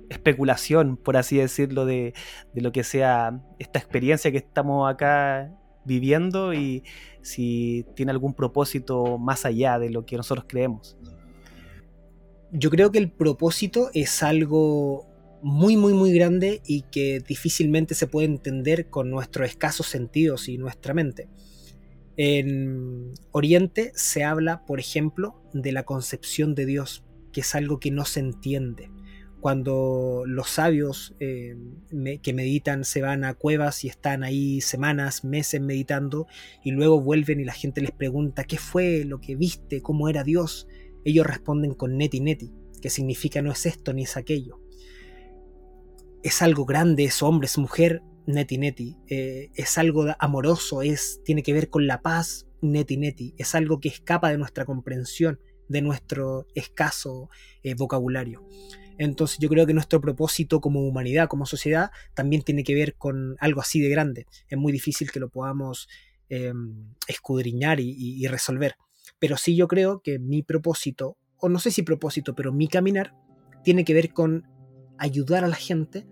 especulación, 0.09 0.97
por 0.97 1.15
así 1.15 1.38
decirlo, 1.38 1.86
de, 1.86 2.13
de 2.53 2.61
lo 2.61 2.73
que 2.73 2.83
sea 2.83 3.39
esta 3.59 3.79
experiencia 3.79 4.29
que 4.29 4.39
estamos 4.39 4.91
acá 4.91 5.53
viviendo 5.86 6.53
y 6.53 6.83
si 7.21 7.86
tiene 7.95 8.11
algún 8.11 8.33
propósito 8.33 9.17
más 9.17 9.45
allá 9.45 9.79
de 9.79 9.89
lo 9.89 10.05
que 10.05 10.17
nosotros 10.17 10.45
creemos. 10.47 10.97
Yo 12.51 12.69
creo 12.69 12.91
que 12.91 12.99
el 12.99 13.11
propósito 13.11 13.89
es 13.93 14.23
algo 14.23 15.07
muy, 15.41 15.77
muy, 15.77 15.93
muy 15.93 16.13
grande 16.13 16.61
y 16.65 16.81
que 16.83 17.19
difícilmente 17.19 17.93
se 17.95 18.07
puede 18.07 18.27
entender 18.27 18.89
con 18.89 19.09
nuestros 19.09 19.47
escasos 19.47 19.88
sentidos 19.88 20.47
y 20.47 20.57
nuestra 20.57 20.93
mente. 20.93 21.27
En 22.17 23.13
Oriente 23.31 23.91
se 23.95 24.23
habla, 24.23 24.65
por 24.65 24.79
ejemplo, 24.79 25.43
de 25.53 25.71
la 25.71 25.83
concepción 25.83 26.55
de 26.55 26.65
Dios, 26.65 27.03
que 27.33 27.41
es 27.41 27.55
algo 27.55 27.79
que 27.79 27.91
no 27.91 28.05
se 28.05 28.21
entiende 28.21 28.89
cuando 29.45 30.23
los 30.25 30.49
sabios 30.49 31.13
eh, 31.19 31.55
que 32.23 32.33
meditan 32.33 32.83
se 32.83 33.03
van 33.03 33.23
a 33.23 33.35
cuevas 33.35 33.83
y 33.83 33.87
están 33.87 34.23
ahí 34.23 34.59
semanas, 34.59 35.23
meses 35.23 35.61
meditando 35.61 36.25
y 36.63 36.71
luego 36.71 36.99
vuelven 36.99 37.39
y 37.39 37.43
la 37.43 37.53
gente 37.53 37.79
les 37.79 37.91
pregunta 37.91 38.45
qué 38.45 38.57
fue 38.57 39.03
lo 39.05 39.21
que 39.21 39.35
viste, 39.35 39.83
cómo 39.83 40.09
era 40.09 40.23
Dios, 40.23 40.67
ellos 41.03 41.27
responden 41.27 41.75
con 41.75 41.95
neti 41.95 42.21
neti, 42.21 42.53
que 42.81 42.89
significa 42.89 43.43
no 43.43 43.51
es 43.51 43.67
esto 43.67 43.93
ni 43.93 44.01
es 44.01 44.17
aquello. 44.17 44.59
Es 46.23 46.41
algo 46.41 46.65
grande, 46.65 47.03
es 47.03 47.21
hombre, 47.21 47.45
es 47.45 47.59
mujer, 47.59 48.01
neti 48.25 48.57
neti. 48.57 48.97
Eh, 49.09 49.51
es 49.53 49.77
algo 49.77 50.07
amoroso, 50.17 50.81
es, 50.81 51.21
tiene 51.23 51.43
que 51.43 51.53
ver 51.53 51.69
con 51.69 51.85
la 51.85 52.01
paz, 52.01 52.47
neti 52.63 52.97
neti. 52.97 53.35
Es 53.37 53.53
algo 53.53 53.79
que 53.79 53.89
escapa 53.89 54.31
de 54.31 54.39
nuestra 54.39 54.65
comprensión, 54.65 55.39
de 55.69 55.83
nuestro 55.83 56.47
escaso 56.55 57.29
eh, 57.61 57.75
vocabulario. 57.75 58.43
Entonces 58.97 59.37
yo 59.39 59.49
creo 59.49 59.65
que 59.65 59.73
nuestro 59.73 59.99
propósito 60.01 60.61
como 60.61 60.87
humanidad, 60.87 61.27
como 61.27 61.45
sociedad, 61.45 61.91
también 62.13 62.43
tiene 62.43 62.63
que 62.63 62.75
ver 62.75 62.95
con 62.95 63.35
algo 63.39 63.61
así 63.61 63.81
de 63.81 63.89
grande. 63.89 64.25
Es 64.47 64.57
muy 64.57 64.71
difícil 64.71 65.11
que 65.11 65.19
lo 65.19 65.29
podamos 65.29 65.87
em, 66.29 66.93
escudriñar 67.07 67.79
y, 67.79 68.25
resolver. 68.27 68.75
Pero 69.19 69.37
sí 69.37 69.55
yo 69.55 69.67
creo 69.67 70.01
que 70.01 70.19
mi 70.19 70.43
propósito, 70.43 71.17
o 71.37 71.49
no 71.49 71.59
sé 71.59 71.71
si 71.71 71.83
propósito, 71.83 72.35
pero 72.35 72.51
mi 72.51 72.67
caminar, 72.67 73.13
tiene 73.63 73.83
que 73.83 73.93
ver 73.93 74.13
con 74.13 74.43
ayudar 74.97 75.43
a 75.43 75.47
la 75.47 75.55
gente 75.55 76.07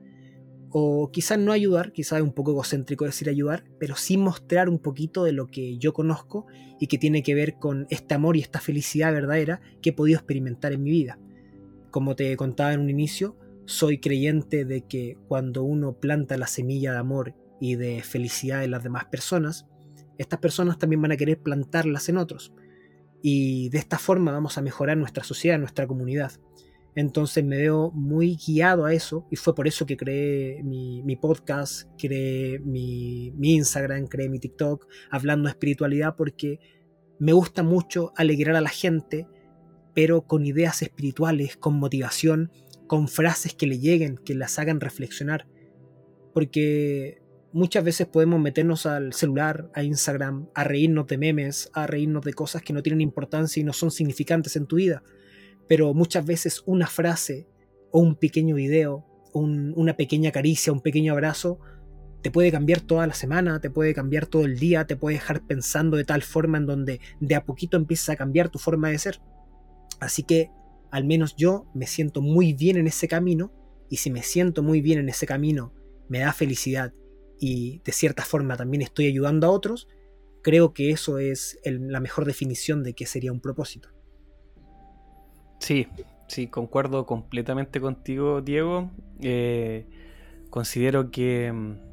o 0.75 1.11
quizás 1.11 1.38
no 1.38 1.51
ayudar, 1.51 1.93
quizás 1.93 2.17
es 2.17 2.23
un 2.23 2.34
poco 2.34 2.51
egocéntrico 2.51 3.05
decir 3.05 3.29
ayudar, 3.29 3.63
pero 3.79 3.95
sí 3.95 4.17
mostrar 4.17 4.69
un 4.69 4.79
poquito 4.79 5.23
de 5.23 5.31
lo 5.31 5.47
que 5.47 5.77
yo 5.77 5.93
conozco 5.93 6.47
y 6.79 6.88
que 6.88 6.97
tiene 6.97 7.21
que 7.21 7.36
ver 7.36 7.59
con 7.59 7.86
este 7.91 8.15
amor 8.15 8.38
y 8.38 8.41
esta 8.41 8.59
felicidad 8.59 9.13
verdadera 9.13 9.61
que 9.84 9.91
he 9.91 9.93
podido 9.93 10.17
experimentar 10.17 10.73
en 10.73 10.81
mi 10.81 10.89
vida. 10.89 11.19
Como 11.93 12.15
te 12.15 12.35
contaba 12.37 12.73
en 12.73 12.79
un 12.79 12.89
inicio, 12.89 13.37
soy 13.65 13.99
creyente 13.99 14.65
de 14.65 14.81
que 14.87 15.15
cuando 15.27 15.61
uno 15.61 15.99
planta 15.99 16.37
la 16.37 16.47
semilla 16.47 16.91
de 16.91 16.97
amor 16.97 17.35
y 17.61 17.75
de 17.75 18.01
felicidad 18.01 18.63
en 18.63 18.71
las 18.71 18.83
demás 18.83 19.05
personas, 19.05 19.67
estas 20.17 20.39
personas 20.39 20.79
también 20.79 21.03
van 21.03 21.11
a 21.11 21.17
querer 21.17 21.37
plantarlas 21.37 22.09
en 22.09 22.17
otros. 22.17 22.51
Y 23.21 23.69
de 23.69 23.77
esta 23.77 23.99
forma 23.99 24.31
vamos 24.31 24.57
a 24.57 24.63
mejorar 24.63 24.97
nuestra 24.97 25.23
sociedad, 25.23 25.59
nuestra 25.59 25.85
comunidad. 25.85 26.31
Entonces 26.95 27.45
me 27.45 27.57
veo 27.57 27.91
muy 27.91 28.37
guiado 28.43 28.85
a 28.85 28.93
eso 28.95 29.27
y 29.29 29.35
fue 29.35 29.53
por 29.53 29.67
eso 29.67 29.85
que 29.85 29.95
creé 29.95 30.63
mi, 30.63 31.15
podcast, 31.17 31.91
creé 31.99 32.57
mi, 32.57 33.29
mi, 33.37 33.53
Instagram, 33.53 34.07
creé 34.07 34.29
mi 34.29 34.39
TikTok, 34.39 34.87
hablando 35.11 35.45
de 35.45 35.51
espiritualidad 35.51 36.15
porque 36.15 36.59
me 37.19 37.33
gusta 37.33 37.61
mucho 37.61 38.13
alegrar 38.15 38.55
a 38.55 38.61
la 38.61 38.69
gente, 38.69 39.27
pero 39.93 40.23
con 40.23 40.45
ideas 40.45 40.81
espirituales, 40.81 41.57
con 41.57 41.75
motivación, 41.79 42.51
con 42.87 43.07
frases 43.07 43.53
que 43.53 43.67
le 43.67 43.79
lleguen, 43.79 44.17
que 44.17 44.35
las 44.35 44.59
hagan 44.59 44.79
reflexionar. 44.79 45.47
Porque 46.33 47.21
muchas 47.51 47.83
veces 47.83 48.07
podemos 48.07 48.39
meternos 48.39 48.85
al 48.85 49.13
celular, 49.13 49.69
a 49.73 49.83
Instagram, 49.83 50.49
a 50.55 50.63
reírnos 50.63 51.07
de 51.07 51.17
memes, 51.17 51.69
a 51.73 51.87
reírnos 51.87 52.23
de 52.23 52.33
cosas 52.33 52.61
que 52.61 52.73
no 52.73 52.81
tienen 52.81 53.01
importancia 53.01 53.61
y 53.61 53.63
no 53.63 53.73
son 53.73 53.91
significantes 53.91 54.55
en 54.55 54.65
tu 54.65 54.77
vida 54.77 55.03
pero 55.67 55.93
muchas 55.93 56.25
veces 56.25 56.63
una 56.65 56.87
frase 56.87 57.47
o 57.91 57.99
un 57.99 58.15
pequeño 58.15 58.55
video, 58.55 59.05
una 59.33 59.95
pequeña 59.95 60.31
caricia, 60.31 60.73
un 60.73 60.81
pequeño 60.81 61.13
abrazo, 61.13 61.59
te 62.21 62.31
puede 62.31 62.51
cambiar 62.51 62.81
toda 62.81 63.07
la 63.07 63.13
semana, 63.13 63.59
te 63.59 63.69
puede 63.69 63.93
cambiar 63.93 64.27
todo 64.27 64.45
el 64.45 64.57
día, 64.59 64.85
te 64.85 64.95
puede 64.95 65.15
dejar 65.15 65.45
pensando 65.45 65.97
de 65.97 66.05
tal 66.05 66.21
forma 66.21 66.57
en 66.57 66.65
donde 66.65 67.01
de 67.19 67.35
a 67.35 67.43
poquito 67.43 67.75
empiezas 67.77 68.09
a 68.09 68.15
cambiar 68.15 68.49
tu 68.49 68.59
forma 68.59 68.89
de 68.89 68.99
ser. 68.99 69.19
Así 70.04 70.24
que 70.24 70.49
al 70.91 71.06
menos 71.06 71.36
yo 71.36 71.66
me 71.74 71.88
siento 71.88 72.22
muy 72.22 72.54
bien 72.54 72.78
en 72.78 72.88
ese 72.88 73.08
camino 73.08 73.51
y 73.89 73.97
si 73.97 74.12
me 74.12 74.24
siento 74.24 74.64
muy 74.64 74.82
bien 74.82 74.99
en 74.99 75.10
ese 75.10 75.26
camino 75.26 75.74
me 76.08 76.20
da 76.20 76.34
felicidad 76.34 76.93
y 77.39 77.82
de 77.84 77.91
cierta 77.91 78.24
forma 78.24 78.56
también 78.56 78.82
estoy 78.82 79.08
ayudando 79.08 79.47
a 79.47 79.49
otros, 79.49 79.88
creo 80.43 80.74
que 80.74 80.91
eso 80.91 81.18
es 81.18 81.60
la 81.66 81.99
mejor 81.99 82.26
definición 82.26 82.84
de 82.84 82.93
qué 82.93 83.06
sería 83.06 83.32
un 83.32 83.39
propósito. 83.39 83.89
Sí, 85.60 85.88
sí, 86.28 86.47
concuerdo 86.47 87.06
completamente 87.06 87.80
contigo, 87.80 88.41
Diego. 88.41 88.91
Eh, 89.22 89.88
considero 90.49 91.10
que, 91.10 91.51
mm, 91.51 91.92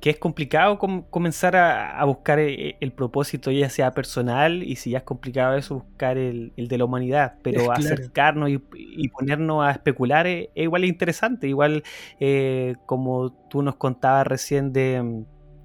que 0.00 0.10
es 0.10 0.18
complicado 0.18 0.78
comenzar 0.78 1.56
a, 1.56 2.04
buscar 2.04 2.38
e, 2.38 2.76
el, 2.80 2.92
propósito, 2.92 3.50
ya 3.50 3.68
sea 3.68 3.92
personal, 3.92 4.62
y 4.62 4.76
si 4.76 4.90
ya 4.90 4.98
es 4.98 5.04
complicado 5.04 5.56
eso, 5.56 5.76
buscar 5.76 6.16
el, 6.16 6.52
de 6.56 6.78
la 6.78 6.84
humanidad, 6.84 7.34
pero 7.42 7.72
acercarnos 7.72 8.50
y, 8.50 9.08
ponernos 9.08 9.64
a 9.64 9.72
especular 9.72 10.26
es, 10.26 10.48
igual 10.54 10.84
interesante, 10.84 11.48
igual 11.48 11.82
eh, 12.20 12.76
como 12.86 13.32
tú 13.48 13.62
nos 13.62 13.76
contabas 13.76 14.26
recién 14.26 14.72
de, 14.72 15.24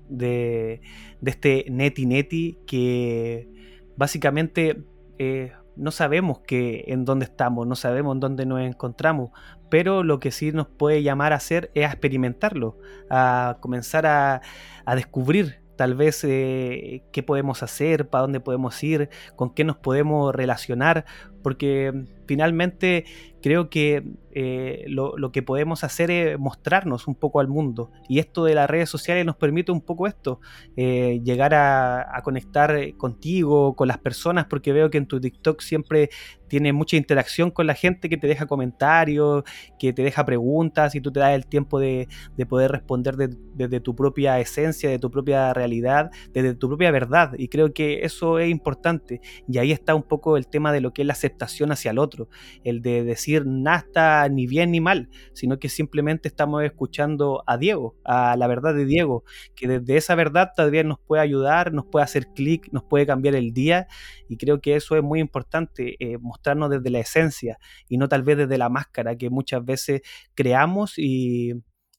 de, 0.10 0.82
este 1.24 1.66
Neti 1.70 2.06
Neti, 2.06 2.58
que 2.66 3.48
básicamente... 3.96 4.84
Eh, 5.20 5.52
no 5.76 5.92
sabemos 5.92 6.40
que, 6.40 6.86
en 6.88 7.06
dónde 7.06 7.26
estamos, 7.26 7.68
no 7.68 7.76
sabemos 7.76 8.16
en 8.16 8.20
dónde 8.20 8.46
nos 8.46 8.62
encontramos, 8.62 9.32
pero 9.70 10.04
lo 10.04 10.20
que 10.20 10.32
sí 10.32 10.52
nos 10.52 10.68
puede 10.68 11.04
llamar 11.04 11.34
a 11.34 11.38
hacer 11.38 11.72
es 11.74 11.86
a 11.86 11.92
experimentarlo, 11.92 12.78
a 13.10 13.58
comenzar 13.60 14.06
a, 14.06 14.42
a 14.86 14.96
descubrir 14.96 15.64
tal 15.76 15.96
vez 15.96 16.24
eh, 16.24 17.04
qué 17.12 17.24
podemos 17.24 17.64
hacer, 17.64 18.10
para 18.10 18.24
dónde 18.24 18.40
podemos 18.40 18.82
ir, 18.84 19.10
con 19.36 19.54
qué 19.54 19.64
nos 19.64 19.78
podemos 19.78 20.34
relacionar, 20.34 21.06
porque 21.44 22.06
finalmente 22.26 23.06
creo 23.44 23.70
que 23.70 24.04
eh, 24.32 24.86
lo, 24.88 25.32
que 25.32 25.44
podemos 25.44 25.84
hacer 25.84 26.10
es 26.10 26.40
mostrarnos 26.40 27.08
un 27.08 27.16
poco 27.16 27.42
al 27.42 27.50
mundo. 27.50 27.92
Y 28.08 28.20
esto 28.20 28.46
de 28.46 28.56
las 28.56 28.70
redes 28.70 28.90
sociales 28.90 29.26
nos 29.26 29.36
permite 29.36 29.72
un 29.72 29.82
poco 29.82 30.08
esto, 30.08 30.40
eh, 30.78 31.22
llegar 31.24 31.54
a, 31.54 32.22
conectar 32.24 32.96
contigo, 32.96 33.76
con 33.76 33.90
las 33.90 33.98
personas, 33.98 34.46
porque 34.46 34.72
veo 34.72 34.90
que 34.90 34.98
en 34.98 35.08
tu 35.08 35.20
TikTok 35.20 35.62
siempre 35.62 36.10
tiene 36.48 36.72
mucha 36.72 36.96
interacción 36.96 37.52
con 37.52 37.68
la 37.68 37.74
gente 37.74 38.10
que 38.10 38.18
te 38.18 38.28
deja 38.28 38.46
comentarios, 38.46 39.44
que 39.78 39.92
te 39.92 40.04
deja 40.04 40.24
preguntas 40.24 40.96
y 40.96 41.02
tú 41.02 41.12
te 41.12 41.20
das 41.20 41.34
el 41.34 41.46
tiempo 41.48 41.80
de, 41.80 42.08
poder 42.48 42.72
responder 42.72 43.18
desde 43.18 43.80
tu 43.80 43.96
propia 43.96 44.40
esencia, 44.40 44.90
de 44.90 45.00
tu 45.00 45.10
propia 45.12 45.54
realidad, 45.54 46.12
desde 46.32 46.54
tu 46.54 46.68
propia 46.70 46.92
verdad. 46.92 47.34
Y 47.38 47.50
creo 47.50 47.74
que 47.74 48.06
eso 48.06 48.40
es 48.40 48.50
importante. 48.50 49.20
Y 49.48 49.58
ahí 49.58 49.72
está 49.72 49.96
un 49.96 50.04
poco 50.04 50.38
el 50.38 50.48
tema 50.48 50.72
de 50.72 50.80
lo 50.80 50.94
que 50.94 51.02
es 51.02 51.08
la 51.08 51.14
aceptación 51.14 51.33
hacia 51.40 51.92
el 51.92 52.00
otro, 52.00 52.30
el 52.64 52.82
de 52.82 53.04
decir 53.04 53.46
nada 53.46 54.28
ni 54.30 54.48
bien 54.48 54.72
ni 54.72 54.82
mal, 54.82 55.10
sino 55.34 55.60
que 55.60 55.70
simplemente 55.70 56.28
estamos 56.28 56.64
escuchando 56.64 57.44
a 57.48 57.58
Diego, 57.58 57.96
a 58.04 58.36
la 58.38 58.48
verdad 58.48 58.74
de 58.74 58.86
Diego, 58.86 59.24
que 59.56 59.68
desde 59.68 59.98
esa 59.98 60.16
verdad 60.16 60.52
todavía 60.56 60.84
nos 60.84 61.00
puede 61.00 61.22
ayudar, 61.22 61.74
nos 61.74 61.86
puede 61.86 62.04
hacer 62.04 62.28
clic, 62.34 62.70
nos 62.72 62.84
puede 62.84 63.06
cambiar 63.06 63.36
el 63.36 63.54
día 63.54 63.88
y 64.30 64.38
creo 64.38 64.62
que 64.62 64.76
eso 64.76 64.96
es 64.96 65.04
muy 65.04 65.20
importante, 65.20 65.96
eh, 66.00 66.18
mostrarnos 66.18 66.70
desde 66.70 66.90
la 66.90 67.00
esencia 67.00 67.58
y 67.88 67.98
no 67.98 68.08
tal 68.08 68.24
vez 68.24 68.38
desde 68.38 68.58
la 68.58 68.70
máscara 68.70 69.16
que 69.16 69.30
muchas 69.30 69.64
veces 69.64 70.02
creamos 70.36 70.98
y 70.98 71.54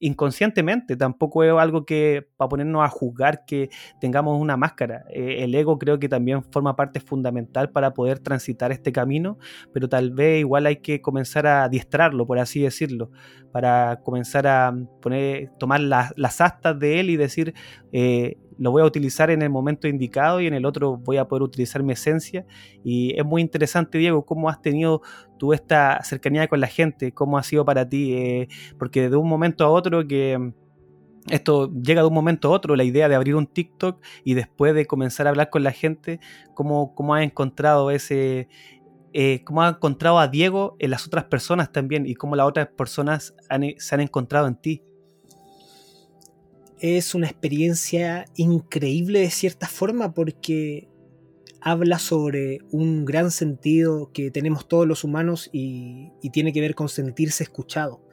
inconscientemente, 0.05 0.97
tampoco 0.97 1.43
es 1.45 1.53
algo 1.53 1.87
que 1.87 2.29
para 2.37 2.51
ponernos 2.51 2.85
a 2.85 2.89
juzgar 2.89 3.47
que 3.47 3.71
tengamos 4.01 4.39
una 4.39 4.57
máscara. 4.57 5.07
Eh, 5.09 5.45
el 5.45 5.55
ego 5.55 5.79
creo 5.79 5.99
que 5.99 6.11
también 6.11 6.45
forma 6.53 6.77
parte 6.77 7.01
fundamental 7.01 7.71
para 7.71 7.95
poder 7.95 8.19
transitar 8.19 8.71
este 8.71 8.93
camino, 8.93 9.39
pero 9.73 9.89
tal 9.89 10.11
vez 10.11 10.41
igual 10.41 10.67
hay 10.67 10.77
que 10.77 11.01
comenzar 11.01 11.47
a 11.47 11.65
adiestrarlo, 11.65 12.27
por 12.27 12.39
así 12.39 12.61
decirlo, 12.61 13.11
para 13.51 14.01
comenzar 14.05 14.47
a 14.47 14.75
poner, 15.01 15.51
tomar 15.59 15.81
las 15.81 16.41
astas 16.41 16.79
de 16.79 17.01
él 17.01 17.09
y 17.09 17.17
decir, 17.17 17.55
eh, 17.93 18.37
lo 18.59 18.71
voy 18.71 18.83
a 18.83 18.85
utilizar 18.85 19.31
en 19.31 19.43
el 19.43 19.51
momento 19.51 19.89
indicado 19.89 20.41
y 20.41 20.47
en 20.47 20.55
el 20.55 20.65
otro 20.65 20.97
voy 20.97 21.17
a 21.17 21.27
poder 21.27 21.43
utilizar 21.43 21.83
mi 21.83 21.93
esencia. 21.93 22.47
Y 22.83 23.19
es 23.19 23.25
muy 23.25 23.43
interesante, 23.43 23.99
Diego, 23.99 24.25
cómo 24.25 24.49
has 24.49 24.61
tenido 24.63 25.03
tú 25.39 25.53
esta 25.53 26.03
cercanía 26.03 26.49
con 26.49 26.61
la 26.61 26.67
gente, 26.67 27.13
cómo 27.13 27.39
ha 27.39 27.43
sido 27.43 27.65
para 27.65 27.89
ti, 27.89 28.15
eh, 28.15 28.49
porque 28.79 29.09
de 29.09 29.17
un 29.17 29.29
momento 29.29 29.65
a 29.65 29.71
otro 29.71 30.07
que 30.07 30.39
mm, 30.39 30.53
esto 31.31 31.73
llega 31.73 32.03
de 32.03 32.09
un 32.09 32.15
momento 32.15 32.49
a 32.49 32.51
otro, 32.53 32.77
la 32.77 32.85
idea 32.85 33.09
de 33.09 33.15
abrir 33.15 33.35
un 33.35 33.47
TikTok 33.47 34.03
y 34.25 34.35
después 34.35 34.75
de 34.75 34.87
comenzar 34.87 35.27
a 35.27 35.31
hablar 35.31 35.51
con 35.51 35.63
la 35.63 35.73
gente, 35.73 36.21
cómo, 36.55 36.95
cómo 36.95 37.15
has 37.15 37.25
encontrado 37.25 37.91
ese... 37.91 38.49
Eh, 39.17 39.45
cómo 39.45 39.63
has 39.63 39.77
encontrado 39.77 40.19
a 40.19 40.27
Diego 40.27 40.75
en 40.81 40.91
las 40.91 41.07
otras 41.07 41.27
personas 41.27 41.71
también 41.71 42.05
y 42.05 42.17
cómo 42.17 42.35
las 42.35 42.49
otras 42.49 42.67
personas 42.67 43.33
se 43.79 43.95
han 43.95 44.01
encontrado 44.01 44.49
en 44.49 44.57
ti 44.57 44.83
es 46.81 47.15
una 47.15 47.27
experiencia 47.27 48.27
increíble 48.37 49.21
de 49.21 49.31
cierta 49.31 49.69
forma 49.69 50.13
porque 50.15 50.89
habla 51.61 51.99
sobre 51.99 52.59
un 52.71 53.07
gran 53.07 53.31
sentido 53.31 54.11
que 54.13 54.31
tenemos 54.31 54.69
todos 54.69 54.87
los 54.87 55.03
humanos 55.03 55.49
y, 55.51 56.13
tiene 56.31 56.53
que 56.53 56.61
ver 56.61 56.75
con 56.75 56.91
sentirse 56.91 57.43
escuchado, 57.43 58.07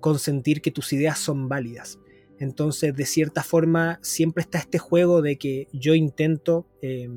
con 0.00 0.18
sentir 0.18 0.62
que 0.62 0.70
tus 0.70 0.92
ideas 0.92 1.18
son 1.18 1.48
válidas. 1.48 1.98
Entonces, 2.38 2.94
de 2.94 3.04
cierta 3.04 3.42
forma, 3.42 3.98
siempre 4.02 4.42
está 4.42 4.58
este 4.58 4.78
juego 4.78 5.20
de 5.20 5.36
que 5.36 5.68
yo 5.72 5.94
intento 5.94 6.66
eh, 6.80 7.10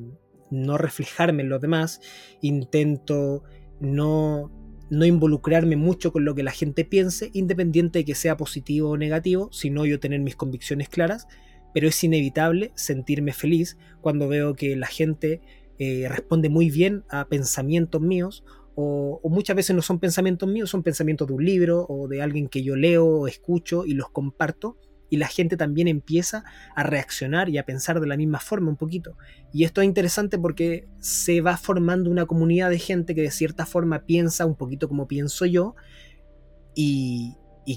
no 0.52 0.78
reflejarme 0.78 1.44
en 1.44 1.50
los 1.50 1.62
demás, 1.62 2.02
intento 2.42 3.44
no 3.80 4.52
no 4.90 5.06
involucrarme 5.06 5.76
mucho 5.76 6.12
con 6.12 6.26
lo 6.26 6.36
que 6.36 6.44
la 6.44 6.52
gente 6.52 6.86
piense, 6.86 7.30
independiente 7.34 8.00
de 8.00 8.06
que 8.06 8.16
sea 8.16 8.38
positivo 8.38 8.92
o 8.92 8.98
negativo, 8.98 9.50
sino 9.52 9.86
yo 9.86 10.00
tener 10.00 10.20
mis 10.20 10.36
convicciones 10.36 10.90
claras, 10.90 11.28
pero 11.74 11.88
es 11.88 12.04
inevitable 12.04 12.72
sentirme 12.76 13.34
feliz 13.34 13.78
cuando 14.02 14.28
veo 14.28 14.56
que 14.56 14.76
la 14.76 14.88
gente 14.88 15.42
eh, 15.80 16.08
responde 16.10 16.50
muy 16.50 16.70
bien 16.70 17.04
a 17.10 17.28
pensamientos 17.28 18.02
míos, 18.02 18.44
o, 18.76 19.20
o, 19.24 19.30
muchas 19.30 19.56
veces 19.56 19.76
no 19.76 19.82
son 19.82 20.00
pensamientos 20.00 20.48
míos, 20.48 20.70
son 20.70 20.84
pensamientos 20.84 21.28
de 21.28 21.34
un 21.34 21.44
libro 21.44 21.86
o 21.90 22.08
de 22.08 22.22
alguien 22.22 22.48
que 22.48 22.64
yo 22.64 22.76
leo 22.76 23.06
o 23.06 23.28
escucho 23.28 23.86
y 23.86 23.94
los 23.94 24.10
comparto, 24.10 24.78
y 25.10 25.18
la 25.18 25.28
gente 25.28 25.58
también 25.58 25.88
empieza 25.88 26.44
a 26.76 26.84
reaccionar 26.84 27.50
y 27.50 27.58
a 27.58 27.66
pensar 27.66 28.00
de 28.00 28.08
la 28.08 28.18
misma 28.18 28.40
forma 28.40 28.70
un 28.70 28.78
poquito. 28.78 29.18
Y 29.54 29.64
esto 29.64 29.82
es 29.82 29.86
interesante 29.86 30.38
porque 30.38 30.88
se 31.00 31.42
va 31.42 31.58
formando 31.58 32.10
una 32.10 32.26
comunidad 32.26 32.70
de 32.70 32.80
gente 32.80 33.16
que 33.16 33.22
de 33.22 33.32
cierta 33.32 33.66
forma 33.66 34.06
piensa 34.06 34.46
un 34.46 34.56
poquito 34.56 34.88
como 34.88 35.08
pienso 35.08 35.46
yo 35.46 35.76
y, 36.76 37.36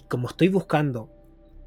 como 0.09 0.29
estoy 0.29 0.49
buscando 0.49 1.11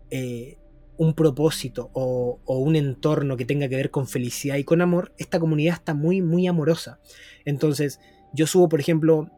eh, 0.10 0.58
un 0.98 1.14
propósito 1.14 1.90
o, 1.94 2.40
un 2.46 2.76
entorno 2.76 3.38
que 3.38 3.46
tenga 3.46 3.68
que 3.68 3.76
ver 3.76 3.90
con 3.90 4.08
felicidad 4.08 4.58
y 4.58 4.64
con 4.64 4.82
amor, 4.82 5.14
esta 5.18 5.40
comunidad 5.40 5.76
está 5.76 5.94
muy, 5.94 6.22
muy 6.22 6.48
amorosa. 6.48 7.00
Entonces, 7.46 8.00
yo 8.34 8.48
subo, 8.48 8.70
por 8.70 8.80
ejemplo, 8.80 9.30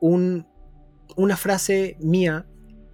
un, 0.00 0.46
una 1.16 1.36
frase 1.36 1.96
mía 2.00 2.46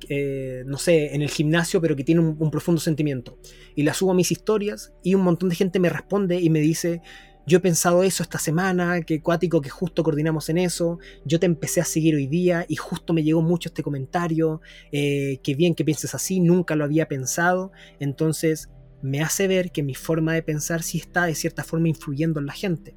eh, 0.08 0.62
no 0.66 0.78
sé, 0.78 1.14
en 1.14 1.22
el 1.22 1.30
gimnasio, 1.30 1.80
pero 1.80 1.96
que 1.96 2.04
tiene 2.04 2.20
un, 2.20 2.50
profundo 2.50 2.80
sentimiento. 2.80 3.38
Y 3.74 3.82
la 3.82 3.94
subo 3.94 4.12
a 4.12 4.14
mis 4.14 4.32
historias 4.32 4.92
y 5.02 5.14
un 5.14 5.22
montón 5.22 5.48
de 5.48 5.54
gente 5.54 5.78
me 5.78 5.88
responde 5.88 6.40
y 6.40 6.50
me 6.50 6.60
dice, 6.60 7.02
yo 7.46 7.58
he 7.58 7.60
pensado 7.60 8.02
eso 8.02 8.22
esta 8.22 8.38
semana, 8.38 9.02
que 9.02 9.22
cuático 9.22 9.60
que 9.60 9.70
justo 9.70 10.02
coordinamos 10.02 10.48
en 10.48 10.58
eso, 10.58 10.98
yo 11.24 11.40
te 11.40 11.46
empecé 11.46 11.80
a 11.80 11.84
seguir 11.84 12.14
hoy 12.14 12.26
día 12.26 12.64
y 12.68 12.76
justo 12.76 13.12
me 13.12 13.22
llegó 13.22 13.42
mucho 13.42 13.68
este 13.68 13.82
comentario, 13.82 14.60
eh, 14.92 15.38
que 15.42 15.54
bien 15.54 15.74
que 15.74 15.84
pienses 15.84 16.14
así, 16.14 16.40
nunca 16.40 16.76
lo 16.76 16.84
había 16.84 17.08
pensado, 17.08 17.72
entonces 17.98 18.68
me 19.02 19.22
hace 19.22 19.48
ver 19.48 19.72
que 19.72 19.82
mi 19.82 19.94
forma 19.94 20.34
de 20.34 20.42
pensar 20.42 20.82
sí 20.82 20.98
está 20.98 21.24
de 21.24 21.34
cierta 21.34 21.64
forma 21.64 21.88
influyendo 21.88 22.38
en 22.40 22.46
la 22.46 22.52
gente, 22.52 22.94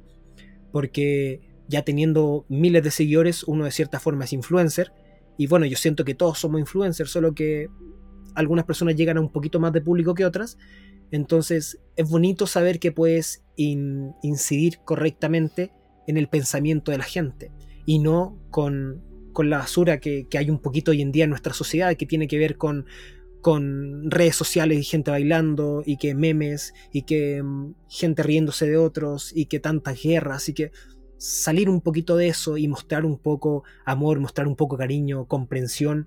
porque 0.70 1.40
ya 1.68 1.82
teniendo 1.82 2.44
miles 2.48 2.82
de 2.82 2.90
seguidores, 2.90 3.44
uno 3.44 3.64
de 3.64 3.70
cierta 3.70 4.00
forma 4.00 4.24
es 4.24 4.32
influencer, 4.32 4.92
y 5.36 5.46
bueno, 5.46 5.66
yo 5.66 5.76
siento 5.76 6.04
que 6.04 6.14
todos 6.14 6.38
somos 6.38 6.60
influencers, 6.60 7.10
solo 7.10 7.34
que 7.34 7.68
algunas 8.34 8.64
personas 8.64 8.96
llegan 8.96 9.16
a 9.16 9.20
un 9.20 9.30
poquito 9.30 9.60
más 9.60 9.72
de 9.72 9.80
público 9.80 10.14
que 10.14 10.24
otras. 10.24 10.58
Entonces 11.10 11.80
es 11.96 12.08
bonito 12.08 12.46
saber 12.46 12.78
que 12.78 12.92
puedes 12.92 13.44
incidir 13.56 14.78
correctamente 14.84 15.72
en 16.06 16.16
el 16.16 16.28
pensamiento 16.28 16.90
de 16.90 16.98
la 16.98 17.04
gente 17.04 17.52
y 17.86 17.98
no 17.98 18.38
con, 18.50 19.02
la 19.38 19.58
basura 19.58 20.00
que, 20.00 20.26
hay 20.36 20.50
un 20.50 20.60
poquito 20.60 20.90
hoy 20.90 21.02
en 21.02 21.12
día 21.12 21.24
en 21.24 21.30
nuestra 21.30 21.54
sociedad 21.54 21.94
que 21.96 22.06
tiene 22.06 22.26
que 22.26 22.38
ver 22.38 22.56
con, 22.56 22.86
con 23.42 24.10
redes 24.10 24.36
sociales 24.36 24.78
y 24.78 24.84
gente 24.84 25.10
bailando 25.10 25.82
y 25.84 25.96
que 25.96 26.14
memes 26.14 26.74
y 26.92 27.02
que 27.02 27.42
mm, 27.42 27.74
gente 27.88 28.22
riéndose 28.22 28.66
de 28.66 28.76
otros 28.76 29.32
y 29.34 29.46
que 29.46 29.60
tantas 29.60 30.02
guerras 30.02 30.48
y 30.48 30.54
que 30.54 30.72
salir 31.24 31.70
un 31.70 31.80
poquito 31.80 32.16
de 32.16 32.28
eso 32.28 32.58
y 32.58 32.68
mostrar 32.68 33.06
un 33.06 33.18
poco 33.18 33.64
amor, 33.86 34.20
mostrar 34.20 34.46
un 34.46 34.56
poco 34.56 34.76
cariño, 34.76 35.26
comprensión, 35.26 36.06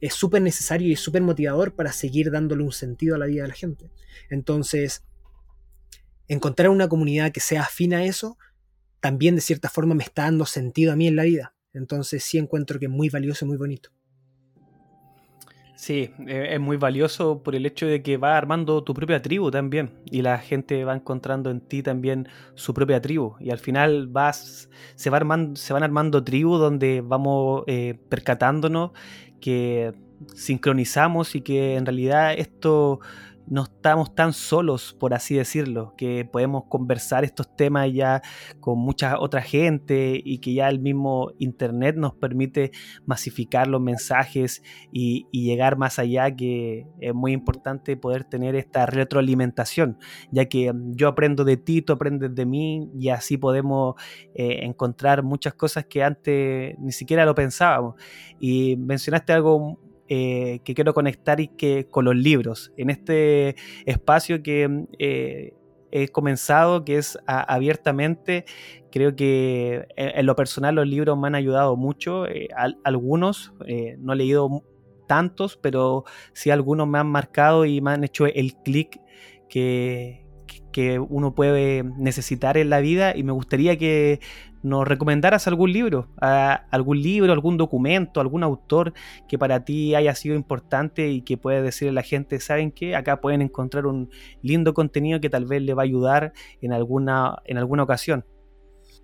es 0.00 0.14
súper 0.14 0.42
necesario 0.42 0.90
y 0.90 0.96
súper 0.96 1.22
motivador 1.22 1.76
para 1.76 1.92
seguir 1.92 2.32
dándole 2.32 2.64
un 2.64 2.72
sentido 2.72 3.14
a 3.14 3.18
la 3.18 3.26
vida 3.26 3.42
de 3.42 3.48
la 3.48 3.54
gente. 3.54 3.92
Entonces, 4.28 5.04
encontrar 6.26 6.70
una 6.70 6.88
comunidad 6.88 7.30
que 7.30 7.38
sea 7.38 7.62
afín 7.62 7.94
a 7.94 8.04
eso, 8.04 8.38
también 8.98 9.36
de 9.36 9.40
cierta 9.40 9.68
forma 9.68 9.94
me 9.94 10.02
está 10.02 10.22
dando 10.22 10.46
sentido 10.46 10.92
a 10.92 10.96
mí 10.96 11.06
en 11.06 11.14
la 11.14 11.22
vida. 11.22 11.54
Entonces 11.72 12.24
sí 12.24 12.36
encuentro 12.36 12.80
que 12.80 12.86
es 12.86 12.90
muy 12.90 13.08
valioso 13.08 13.44
y 13.44 13.48
muy 13.48 13.56
bonito. 13.56 13.90
Sí, 15.80 16.10
eh, 16.26 16.48
es 16.50 16.60
muy 16.60 16.76
valioso 16.76 17.42
por 17.42 17.54
el 17.54 17.64
hecho 17.64 17.86
de 17.86 18.02
que 18.02 18.18
va 18.18 18.36
armando 18.36 18.84
tu 18.84 18.92
propia 18.92 19.22
tribu 19.22 19.50
también 19.50 19.90
y 20.04 20.20
la 20.20 20.36
gente 20.36 20.84
va 20.84 20.94
encontrando 20.94 21.50
en 21.50 21.62
ti 21.62 21.82
también 21.82 22.28
su 22.54 22.74
propia 22.74 23.00
tribu 23.00 23.36
y 23.40 23.48
al 23.48 23.58
final 23.58 24.06
vas, 24.06 24.68
se, 24.94 25.08
va 25.08 25.16
armando, 25.16 25.56
se 25.56 25.72
van 25.72 25.82
armando 25.82 26.22
tribus 26.22 26.60
donde 26.60 27.00
vamos 27.00 27.64
eh, 27.66 27.98
percatándonos 28.10 28.90
que 29.40 29.94
sincronizamos 30.34 31.34
y 31.34 31.40
que 31.40 31.76
en 31.76 31.86
realidad 31.86 32.34
esto 32.34 33.00
no 33.50 33.64
estamos 33.64 34.14
tan 34.14 34.32
solos, 34.32 34.96
por 34.98 35.12
así 35.12 35.34
decirlo, 35.34 35.92
que 35.96 36.24
podemos 36.24 36.64
conversar 36.68 37.24
estos 37.24 37.54
temas 37.56 37.92
ya 37.92 38.22
con 38.60 38.78
mucha 38.78 39.18
otra 39.18 39.42
gente 39.42 40.20
y 40.24 40.38
que 40.38 40.54
ya 40.54 40.68
el 40.68 40.78
mismo 40.78 41.32
Internet 41.40 41.96
nos 41.96 42.14
permite 42.14 42.70
masificar 43.06 43.66
los 43.66 43.80
mensajes 43.80 44.62
y, 44.92 45.26
llegar 45.32 45.76
más 45.76 45.98
allá, 45.98 46.34
que 46.36 46.86
es 47.00 47.12
muy 47.12 47.32
importante 47.32 47.96
poder 47.96 48.22
tener 48.22 48.54
esta 48.54 48.86
retroalimentación, 48.86 49.98
ya 50.30 50.44
que 50.44 50.72
yo 50.90 51.08
aprendo 51.08 51.44
de 51.44 51.56
ti, 51.56 51.82
tú 51.82 51.94
aprendes 51.94 52.32
de 52.34 52.46
mí 52.46 52.88
y 52.94 53.08
así 53.08 53.36
podemos 53.36 53.96
eh, 54.34 54.60
encontrar 54.62 55.24
muchas 55.24 55.54
cosas 55.54 55.86
que 55.86 56.04
antes 56.04 56.78
ni 56.78 56.92
siquiera 56.92 57.24
lo 57.24 57.34
pensábamos. 57.34 57.96
Y 58.38 58.76
mencionaste 58.76 59.32
algo 59.32 59.89
eh, 60.12 60.58
que 60.64 60.74
quiero 60.74 60.92
conectar 60.92 61.38
y 61.38 61.46
que, 61.46 61.86
con 61.88 62.04
los 62.04 62.16
libros. 62.16 62.72
En 62.76 62.90
este 62.90 63.54
espacio 63.86 64.42
que 64.42 64.86
eh, 64.98 65.54
he 65.92 66.08
comenzado, 66.08 66.84
que 66.84 66.96
es 66.96 67.16
abiertamente, 67.26 68.44
creo 68.90 69.14
que 69.14 69.86
eh, 69.96 70.12
en, 70.16 70.26
lo 70.26 70.34
personal 70.34 70.74
los 70.74 70.88
libros 70.88 71.16
me 71.16 71.28
han 71.28 71.36
ayudado 71.36 71.76
mucho. 71.76 72.24
algunos, 72.82 73.52
no 73.98 74.12
he 74.12 74.16
leído 74.16 74.64
tantos, 75.06 75.56
pero 75.56 76.02
sí 76.32 76.50
algunos 76.50 76.88
me 76.88 76.98
han 76.98 77.06
marcado 77.06 77.64
y 77.64 77.80
me 77.80 77.92
han 77.92 78.02
hecho 78.02 78.26
el 78.26 78.56
clic 78.64 79.00
que, 79.48 80.19
que 80.72 80.98
uno 80.98 81.34
puede 81.34 81.82
necesitar 81.82 82.56
en 82.56 82.70
la 82.70 82.80
vida 82.80 83.16
y 83.16 83.22
me 83.22 83.32
gustaría 83.32 83.76
que 83.76 84.20
nos 84.62 84.86
recomendaras 84.86 85.46
algún 85.46 85.72
libro, 85.72 86.08
algún 86.20 87.00
libro, 87.00 87.32
algún 87.32 87.56
documento, 87.56 88.20
algún 88.20 88.42
autor 88.42 88.92
que 89.28 89.38
para 89.38 89.64
ti 89.64 89.94
haya 89.94 90.14
sido 90.14 90.34
importante 90.34 91.08
y 91.10 91.22
que 91.22 91.36
pueda 91.38 91.62
decirle 91.62 91.90
a 91.90 91.94
la 91.94 92.02
gente, 92.02 92.40
¿saben 92.40 92.70
qué? 92.70 92.94
Acá 92.94 93.20
pueden 93.20 93.42
encontrar 93.42 93.86
un 93.86 94.10
lindo 94.42 94.74
contenido 94.74 95.20
que 95.20 95.30
tal 95.30 95.46
vez 95.46 95.62
le 95.62 95.74
va 95.74 95.82
a 95.82 95.84
ayudar 95.84 96.32
en 96.60 96.72
alguna, 96.72 97.38
en 97.46 97.56
alguna 97.56 97.84
ocasión. 97.84 98.24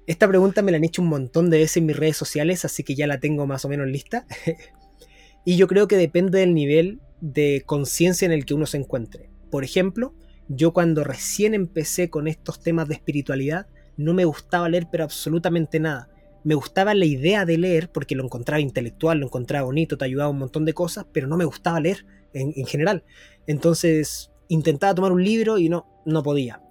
Esta 0.06 0.28
pregunta 0.28 0.62
me 0.62 0.70
la 0.70 0.76
han 0.76 0.84
hecho 0.84 1.02
un 1.02 1.08
montón 1.08 1.50
de 1.50 1.58
veces 1.58 1.78
en 1.78 1.86
mis 1.86 1.96
redes 1.96 2.16
sociales, 2.16 2.64
así 2.64 2.84
que 2.84 2.94
ya 2.94 3.06
la 3.06 3.18
tengo 3.18 3.46
más 3.46 3.64
o 3.64 3.68
menos 3.68 3.88
lista. 3.88 4.26
y 5.44 5.56
yo 5.56 5.66
creo 5.66 5.88
que 5.88 5.96
depende 5.96 6.40
del 6.40 6.54
nivel 6.54 7.00
de 7.20 7.62
conciencia 7.66 8.26
en 8.26 8.32
el 8.32 8.44
que 8.44 8.54
uno 8.54 8.66
se 8.66 8.76
encuentre. 8.76 9.30
Por 9.50 9.64
ejemplo, 9.64 10.14
yo 10.48 10.72
cuando 10.72 11.04
recién 11.04 11.54
empecé 11.54 12.10
con 12.10 12.28
estos 12.28 12.60
temas 12.60 12.88
de 12.88 12.94
espiritualidad, 12.94 13.66
no 13.96 14.14
me 14.14 14.24
gustaba 14.24 14.68
leer 14.68 14.86
pero 14.90 15.04
absolutamente 15.04 15.80
nada. 15.80 16.08
Me 16.44 16.54
gustaba 16.54 16.94
la 16.94 17.06
idea 17.06 17.44
de 17.44 17.58
leer 17.58 17.90
porque 17.90 18.14
lo 18.14 18.22
encontraba 18.22 18.60
intelectual, 18.60 19.18
lo 19.18 19.26
encontraba 19.26 19.64
bonito, 19.66 19.98
te 19.98 20.04
ayudaba 20.04 20.30
un 20.30 20.38
montón 20.38 20.64
de 20.64 20.74
cosas, 20.74 21.06
pero 21.12 21.26
no 21.26 21.36
me 21.36 21.44
gustaba 21.44 21.80
leer 21.80 22.06
en, 22.32 22.66
general. 22.66 23.02
Entonces 23.46 24.30
intentaba 24.48 24.94
tomar 24.94 25.12
un 25.12 25.24
libro 25.24 25.58
y 25.58 25.68
no, 25.68 25.86
no 26.04 26.22
podía. 26.22 26.62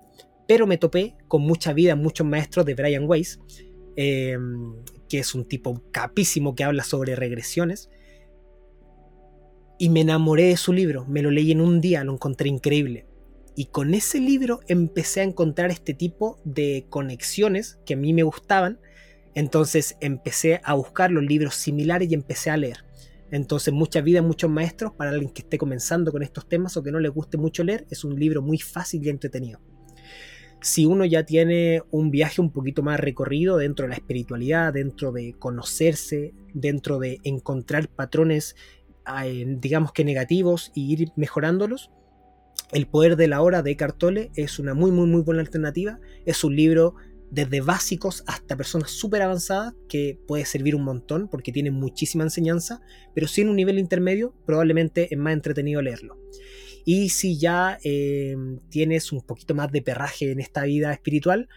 Pero 0.48 0.68
me 0.68 0.78
topé 0.78 1.16
con 1.28 1.42
mucha 1.42 1.74
vida, 1.74 1.96
muchos 1.96 2.26
maestros 2.26 2.66
de 2.66 2.76
Brian 2.76 3.06
Weiss, 3.06 3.40
em, 3.98 4.76
que 5.10 5.20
es 5.20 5.36
un 5.36 5.46
tipo 5.46 5.82
capísimo 5.92 6.56
que 6.56 6.64
habla 6.64 6.84
sobre 6.84 7.16
regresiones. 7.16 7.90
Y 9.78 9.90
me 9.90 10.02
enamoré 10.02 10.44
de 10.46 10.58
su 10.58 10.72
libro, 10.72 11.06
me 11.06 11.22
lo 11.22 11.32
leí 11.32 11.52
en 11.52 11.60
un 11.60 11.82
día, 11.82 12.06
lo 12.06 12.14
encontré 12.14 12.48
increíble. 12.48 13.08
Y 13.56 13.66
con 13.68 13.94
ese 13.94 14.20
libro 14.20 14.60
empecé 14.68 15.22
a 15.22 15.24
encontrar 15.24 15.72
este 15.72 15.94
tipo 15.94 16.40
de 16.44 16.86
conexiones 16.90 17.80
que 17.86 17.94
a 17.94 17.98
mí 17.98 18.14
me 18.14 18.24
gustaban. 18.24 18.80
Entonces 19.34 19.96
empecé 20.02 20.62
a 20.64 20.74
buscar 20.74 21.12
los 21.12 21.24
libros 21.24 21.56
similares 21.56 22.12
y 22.12 22.14
empecé 22.14 22.50
a 22.50 22.58
leer. 22.58 22.86
Entonces, 23.32 23.74
Mucha 23.74 24.02
vida, 24.02 24.22
muchos 24.22 24.50
maestros, 24.50 24.94
para 24.94 25.12
alguien 25.12 25.32
que 25.32 25.42
esté 25.42 25.58
comenzando 25.58 26.12
con 26.12 26.24
estos 26.24 26.48
temas 26.48 26.78
o 26.78 26.84
que 26.84 26.92
no 26.92 27.00
le 27.00 27.10
guste 27.10 27.38
mucho 27.38 27.64
leer, 27.64 27.86
es 27.90 28.04
un 28.04 28.18
libro 28.18 28.42
muy 28.42 28.60
fácil 28.60 29.06
y 29.06 29.10
entretenido. 29.10 29.60
Si 30.62 30.86
uno 30.86 31.06
ya 31.06 31.26
tiene 31.26 31.82
un 31.92 32.12
viaje 32.12 32.42
un 32.42 32.52
poquito 32.52 32.82
más 32.82 33.00
recorrido 33.00 33.58
dentro 33.58 33.84
de 33.84 33.90
la 33.90 33.96
espiritualidad, 33.96 34.74
dentro 34.74 35.12
de 35.12 35.34
conocerse, 35.34 36.34
dentro 36.54 36.98
de 36.98 37.20
encontrar 37.24 37.88
patrones, 37.90 38.56
eh, 39.24 39.46
digamos 39.60 39.92
que 39.92 40.06
negativos 40.06 40.72
y 40.74 40.94
ir 40.94 41.12
mejorándolos, 41.16 41.92
el 42.72 42.88
poder 42.88 43.16
de 43.16 43.28
la 43.28 43.42
hora 43.42 43.62
de 43.62 43.76
Cartole 43.76 44.32
es 44.36 44.60
una 44.60 44.74
muy, 44.74 44.92
muy, 44.92 45.08
muy 45.08 45.22
buena 45.22 45.42
alternativa. 45.42 46.00
Es 46.26 46.44
un 46.44 46.56
libro 46.56 46.96
desde 47.32 47.62
básicos 47.62 48.24
hasta 48.28 48.56
personas 48.56 48.92
súper 48.92 49.22
avanzadas 49.22 49.74
que 49.90 50.20
puede 50.28 50.46
servir 50.46 50.76
un 50.76 50.84
montón 50.84 51.28
porque 51.28 51.52
tiene 51.52 51.72
muchísima 51.72 52.24
enseñanza, 52.24 52.82
pero 53.14 53.28
si 53.28 53.42
en 53.42 53.50
un 53.50 53.56
nivel 53.56 53.80
intermedio 53.80 54.34
probablemente 54.46 55.08
es 55.12 55.18
más 55.18 55.34
entretenido 55.34 55.82
leerlo. 55.82 56.18
Y 56.86 57.10
si 57.10 57.40
ya 57.40 57.80
eh, 57.84 58.36
tienes 58.70 59.12
un 59.12 59.22
poquito 59.22 59.56
más 59.56 59.72
de 59.72 59.82
perraje 59.82 60.32
en 60.32 60.40
esta 60.40 60.64
vida 60.64 60.94
espiritual, 60.94 61.50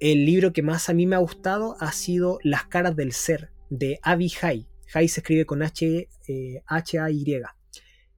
el 0.00 0.24
libro 0.24 0.52
que 0.52 0.62
más 0.62 0.88
a 0.88 0.94
mí 0.94 1.06
me 1.06 1.16
ha 1.16 1.20
gustado 1.20 1.76
ha 1.80 1.90
sido 1.90 2.38
Las 2.44 2.66
caras 2.66 2.94
del 2.94 3.12
ser 3.12 3.50
de 3.68 3.98
Avi 4.02 4.32
Hay. 4.40 4.68
Hay 4.94 5.08
se 5.08 5.20
escribe 5.20 5.44
con 5.44 5.62
H, 5.62 6.08
eh, 6.28 6.62
H-A-Y. 6.66 7.42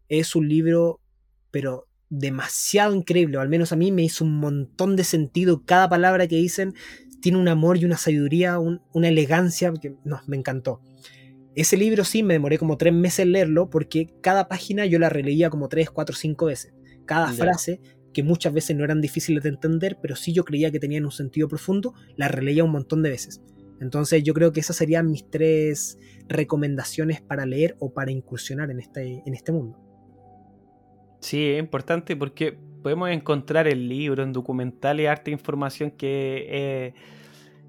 Es 0.09 0.36
un 0.36 0.48
libro, 0.48 1.01
pero 1.51 1.88
demasiado 2.11 2.94
increíble, 2.94 3.38
o 3.38 3.40
al 3.40 3.48
menos 3.48 3.72
a 3.72 3.76
mí 3.76 3.92
me 3.92 4.02
hizo 4.02 4.24
un 4.24 4.36
montón 4.36 4.96
de 4.96 5.04
sentido. 5.04 5.64
Cada 5.64 5.88
palabra 5.88 6.26
que 6.26 6.36
dicen 6.36 6.74
tiene 7.20 7.38
un 7.38 7.48
amor 7.48 7.78
y 7.78 7.84
una 7.84 7.96
sabiduría, 7.96 8.58
una 8.58 9.08
elegancia 9.08 9.72
que 9.80 9.94
no, 10.04 10.20
me 10.26 10.36
encantó. 10.36 10.80
Ese 11.54 11.76
libro 11.76 12.04
sí 12.04 12.22
me 12.22 12.34
demoré 12.34 12.58
como 12.58 12.76
tres 12.76 12.92
meses 12.92 13.20
en 13.20 13.32
leerlo 13.32 13.70
porque 13.70 14.14
cada 14.20 14.48
página 14.48 14.86
yo 14.86 14.98
la 14.98 15.08
releía 15.08 15.50
como 15.50 15.68
tres, 15.68 15.90
cuatro, 15.90 16.14
cinco 16.14 16.46
veces. 16.46 16.72
Cada 17.06 17.32
frase, 17.32 17.80
que 18.12 18.22
muchas 18.22 18.52
veces 18.52 18.76
no 18.76 18.84
eran 18.84 19.00
difíciles 19.00 19.42
de 19.42 19.50
entender, 19.50 19.98
pero 20.00 20.16
sí 20.16 20.32
yo 20.32 20.44
creía 20.44 20.70
que 20.70 20.80
tenían 20.80 21.04
un 21.04 21.11
sentido 21.12 21.48
profundo, 21.48 21.94
la 22.16 22.28
releía 22.28 22.64
un 22.64 22.70
montón 22.70 23.02
de 23.02 23.11
veces. 23.11 23.40
Entonces 23.80 24.22
yo 24.22 24.34
creo 24.34 24.52
que 24.52 24.61
esas 24.61 24.76
serían 24.76 25.11
mis 25.11 25.28
tres 25.28 25.98
recomendaciones 26.28 27.20
para 27.20 27.46
leer 27.46 27.76
o 27.80 27.92
para 27.92 28.11
incursionar 28.11 28.70
en 28.70 28.80
este, 28.80 29.22
en 29.24 29.34
este 29.34 29.52
mundo. 29.52 29.89
Sí, 31.20 31.50
es 31.50 31.58
importante 31.60 32.16
porque 32.16 32.56
podemos 32.82 33.10
encontrar 33.10 33.68
en 33.68 33.88
libros, 33.88 34.26
en 34.26 34.32
documentales, 34.32 35.08
arte 35.08 35.30
información 35.30 35.90
que 35.90 36.46
eh, 36.48 36.94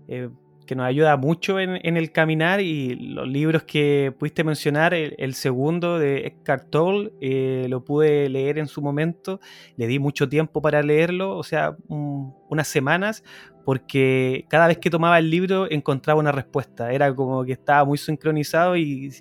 eh, 0.08 0.30
que 0.72 0.76
nos 0.76 0.86
ayuda 0.86 1.18
mucho 1.18 1.60
en, 1.60 1.98
el 1.98 2.14
caminar 2.14 2.62
y 2.62 2.96
los 2.96 3.28
libros 3.28 3.64
que 3.64 4.14
pudiste 4.18 4.46
mencionar, 4.46 4.94
el, 4.94 5.34
segundo 5.34 6.00
de 6.00 6.28
Eckhart 6.28 6.70
Tolle, 6.70 7.12
eh, 7.20 7.66
lo 7.68 7.84
pude 7.84 8.30
leer 8.30 8.58
en 8.58 8.68
su 8.68 8.82
momento, 8.82 9.42
le 9.76 9.88
di 9.88 10.00
mucho 10.00 10.30
tiempo 10.30 10.62
para 10.62 10.82
leerlo, 10.82 11.38
o 11.38 11.44
sea, 11.44 11.76
unas 11.90 12.70
semanas, 12.70 13.22
porque 13.66 14.46
cada 14.48 14.68
vez 14.68 14.78
que 14.78 14.90
tomaba 14.90 15.20
el 15.20 15.30
libro 15.30 15.70
encontraba 15.70 16.22
una 16.22 16.32
respuesta, 16.32 16.94
era 16.94 17.14
como 17.14 17.44
que 17.44 17.52
estaba 17.52 17.84
muy 17.84 17.98
sincronizado 17.98 18.78
y, 18.78 19.12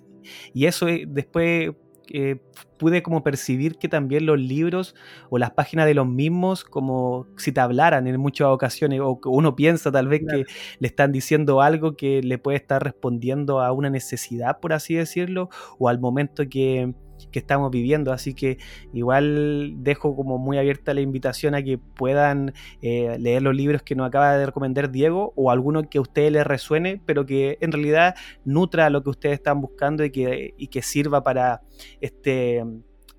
y 0.55 0.67
eso 0.67 0.87
después 0.87 1.73
eh, 2.13 2.41
pude 2.79 3.03
como 3.03 3.23
percibir 3.23 3.77
que 3.77 3.89
también 3.89 4.27
los 4.27 4.39
libros 4.39 4.95
o 5.29 5.39
las 5.39 5.53
páginas 5.53 5.87
de 5.87 5.95
los 5.95 6.07
mismos 6.07 6.65
como 6.65 7.27
si 7.37 7.53
te 7.53 7.61
hablaran 7.61 8.07
en 8.07 8.19
muchas 8.19 8.49
ocasiones 8.49 9.01
o 9.01 9.21
uno 9.27 9.55
piensa 9.55 9.93
tal 9.93 10.09
vez 10.09 10.23
que 10.29 10.45
le 10.79 10.89
están 10.89 11.13
diciendo 11.13 11.61
algo 11.61 11.97
que 11.97 12.21
le 12.23 12.39
puede 12.39 12.57
estar 12.57 12.83
respondiendo 12.83 13.61
a 13.61 13.73
una 13.73 13.91
necesidad, 13.91 14.59
por 14.61 14.73
así 14.73 14.95
decirlo, 14.95 15.51
o 15.79 15.89
al 15.89 16.01
momento 16.01 16.45
que, 16.49 16.95
que 17.31 17.39
estamos 17.39 17.71
viviendo. 17.71 18.13
Así 18.13 18.35
que 18.35 18.59
igual 18.93 19.75
dejo 19.79 20.17
como 20.17 20.39
muy 20.39 20.59
abierta 20.59 20.95
la 20.95 21.01
invitación 21.01 21.55
a 21.55 21.63
que 21.63 21.79
puedan 21.79 22.55
eh, 22.83 23.17
leer 23.19 23.43
los 23.43 23.55
libros 23.55 23.83
que 23.83 23.95
nos 23.95 24.07
acaba 24.07 24.37
de 24.37 24.47
recomendar 24.47 24.91
Diego 24.91 25.33
o 25.37 25.51
alguno 25.51 25.89
que 25.89 25.99
a 25.99 26.01
ustedes 26.01 26.33
les 26.33 26.47
resuene, 26.47 27.01
pero 27.07 27.27
que 27.27 27.59
en 27.61 27.73
realidad 27.73 28.15
nutra 28.45 28.91
lo 28.91 29.03
que 29.03 29.11
ustedes 29.11 29.35
están 29.35 29.61
buscando 29.61 30.05
y 30.05 30.11
que, 30.11 30.55
y 30.57 30.69
que 30.69 30.83
sirva 30.83 31.23
para 31.23 31.63
este 32.01 32.65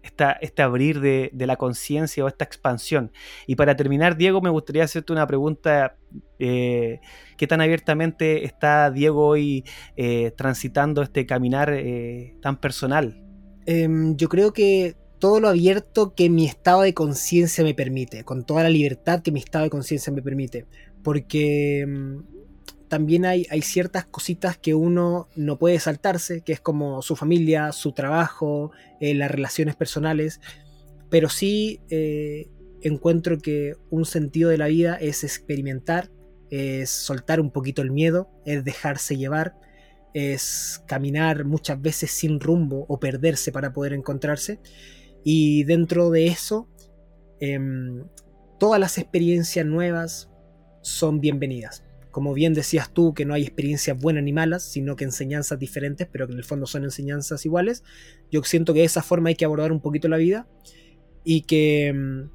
este 0.03 0.61
abrir 0.61 0.99
de, 0.99 1.31
la 1.33 1.57
conciencia 1.57 2.25
o 2.25 2.27
esta 2.27 2.43
expansión. 2.43 3.11
Y 3.45 3.55
para 3.55 3.75
terminar, 3.75 4.17
Diego, 4.17 4.41
me 4.41 4.49
gustaría 4.49 4.83
hacerte 4.83 5.13
una 5.13 5.27
pregunta. 5.27 5.95
Eh, 6.39 6.99
¿Qué 7.37 7.47
tan 7.47 7.61
abiertamente 7.61 8.45
está 8.45 8.89
Diego 8.89 9.27
hoy 9.27 9.63
eh, 9.95 10.31
transitando 10.35 11.03
este 11.03 11.25
caminar 11.27 11.71
tan 12.41 12.57
personal? 12.57 13.30
Em, 13.65 14.15
yo 14.15 14.29
creo 14.29 14.53
que 14.53 14.95
todo 15.19 15.39
lo 15.39 15.49
abierto 15.49 16.15
que 16.15 16.29
mi 16.29 16.45
estado 16.45 16.81
de 16.81 16.93
conciencia 16.93 17.63
me 17.63 17.75
permite, 17.75 18.23
con 18.23 18.43
toda 18.43 18.63
la 18.63 18.69
libertad 18.69 19.21
que 19.21 19.31
mi 19.31 19.39
estado 19.39 19.65
de 19.65 19.69
conciencia 19.69 20.11
me 20.11 20.21
permite, 20.21 20.65
porque 21.03 21.81
em, 21.81 22.23
también 22.91 23.25
hay, 23.25 23.45
ciertas 23.61 24.03
cositas 24.03 24.57
que 24.57 24.73
uno 24.73 25.29
no 25.37 25.57
puede 25.57 25.79
saltarse, 25.79 26.41
que 26.41 26.51
es 26.51 26.59
como 26.59 27.01
su 27.01 27.15
familia, 27.15 27.71
su 27.71 27.93
trabajo, 27.93 28.71
eh, 28.99 29.13
las 29.13 29.31
relaciones 29.31 29.77
personales, 29.77 30.41
pero 31.09 31.29
sí 31.29 31.79
eh, 31.89 32.49
encuentro 32.81 33.37
que 33.37 33.75
un 33.91 34.03
sentido 34.03 34.49
de 34.49 34.57
la 34.57 34.67
vida 34.67 34.95
es 34.95 35.23
experimentar, 35.23 36.11
es 36.49 36.89
soltar 36.89 37.39
un 37.39 37.51
poquito 37.51 37.81
el 37.81 37.91
miedo, 37.91 38.29
es 38.45 38.65
dejarse 38.65 39.15
llevar, 39.15 39.55
es 40.13 40.83
caminar 40.87 41.45
muchas 41.45 41.81
veces 41.81 42.11
sin 42.11 42.39
rumbo 42.39 42.85
o 42.87 42.99
perderse 42.99 43.51
para 43.51 43.73
poder 43.73 43.93
encontrarse. 43.93 44.59
Y 45.23 45.63
dentro 45.63 46.09
de 46.09 46.27
eso, 46.27 46.67
em, 47.39 48.03
todas 48.59 48.79
las 48.79 48.97
experiencias 48.97 49.65
nuevas 49.65 50.29
son 50.81 51.19
bienvenidas. 51.19 51.83
Como 52.11 52.33
bien 52.33 52.53
decías 52.53 52.91
tú, 52.91 53.13
que 53.13 53.23
no 53.23 53.33
hay 53.33 53.43
experiencias 53.43 53.99
buenas 53.99 54.23
ni 54.23 54.33
malas, 54.33 54.63
sino 54.63 54.95
que 54.95 55.05
enseñanzas 55.05 55.59
diferentes, 55.59 56.07
pero 56.11 56.27
que 56.27 56.33
en 56.33 56.39
el 56.39 56.43
fondo 56.43 56.65
son 56.65 56.83
enseñanzas 56.83 57.45
iguales. 57.45 57.83
Yo 58.31 58.43
siento 58.43 58.73
que 58.73 58.79
de 58.79 58.85
esa 58.85 59.01
forma 59.01 59.29
hay 59.29 59.35
que 59.35 59.45
abordar 59.45 59.71
un 59.71 59.81
poquito 59.81 60.09
la 60.09 60.17
vida 60.17 60.47
y 61.23 61.43
que 61.43 61.87
em, 61.87 62.29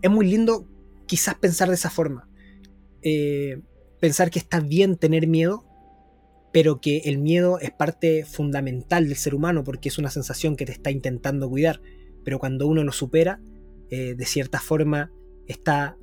es 0.00 0.10
muy 0.10 0.26
lindo 0.26 0.68
quizás 1.06 1.34
pensar 1.34 1.68
de 1.68 1.74
esa 1.74 1.90
forma. 1.90 2.28
Eh, 3.02 3.60
pensar 4.00 4.30
que 4.30 4.38
está 4.38 4.60
bien 4.60 4.96
tener 4.96 5.26
miedo, 5.26 5.65
pero 6.56 6.80
que 6.80 7.02
el 7.04 7.18
miedo 7.18 7.58
es 7.60 7.70
parte 7.70 8.24
fundamental 8.24 9.06
del 9.08 9.18
ser 9.18 9.34
humano 9.34 9.62
porque 9.62 9.90
es 9.90 9.98
una 9.98 10.08
sensación 10.08 10.56
que 10.56 10.64
te 10.64 10.72
está 10.72 10.90
intentando 10.90 11.50
cuidar, 11.50 11.82
pero 12.24 12.38
cuando 12.38 12.66
uno 12.66 12.82
lo 12.82 12.92
supera, 12.92 13.42
eh, 13.90 14.14
de 14.14 14.24
cierta 14.24 14.58
forma 14.58 15.12
está 15.46 15.98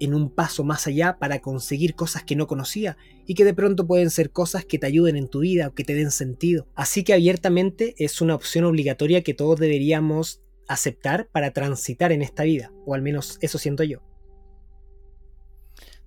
en 0.00 0.14
un 0.14 0.30
paso 0.30 0.64
más 0.64 0.86
allá 0.86 1.18
para 1.18 1.40
conseguir 1.40 1.94
cosas 1.94 2.24
que 2.24 2.36
no 2.36 2.46
conocía 2.46 2.96
y 3.26 3.34
que 3.34 3.44
de 3.44 3.52
pronto 3.52 3.86
pueden 3.86 4.08
ser 4.08 4.30
cosas 4.30 4.64
que 4.64 4.78
te 4.78 4.86
ayuden 4.86 5.14
en 5.14 5.28
tu 5.28 5.40
vida 5.40 5.68
o 5.68 5.74
que 5.74 5.84
te 5.84 5.92
den 5.92 6.10
sentido. 6.10 6.66
Así 6.74 7.04
que 7.04 7.12
abiertamente 7.12 7.94
es 7.98 8.22
una 8.22 8.34
opción 8.34 8.64
obligatoria 8.64 9.22
que 9.22 9.34
todos 9.34 9.60
deberíamos 9.60 10.40
aceptar 10.68 11.28
para 11.28 11.50
transitar 11.50 12.12
en 12.12 12.22
esta 12.22 12.44
vida, 12.44 12.72
o 12.86 12.94
al 12.94 13.02
menos 13.02 13.36
eso 13.42 13.58
siento 13.58 13.84
yo. 13.84 14.00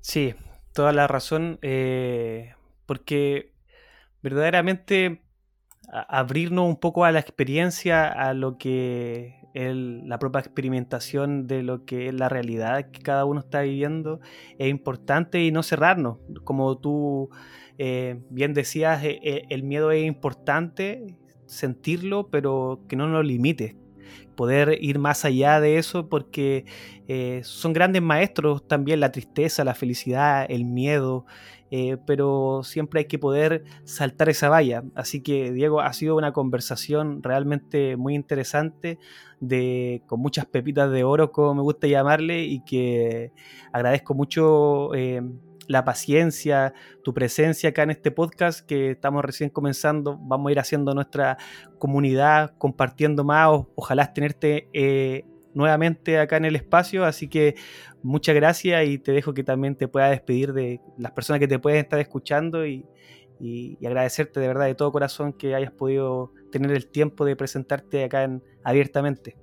Sí, 0.01 0.34
toda 0.74 0.91
la 0.91 1.05
razón, 1.05 1.59
eh, 1.61 2.55
porque 2.88 3.59
verdaderamente 4.22 5.22
abrirnos 5.91 6.67
un 6.67 6.78
poco 6.78 7.05
a 7.05 7.11
la 7.11 7.20
experiencia, 7.20 8.07
a 8.07 8.34
lo 8.34 8.57
que 8.57 9.39
es 9.53 9.76
la 9.76 10.20
propia 10.20 10.39
experimentación 10.39 11.47
de 11.47 11.63
lo 11.63 11.86
que 11.86 12.07
es 12.07 12.13
la 12.13 12.30
realidad 12.30 12.91
que 12.91 13.01
cada 13.01 13.26
uno 13.26 13.39
está 13.39 13.61
viviendo 13.61 14.20
es 14.57 14.70
importante 14.70 15.43
y 15.43 15.51
no 15.51 15.63
cerrarnos. 15.63 16.17
Como 16.43 16.78
tú 16.78 17.30
eh, 17.78 18.22
bien 18.30 18.53
decías, 18.53 19.03
eh, 19.03 19.20
eh, 19.24 19.43
el 19.49 19.63
miedo 19.63 19.91
es 19.91 20.05
importante 20.05 21.17
sentirlo, 21.45 22.30
pero 22.30 22.82
que 22.88 22.95
no 22.95 23.07
nos 23.07 23.26
limite. 23.26 23.78
Poder 24.36 24.78
ir 24.82 24.99
más 24.99 25.26
allá 25.26 25.60
de 25.60 25.78
eso 25.78 26.10
porque 26.10 26.66
son 27.43 27.74
grandes 27.74 28.03
maestros 28.03 28.68
también 28.68 28.99
la 28.99 29.12
tristeza, 29.12 29.64
la 29.64 29.74
felicidad, 29.74 30.45
el 30.47 30.64
miedo, 30.64 31.26
eh, 31.72 31.97
pero 32.05 32.62
siempre 32.64 33.01
hay 33.01 33.05
que 33.05 33.20
poder 33.20 33.64
saltar 33.84 34.30
esa 34.30 34.49
valla. 34.49 34.84
Así 34.95 35.22
que, 35.22 35.51
Diego, 35.51 35.82
ha 35.82 35.93
sido 35.93 36.16
una 36.16 36.34
conversación 36.34 37.22
realmente 37.22 37.95
muy 37.95 38.16
interesante, 38.16 38.97
de, 39.39 40.03
con 40.07 40.20
muchas 40.20 40.45
pepitas 40.45 40.91
de 40.91 41.03
oro, 41.03 41.32
como 41.32 41.55
me 41.55 41.62
gusta 41.62 41.88
llamarle, 41.88 42.43
y 42.43 42.64
que 42.64 43.32
agradezco 43.72 44.14
mucho. 44.14 44.93
Eh, 44.95 45.22
la 45.70 45.86
paciencia, 45.86 46.74
tu 47.03 47.13
presencia 47.13 47.70
acá 47.70 47.84
en 47.84 47.91
este 47.91 48.09
podcast 48.09 48.65
que 48.65 48.91
estamos 48.91 49.24
recién 49.24 49.51
comenzando. 49.51 50.17
Vamos 50.20 50.49
a 50.49 50.51
ir 50.51 50.59
haciendo 50.59 50.95
nuestra 50.95 51.38
comunidad, 51.78 52.55
compartiendo 52.57 53.24
más. 53.24 53.49
ojalá 53.76 54.11
tenerte 54.11 54.67
eh, 54.74 55.26
nuevamente 55.53 56.17
acá 56.17 56.38
en 56.38 56.45
el 56.45 56.55
espacio, 56.55 57.05
así 57.05 57.28
que 57.28 57.53
muchas 58.01 58.34
gracias 58.34 58.88
y 58.88 58.97
te 58.97 59.11
dejo 59.11 59.36
que 59.36 59.43
también 59.43 59.76
te 59.76 59.88
pueda 59.88 60.09
despedir 60.09 60.53
de 60.53 60.82
las 60.97 61.11
personas 61.11 61.39
que 61.39 61.47
te 61.47 61.59
pueden 61.59 61.80
estar 61.80 61.99
escuchando 61.99 62.65
y, 62.65 62.86
agradecerte 63.86 64.39
de 64.39 64.47
verdad 64.47 64.65
de 64.65 64.76
todo 64.76 64.91
corazón 64.91 65.34
que 65.34 65.55
hayas 65.55 65.72
podido 65.72 66.34
tener 66.51 66.72
el 66.72 66.88
tiempo 66.88 67.26
de 67.26 67.36
presentarte 67.36 68.03
acá 68.03 68.28
abiertamente. 68.63 69.38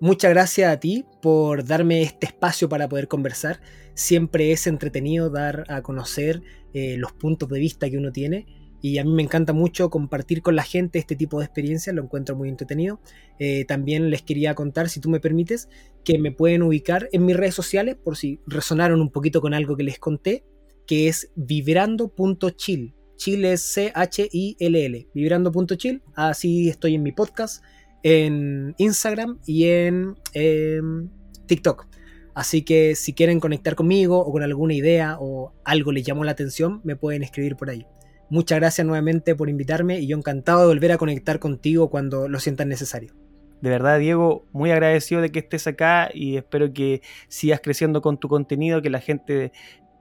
Muchas 0.00 0.30
gracias 0.30 0.72
a 0.72 0.80
ti 0.80 1.04
por 1.22 1.64
darme 1.64 2.02
este 2.02 2.26
espacio 2.26 2.68
para 2.68 2.88
poder 2.88 3.08
conversar. 3.08 3.60
Siempre 3.94 4.52
es 4.52 4.66
entretenido 4.66 5.30
dar 5.30 5.64
a 5.68 5.82
conocer 5.82 6.42
eh, 6.72 6.96
los 6.98 7.12
puntos 7.12 7.48
de 7.48 7.60
vista 7.60 7.88
que 7.88 7.98
uno 7.98 8.12
tiene 8.12 8.46
y 8.84 8.98
a 8.98 9.04
mí 9.04 9.12
me 9.12 9.22
encanta 9.22 9.54
mucho 9.54 9.88
compartir 9.88 10.42
con 10.42 10.56
la 10.56 10.62
gente 10.62 10.98
este 10.98 11.16
tipo 11.16 11.38
de 11.38 11.46
experiencias, 11.46 11.96
lo 11.96 12.02
encuentro 12.02 12.36
muy 12.36 12.50
entretenido. 12.50 13.00
Eh, 13.38 13.64
también 13.64 14.10
les 14.10 14.20
quería 14.20 14.54
contar, 14.54 14.90
si 14.90 15.00
tú 15.00 15.08
me 15.08 15.20
permites, 15.20 15.70
que 16.04 16.18
me 16.18 16.32
pueden 16.32 16.62
ubicar 16.62 17.08
en 17.12 17.24
mis 17.24 17.34
redes 17.34 17.54
sociales 17.54 17.96
por 17.96 18.18
si 18.18 18.40
resonaron 18.46 19.00
un 19.00 19.08
poquito 19.10 19.40
con 19.40 19.54
algo 19.54 19.74
que 19.74 19.84
les 19.84 19.98
conté, 19.98 20.44
que 20.86 21.08
es 21.08 21.30
vibrando.chill. 21.34 22.94
Chill 23.16 23.44
es 23.46 23.62
C-H-I-L-L, 23.62 25.08
vibrando.chill. 25.14 26.02
Así 26.14 26.68
estoy 26.68 26.96
en 26.96 27.04
mi 27.04 27.12
podcast, 27.12 27.64
en 28.04 28.74
Instagram 28.78 29.38
y 29.44 29.64
en 29.64 30.14
em, 30.34 31.08
TikTok. 31.46 31.86
Así 32.34 32.62
que 32.62 32.94
si 32.94 33.14
quieren 33.14 33.40
conectar 33.40 33.74
conmigo 33.74 34.18
o 34.18 34.30
con 34.30 34.42
alguna 34.42 34.74
idea 34.74 35.16
o 35.18 35.52
algo 35.64 35.90
les 35.90 36.04
llamó 36.04 36.24
la 36.24 36.32
atención, 36.32 36.80
me 36.84 36.96
pueden 36.96 37.22
escribir 37.22 37.56
por 37.56 37.70
ahí. 37.70 37.86
Muchas 38.30 38.58
gracias 38.58 38.86
nuevamente 38.86 39.34
por 39.34 39.48
invitarme 39.48 40.00
y 40.00 40.06
yo 40.06 40.16
encantado 40.16 40.60
de 40.60 40.66
volver 40.66 40.92
a 40.92 40.98
conectar 40.98 41.38
contigo 41.38 41.90
cuando 41.90 42.28
lo 42.28 42.40
sientas 42.40 42.66
necesario. 42.66 43.14
De 43.60 43.70
verdad, 43.70 43.98
Diego, 43.98 44.44
muy 44.52 44.70
agradecido 44.72 45.22
de 45.22 45.30
que 45.30 45.38
estés 45.38 45.66
acá 45.66 46.10
y 46.12 46.36
espero 46.36 46.72
que 46.72 47.00
sigas 47.28 47.60
creciendo 47.62 48.02
con 48.02 48.18
tu 48.18 48.28
contenido, 48.28 48.82
que 48.82 48.90
la 48.90 49.00
gente 49.00 49.52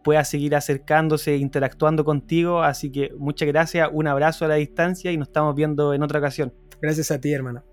pueda 0.04 0.26
seguir 0.26 0.56
acercándose, 0.56 1.38
interactuando 1.38 2.04
contigo. 2.04 2.64
Así 2.64 2.92
que 2.92 3.12
muchas 3.18 3.48
gracias, 3.48 3.88
un 3.94 4.08
abrazo 4.08 4.44
a 4.46 4.50
la 4.50 4.56
distancia 4.56 5.12
y 5.12 5.18
nos 5.18 5.30
estamos 5.30 5.56
viendo 5.56 5.94
en 5.94 6.04
otra 6.04 6.20
ocasión. 6.20 6.54
Gracias 6.82 7.12
a 7.12 7.22
ti, 7.22 7.32
hermano. 7.32 7.64